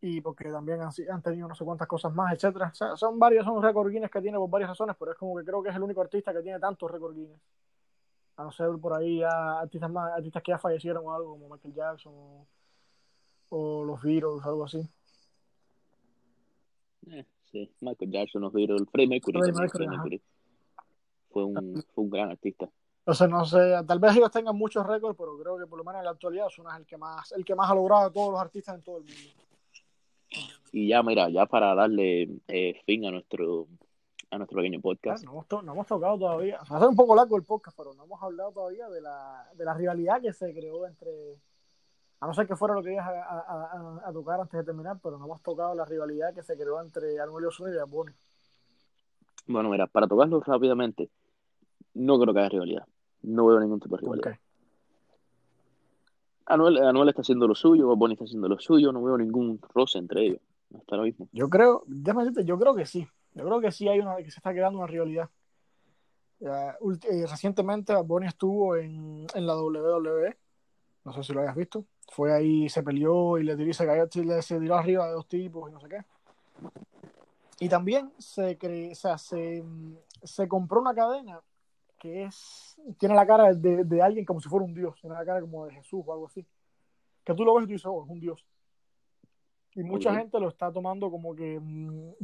Y 0.02 0.22
porque 0.22 0.50
también 0.50 0.82
han, 0.82 0.90
han, 1.12 1.22
tenido 1.22 1.48
no 1.48 1.54
sé 1.54 1.64
cuántas 1.64 1.88
cosas 1.88 2.12
más, 2.14 2.34
etcétera. 2.34 2.74
son 2.74 3.20
varios, 3.20 3.46
son 3.46 3.62
récord 3.62 3.92
Guinness 3.92 4.10
que 4.10 4.22
tiene 4.22 4.40
por 4.40 4.50
varias 4.50 4.72
razones, 4.72 4.96
pero 4.98 5.12
es 5.12 5.18
como 5.20 5.38
que 5.38 5.46
creo 5.46 5.62
que 5.62 5.70
es 5.70 5.76
el 5.76 5.84
único 5.84 6.02
artista 6.02 6.34
que 6.34 6.42
tiene 6.42 6.60
tantos 6.60 6.90
récord 6.90 7.14
Guinness. 7.14 7.40
A 8.38 8.44
no 8.44 8.52
ser 8.52 8.70
por 8.82 8.94
ahí 8.94 9.22
a 9.22 9.60
artistas 9.60 9.92
más, 9.92 10.14
artistas 10.14 10.42
que 10.42 10.52
ya 10.52 10.58
fallecieron 10.58 11.06
o 11.06 11.14
algo, 11.14 11.34
como 11.34 11.54
Michael 11.54 11.76
Jackson 11.76 12.14
o, 12.16 12.48
o 13.50 13.84
los 13.84 14.02
Beatles, 14.02 14.44
algo 14.44 14.64
así. 14.64 14.90
Eh, 17.08 17.26
sí, 17.52 17.72
Michael 17.82 18.12
Jackson 18.12 18.42
nos 18.42 18.54
dio 18.54 18.76
el 18.76 18.88
Freddie 18.88 19.08
Mercury. 19.08 20.22
Fue, 21.30 21.44
un, 21.44 21.84
fue 21.94 22.04
un 22.04 22.10
gran 22.10 22.32
artista. 22.32 22.70
O 23.06 23.14
sea, 23.14 23.28
no 23.28 23.46
sé, 23.46 23.58
tal 23.88 24.00
vez 24.00 24.16
ellos 24.16 24.32
tengan 24.32 24.56
muchos 24.56 24.86
récords, 24.86 25.16
pero 25.18 25.38
creo 25.38 25.58
que 25.58 25.66
por 25.66 25.78
lo 25.78 25.84
menos 25.84 26.00
en 26.00 26.06
la 26.06 26.12
actualidad 26.12 26.48
Osuna 26.48 26.72
es 26.74 26.80
el 26.80 26.86
que 26.86 26.98
más, 26.98 27.32
el 27.32 27.46
que 27.46 27.56
más 27.56 27.70
ha 27.70 27.76
logrado 27.76 28.08
a 28.08 28.12
todos 28.12 28.32
los 28.32 28.40
artistas 28.40 28.76
en 28.76 28.84
todo 28.84 28.98
el 28.98 29.04
mundo. 29.04 29.44
Y 30.72 30.90
ya, 30.90 31.02
mira, 31.02 31.30
ya 31.30 31.46
para 31.48 31.74
darle 31.74 32.30
eh, 32.48 32.80
fin 32.86 33.06
a 33.06 33.12
nuestro 33.12 33.68
a 34.32 34.38
nuestro 34.38 34.58
pequeño 34.58 34.80
podcast. 34.80 35.24
no, 35.24 35.32
hemos 35.32 35.64
no, 35.64 35.72
hemos 35.72 35.88
tocado 35.88 36.20
todavía, 36.20 36.60
hace 36.60 36.86
un 36.86 36.96
poco 36.96 37.16
largo 37.16 37.36
el 37.36 37.44
podcast, 37.44 37.76
pero 37.76 37.94
no 37.96 38.04
hemos 38.04 38.22
hablado 38.22 38.52
todavía 38.52 38.88
de 38.90 39.02
la, 39.02 39.50
de 39.56 39.66
la 39.66 39.74
rivalidad 39.74 40.22
que 40.22 40.34
se 40.34 40.54
creó 40.54 40.86
entre 40.86 41.40
a 42.22 42.28
no 42.28 42.34
ser 42.34 42.48
que 42.48 42.56
fuera 42.56 42.74
lo 42.74 42.84
que 42.84 42.94
ibas 42.94 43.08
a, 43.08 44.12
tocar 44.12 44.42
antes 44.42 44.60
de 44.60 44.66
terminar, 44.66 45.00
pero 45.02 45.18
no 45.18 45.26
hemos 45.26 45.42
tocado 45.42 45.74
la 45.74 45.86
rivalidad 45.86 46.34
que 46.34 46.44
se 46.44 46.58
creó 46.58 46.82
entre 46.82 47.20
Anuel 47.20 47.46
Osuna 47.46 47.72
y 47.72 47.78
Bad 47.78 48.14
Bueno, 49.48 49.70
mira, 49.70 49.88
para 49.88 50.08
tocarlo 50.08 50.42
rápidamente, 50.42 51.10
no 51.94 52.20
creo 52.20 52.34
que 52.34 52.40
haya 52.42 52.50
rivalidad. 52.50 52.88
No 53.22 53.46
veo 53.46 53.60
ningún 53.60 53.80
tipo 53.80 53.96
de 53.96 54.02
rivalidad. 54.02 54.40
Anuel, 56.46 57.10
está 57.10 57.22
haciendo 57.22 57.48
lo 57.48 57.56
suyo, 57.56 57.96
Bad 57.96 58.12
está 58.12 58.26
haciendo 58.26 58.50
lo 58.50 58.60
suyo, 58.60 58.92
no 58.92 59.02
veo 59.02 59.18
ningún 59.18 59.60
roce 59.74 59.98
entre 60.00 60.26
ellos 60.26 60.42
hasta 60.76 60.96
ahora 60.96 61.06
mismo. 61.06 61.30
Yo 61.32 61.50
creo, 61.50 61.84
déjame 61.88 62.26
decirte, 62.26 62.46
yo 62.46 62.60
creo 62.60 62.76
que 62.76 62.86
sí. 62.86 63.08
Yo 63.34 63.46
creo 63.46 63.62
que 63.62 63.72
sí 63.72 63.88
hay 63.88 64.00
una 64.00 64.18
que 64.18 64.30
se 64.30 64.40
está 64.40 64.52
creando 64.52 64.80
una 64.80 64.88
rivalidad. 64.88 65.30
Eh, 66.42 67.26
recientemente 67.30 67.94
Bad 67.94 68.24
estuvo 68.24 68.76
en, 68.76 69.26
en 69.34 69.48
la 69.48 69.56
WWE 69.56 70.36
no 71.10 71.14
sé 71.14 71.24
si 71.24 71.34
lo 71.34 71.42
hayas 71.42 71.56
visto. 71.56 71.86
Fue 72.12 72.34
ahí, 72.34 72.70
se 72.70 72.84
peleó 72.84 73.38
y 73.38 73.44
le 73.44 73.56
tiró, 73.56 73.74
se 73.74 73.86
cayó, 73.86 74.08
se 74.42 74.60
tiró 74.60 74.76
arriba 74.76 75.08
de 75.08 75.14
dos 75.14 75.28
tipos 75.28 75.70
y 75.70 75.74
no 75.74 75.80
sé 75.80 75.90
qué. 75.90 76.02
Y 77.60 77.70
también 77.70 78.12
se, 78.18 78.58
cre... 78.58 78.92
o 78.92 78.96
sea, 78.96 79.18
se, 79.18 79.64
se, 80.24 80.48
compró 80.48 80.80
una 80.80 80.94
cadena 80.94 81.42
que 82.00 82.24
es 82.24 82.80
tiene 82.98 83.16
la 83.16 83.28
cara 83.28 83.54
de, 83.54 83.84
de, 83.84 84.02
alguien 84.02 84.26
como 84.26 84.40
si 84.40 84.48
fuera 84.48 84.66
un 84.66 84.74
dios, 84.74 84.96
tiene 85.02 85.16
la 85.16 85.26
cara 85.26 85.42
como 85.42 85.66
de 85.66 85.74
Jesús 85.74 86.04
o 86.06 86.14
algo 86.14 86.28
así. 86.28 86.46
Que 87.24 87.34
tú 87.34 87.44
lo 87.44 87.54
ves 87.54 87.64
y 87.64 87.68
tú 87.68 87.74
dices, 87.74 87.86
oh, 87.86 88.04
es 88.04 88.10
un 88.10 88.20
dios. 88.20 88.46
Y 89.76 89.84
mucha 89.84 90.16
gente 90.16 90.40
lo 90.40 90.50
está 90.50 90.72
tomando 90.72 91.12
como 91.12 91.36
que, 91.36 91.62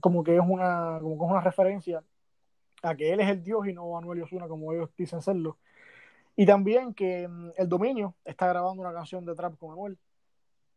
como 0.02 0.24
que 0.24 0.36
es 0.36 0.42
una, 0.42 1.00
como 1.02 1.18
que 1.18 1.26
es 1.26 1.32
una 1.32 1.42
referencia 1.42 2.04
a 2.82 2.96
que 2.96 3.12
él 3.12 3.20
es 3.20 3.30
el 3.30 3.44
dios 3.44 3.68
y 3.68 3.74
no 3.74 3.90
Manuel 3.92 4.24
Osuna 4.24 4.48
como 4.48 4.74
ellos 4.74 4.90
dicen 4.98 5.22
serlo. 5.22 5.58
Y 6.36 6.46
también 6.46 6.94
que 6.94 7.28
mm, 7.28 7.52
el 7.58 7.70
dominio 7.70 8.16
está 8.26 8.48
grabando 8.48 8.82
una 8.82 8.94
canción 8.94 9.26
de 9.26 9.36
trap 9.36 9.58
con 9.58 9.70
Manuel. 9.70 9.98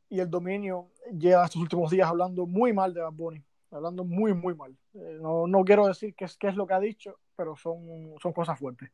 Y 0.08 0.20
el 0.20 0.30
dominio 0.30 0.88
lleva 1.12 1.44
estos 1.44 1.60
últimos 1.60 1.90
días 1.90 2.08
hablando 2.08 2.46
muy 2.46 2.72
mal 2.72 2.94
de 2.94 3.02
Bad 3.02 3.12
Bunny. 3.12 3.44
Hablando 3.70 4.04
muy, 4.04 4.32
muy 4.32 4.54
mal. 4.54 4.74
Eh, 4.94 5.18
no, 5.20 5.46
no, 5.46 5.64
quiero 5.64 5.86
decir 5.86 6.14
qué 6.14 6.24
es, 6.24 6.36
qué 6.36 6.48
es 6.48 6.56
lo 6.56 6.66
que 6.66 6.74
ha 6.74 6.80
dicho, 6.80 7.18
pero 7.36 7.56
son, 7.56 8.14
son 8.22 8.32
cosas 8.32 8.58
fuertes. 8.58 8.90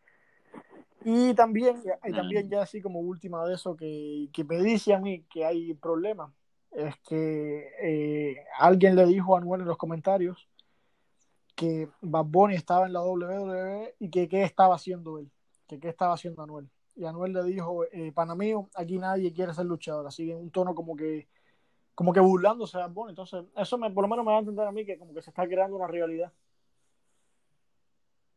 Y 1.05 1.35
también, 1.35 1.83
y 2.05 2.13
también 2.13 2.49
ya 2.49 2.63
así 2.63 2.81
como 2.81 2.99
última 3.01 3.45
de 3.47 3.55
eso 3.55 3.77
que, 3.77 4.31
que 4.33 4.43
me 4.43 4.59
dice 4.63 4.95
a 4.95 4.99
mí 4.99 5.23
que 5.31 5.45
hay 5.45 5.75
problema, 5.75 6.33
es 6.73 6.97
que 7.07 7.69
eh, 7.81 8.45
alguien 8.59 8.97
le 8.97 9.05
dijo 9.07 9.35
a 9.37 9.39
Anuel 9.39 9.61
en 9.61 9.69
los 9.69 9.77
comentarios 9.77 10.49
que 11.55 11.89
Bad 12.01 12.25
Bunny 12.25 12.55
estaba 12.55 12.87
en 12.87 12.95
la 12.95 13.05
WWE 13.05 13.95
y 14.01 14.09
que 14.09 14.29
qué 14.29 14.43
estaba 14.43 14.75
haciendo 14.75 15.19
él 15.19 15.31
que 15.75 15.81
qué 15.81 15.89
estaba 15.89 16.15
haciendo 16.15 16.43
Anuel. 16.43 16.69
y 16.97 17.05
Anuel 17.05 17.33
le 17.33 17.45
dijo, 17.45 17.85
eh, 17.93 18.13
pana 18.13 18.35
mío, 18.35 18.69
aquí 18.75 18.99
nadie 18.99 19.33
quiere 19.33 19.55
ser 19.55 19.67
luchador, 19.67 20.07
así 20.07 20.31
en 20.31 20.39
un 20.39 20.51
tono 20.51 20.75
como 20.75 20.97
que 20.97 21.29
como 21.95 22.13
que 22.13 22.21
burlándose 22.21 22.79
de 22.79 22.85
Bad 22.89 23.11
Entonces, 23.11 23.45
eso 23.57 23.79
me, 23.79 23.91
por 23.91 24.03
lo 24.03 24.09
menos 24.09 24.25
me 24.25 24.33
va 24.33 24.39
a 24.39 24.41
entender 24.41 24.67
a 24.67 24.73
mí 24.73 24.85
que 24.85 24.99
como 24.99 25.15
que 25.15 25.23
se 25.23 25.31
está 25.31 25.47
creando 25.47 25.77
una 25.77 25.87
rivalidad. 25.87 26.33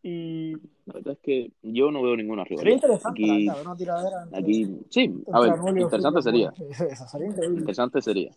Y 0.03 0.53
la 0.85 0.93
verdad 0.93 1.13
es 1.13 1.19
que 1.19 1.51
yo 1.63 1.91
no 1.91 2.01
veo 2.01 2.15
ninguna 2.15 2.43
rivalidad. 2.43 2.61
Sería 2.61 2.75
interesante, 2.75 3.23
aquí, 3.23 3.49
una 3.49 3.75
tiradera. 3.75 4.27
aquí, 4.31 4.79
sí, 4.89 5.23
a 5.33 5.39
ver, 5.41 5.53
interesante 5.75 6.21
sería. 6.21 6.51
sería 7.11 7.27
interesante 7.27 8.01
sería. 8.01 8.31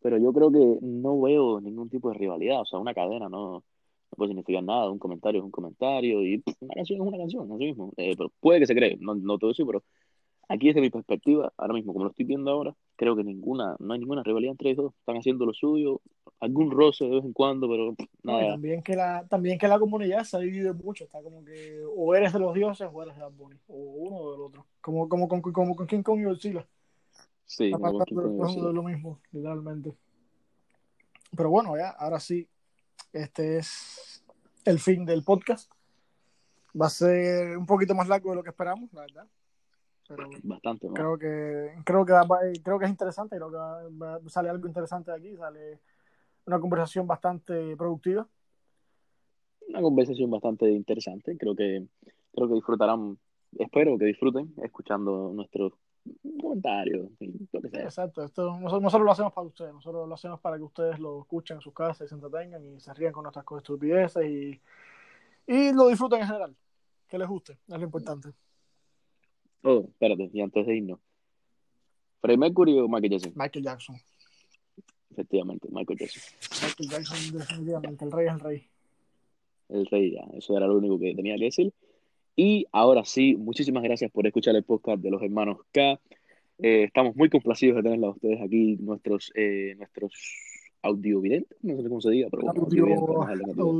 Pero 0.00 0.16
yo 0.18 0.32
creo 0.32 0.52
que 0.52 0.78
no 0.80 1.20
veo 1.20 1.60
ningún 1.60 1.88
tipo 1.88 2.10
de 2.10 2.18
rivalidad. 2.18 2.60
O 2.60 2.64
sea, 2.64 2.78
una 2.78 2.94
cadena 2.94 3.28
no, 3.28 3.64
no 4.14 4.16
puede 4.16 4.30
significar 4.30 4.62
nada. 4.62 4.90
Un 4.90 4.98
comentario 4.98 5.40
es 5.40 5.44
un 5.44 5.50
comentario 5.50 6.22
y 6.22 6.42
una 6.60 6.74
canción 6.74 7.00
es 7.00 7.06
una 7.06 7.18
canción, 7.18 7.52
así 7.52 7.64
mismo. 7.64 7.92
Eh, 7.96 8.14
pero 8.16 8.30
puede 8.40 8.60
que 8.60 8.66
se 8.66 8.74
cree, 8.74 8.96
no, 9.00 9.14
no 9.14 9.38
todo 9.38 9.50
eso, 9.50 9.66
pero 9.66 9.82
aquí 10.48 10.68
desde 10.68 10.80
mi 10.80 10.90
perspectiva, 10.90 11.52
ahora 11.56 11.74
mismo, 11.74 11.92
como 11.92 12.04
lo 12.04 12.10
estoy 12.10 12.26
viendo 12.26 12.50
ahora, 12.50 12.74
creo 12.96 13.16
que 13.16 13.24
ninguna, 13.24 13.76
no 13.78 13.92
hay 13.92 13.98
ninguna 13.98 14.22
rivalidad 14.22 14.52
entre 14.52 14.70
ellos 14.70 14.84
dos. 14.84 14.94
Están 14.94 15.16
haciendo 15.16 15.46
lo 15.46 15.52
suyo, 15.52 16.00
algún 16.40 16.70
roce 16.70 17.04
de 17.04 17.16
vez 17.16 17.24
en 17.24 17.32
cuando, 17.32 17.68
pero 17.68 17.94
nada. 18.22 18.50
también 18.52 18.82
que 18.82 18.94
la, 18.94 19.26
también 19.28 19.58
que 19.58 19.68
la 19.68 19.78
comunidad 19.78 20.22
se 20.24 20.36
ha 20.36 20.40
dividido 20.40 20.74
mucho, 20.74 21.04
está 21.04 21.22
como 21.22 21.44
que 21.44 21.82
o 21.96 22.14
eres 22.14 22.32
de 22.32 22.38
los 22.38 22.54
dioses 22.54 22.88
o 22.92 23.02
eres 23.02 23.16
de 23.16 23.22
Bad 23.22 23.32
o 23.68 23.74
uno 23.74 24.16
o 24.16 24.32
del 24.32 24.40
otro. 24.42 24.66
Como, 24.80 25.08
como, 25.08 25.28
como, 25.28 25.42
como 25.52 25.76
con 25.76 25.86
King 25.86 26.02
Kong 26.02 26.20
y 26.20 26.24
Godzilla. 26.24 26.64
Sí, 27.46 27.70
como 27.72 27.92
con 27.92 28.04
King 28.04 28.14
Kong 28.14 28.74
lo 28.74 28.82
mismo, 28.82 29.18
literalmente. 29.32 29.92
Pero 31.36 31.50
bueno, 31.50 31.76
ya, 31.76 31.90
ahora 31.90 32.20
sí, 32.20 32.46
este 33.14 33.58
es 33.58 34.24
el 34.64 34.78
fin 34.78 35.04
del 35.04 35.22
podcast. 35.22 35.70
Va 36.78 36.86
a 36.86 36.90
ser 36.90 37.56
un 37.56 37.66
poquito 37.66 37.94
más 37.94 38.08
largo 38.08 38.30
de 38.30 38.36
lo 38.36 38.42
que 38.42 38.50
esperamos, 38.50 38.92
la 38.92 39.02
verdad. 39.02 39.26
Bastante 40.42 40.86
creo 40.92 41.16
que 41.16 41.72
creo 41.84 42.04
que 42.04 42.12
creo 42.62 42.78
que 42.78 42.84
es 42.84 42.90
interesante 42.90 43.36
creo 43.36 43.50
que 43.50 44.28
sale 44.28 44.50
algo 44.50 44.68
interesante 44.68 45.10
de 45.10 45.16
aquí 45.16 45.34
sale 45.34 45.80
una 46.44 46.60
conversación 46.60 47.06
bastante 47.06 47.74
productiva. 47.74 48.28
Una 49.66 49.80
conversación 49.80 50.30
bastante 50.30 50.70
interesante 50.70 51.38
creo 51.38 51.56
que 51.56 51.86
creo 52.34 52.48
que 52.48 52.54
disfrutarán 52.54 53.16
espero 53.58 53.96
que 53.96 54.04
disfruten 54.04 54.52
escuchando 54.62 55.32
nuestros 55.32 55.72
comentarios 56.40 57.08
lo 57.52 57.60
que 57.62 57.68
sea. 57.70 57.84
exacto 57.84 58.22
esto 58.24 58.58
nosotros, 58.58 59.02
lo 59.02 59.10
hacemos 59.10 59.32
para 59.32 59.46
ustedes 59.46 59.72
nosotros 59.72 60.08
lo 60.08 60.14
hacemos 60.14 60.40
para 60.40 60.56
que 60.56 60.62
ustedes 60.62 60.98
lo 60.98 61.22
escuchen 61.22 61.56
en 61.56 61.60
sus 61.60 61.72
casas 61.72 62.06
y 62.06 62.08
se 62.08 62.14
entretengan 62.14 62.64
y 62.64 62.80
se 62.80 62.92
rían 62.94 63.12
con 63.12 63.22
nuestras 63.22 63.44
estupideces 63.56 64.26
y 64.26 64.60
y 65.46 65.72
lo 65.72 65.88
disfruten 65.88 66.20
en 66.20 66.26
general 66.26 66.56
que 67.08 67.18
les 67.18 67.28
guste 67.28 67.52
es 67.52 67.78
lo 67.78 67.84
importante 67.84 68.32
Oh, 69.66 69.86
espérate, 69.88 70.30
y 70.30 70.42
antes 70.42 70.66
de 70.66 70.76
irnos. 70.76 71.00
¿Freddie 72.20 72.36
Mercury 72.36 72.78
o 72.78 72.86
Michael 72.86 73.12
Jackson? 73.12 73.32
Michael 73.34 73.64
Jackson. 73.64 73.96
Efectivamente, 75.10 75.68
Michael 75.70 75.98
Jackson. 75.98 76.22
Michael 76.62 76.88
Jackson, 76.90 77.38
definitivamente. 77.38 78.04
El 78.04 78.12
rey 78.12 78.26
es 78.26 78.32
el 78.34 78.40
rey. 78.40 78.68
El 79.70 79.86
rey, 79.86 80.12
ya. 80.12 80.24
Eso 80.36 80.54
era 80.56 80.66
lo 80.66 80.76
único 80.76 80.98
que 80.98 81.14
tenía 81.14 81.36
que 81.36 81.44
decir. 81.44 81.72
Y 82.36 82.66
ahora 82.72 83.04
sí, 83.04 83.36
muchísimas 83.36 83.82
gracias 83.82 84.10
por 84.10 84.26
escuchar 84.26 84.56
el 84.56 84.64
podcast 84.64 85.00
de 85.00 85.10
los 85.10 85.22
hermanos 85.22 85.58
K. 85.72 86.00
Eh, 86.58 86.84
estamos 86.84 87.16
muy 87.16 87.28
complacidos 87.28 87.76
de 87.76 87.82
tenerlos 87.82 88.08
a 88.08 88.14
ustedes 88.14 88.40
aquí, 88.42 88.76
nuestros, 88.80 89.32
eh, 89.34 89.74
nuestros 89.76 90.12
audiovidentes, 90.82 91.56
no 91.62 91.82
sé 91.82 91.88
cómo 91.88 92.00
se 92.00 92.10
diga, 92.10 92.28
pero 92.30 92.42
bueno, 92.42 92.62
audio, 92.62 92.86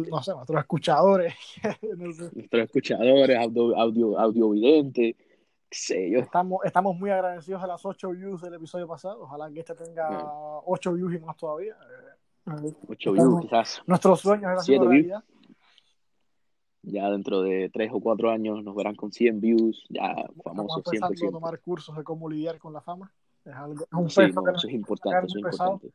no 0.08 0.22
sé, 0.22 0.32
nuestros 0.32 0.60
escuchadores. 0.60 1.34
Nuestros 1.98 2.64
escuchadores, 2.64 3.38
audio, 3.38 3.76
audio, 3.78 4.18
audiovidentes 4.18 5.14
Estamos, 5.90 6.60
estamos 6.64 6.96
muy 6.96 7.10
agradecidos 7.10 7.60
de 7.62 7.68
las 7.68 7.84
8 7.84 8.10
views 8.10 8.40
del 8.42 8.54
episodio 8.54 8.86
pasado. 8.86 9.22
Ojalá 9.22 9.50
que 9.50 9.60
este 9.60 9.74
tenga 9.74 10.08
8 10.66 10.92
views 10.92 11.14
y 11.14 11.18
más 11.18 11.36
todavía. 11.36 11.76
8 12.88 13.12
views, 13.12 13.40
quizás. 13.42 13.82
Nuestros 13.86 14.20
sueños 14.20 14.52
era 14.52 14.60
7 14.60 14.86
views. 14.86 15.22
Ya 16.86 17.10
dentro 17.10 17.42
de 17.42 17.70
3 17.70 17.90
o 17.94 18.00
4 18.00 18.30
años 18.30 18.62
nos 18.62 18.74
verán 18.74 18.94
con 18.94 19.12
100 19.12 19.40
views, 19.40 19.84
ya 19.88 20.14
famosos 20.42 20.78
Estamos 20.78 21.10
empezando 21.10 21.28
a 21.28 21.40
tomar 21.40 21.60
cursos 21.60 21.96
de 21.96 22.04
cómo 22.04 22.28
lidiar 22.28 22.58
con 22.58 22.72
la 22.72 22.80
fama. 22.80 23.10
Es, 23.44 23.54
algo, 23.54 23.86
un 23.92 24.10
sí, 24.10 24.20
no, 24.32 24.50
eso 24.50 24.68
es 24.68 24.74
importante, 24.74 25.26
eso 25.26 25.38
es 25.38 25.44
importante. 25.44 25.92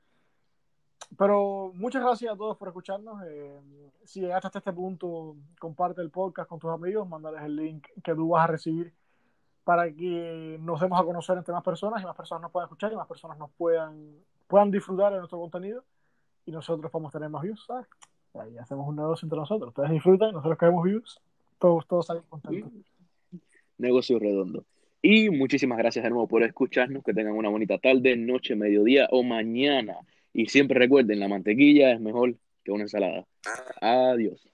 Pero 1.17 1.71
muchas 1.73 2.03
gracias 2.03 2.33
a 2.33 2.37
todos 2.37 2.57
por 2.57 2.67
escucharnos. 2.67 3.21
Eh, 3.25 3.59
si 4.05 4.21
llegaste 4.21 4.47
hasta 4.47 4.59
este 4.59 4.73
punto, 4.73 5.35
comparte 5.59 6.01
el 6.01 6.11
podcast 6.11 6.47
con 6.49 6.59
tus 6.59 6.69
amigos, 6.69 7.07
mándales 7.07 7.41
el 7.43 7.55
link 7.55 7.87
que 8.03 8.13
tú 8.13 8.29
vas 8.29 8.43
a 8.43 8.51
recibir 8.51 8.93
para 9.63 9.91
que 9.91 10.57
nos 10.61 10.79
demos 10.79 10.99
a 10.99 11.03
conocer 11.03 11.37
entre 11.37 11.53
más 11.53 11.63
personas 11.63 12.01
y 12.01 12.05
más 12.05 12.15
personas 12.15 12.41
nos 12.41 12.51
puedan 12.51 12.65
escuchar 12.65 12.91
y 12.91 12.95
más 12.95 13.07
personas 13.07 13.37
nos 13.37 13.51
puedan, 13.51 14.15
puedan 14.47 14.71
disfrutar 14.71 15.11
de 15.13 15.19
nuestro 15.19 15.39
contenido 15.39 15.83
y 16.45 16.51
nosotros 16.51 16.91
podemos 16.91 17.11
tener 17.11 17.29
más 17.29 17.43
views, 17.43 17.63
¿sabes? 17.67 17.85
Ahí 18.33 18.57
hacemos 18.57 18.87
un 18.87 18.95
negocio 18.95 19.25
entre 19.25 19.39
nosotros. 19.39 19.69
Ustedes 19.69 19.91
disfrutan, 19.91 20.31
nosotros 20.33 20.57
queremos 20.57 20.83
views, 20.83 21.19
todos, 21.57 21.87
todos 21.87 22.05
salimos 22.05 22.29
contentos. 22.29 22.71
Negocio 23.77 24.19
redondo. 24.19 24.65
Y 25.01 25.29
muchísimas 25.29 25.77
gracias 25.77 26.03
de 26.03 26.09
nuevo 26.09 26.27
por 26.27 26.43
escucharnos. 26.43 27.03
Que 27.03 27.13
tengan 27.13 27.33
una 27.33 27.49
bonita 27.49 27.77
tarde, 27.77 28.15
noche, 28.17 28.55
mediodía 28.55 29.07
o 29.11 29.23
mañana. 29.23 29.97
Y 30.33 30.47
siempre 30.47 30.77
recuerden, 30.77 31.19
la 31.19 31.27
mantequilla 31.27 31.91
es 31.93 32.01
mejor 32.01 32.35
que 32.63 32.71
una 32.71 32.83
ensalada. 32.83 33.25
Adiós. 33.81 34.45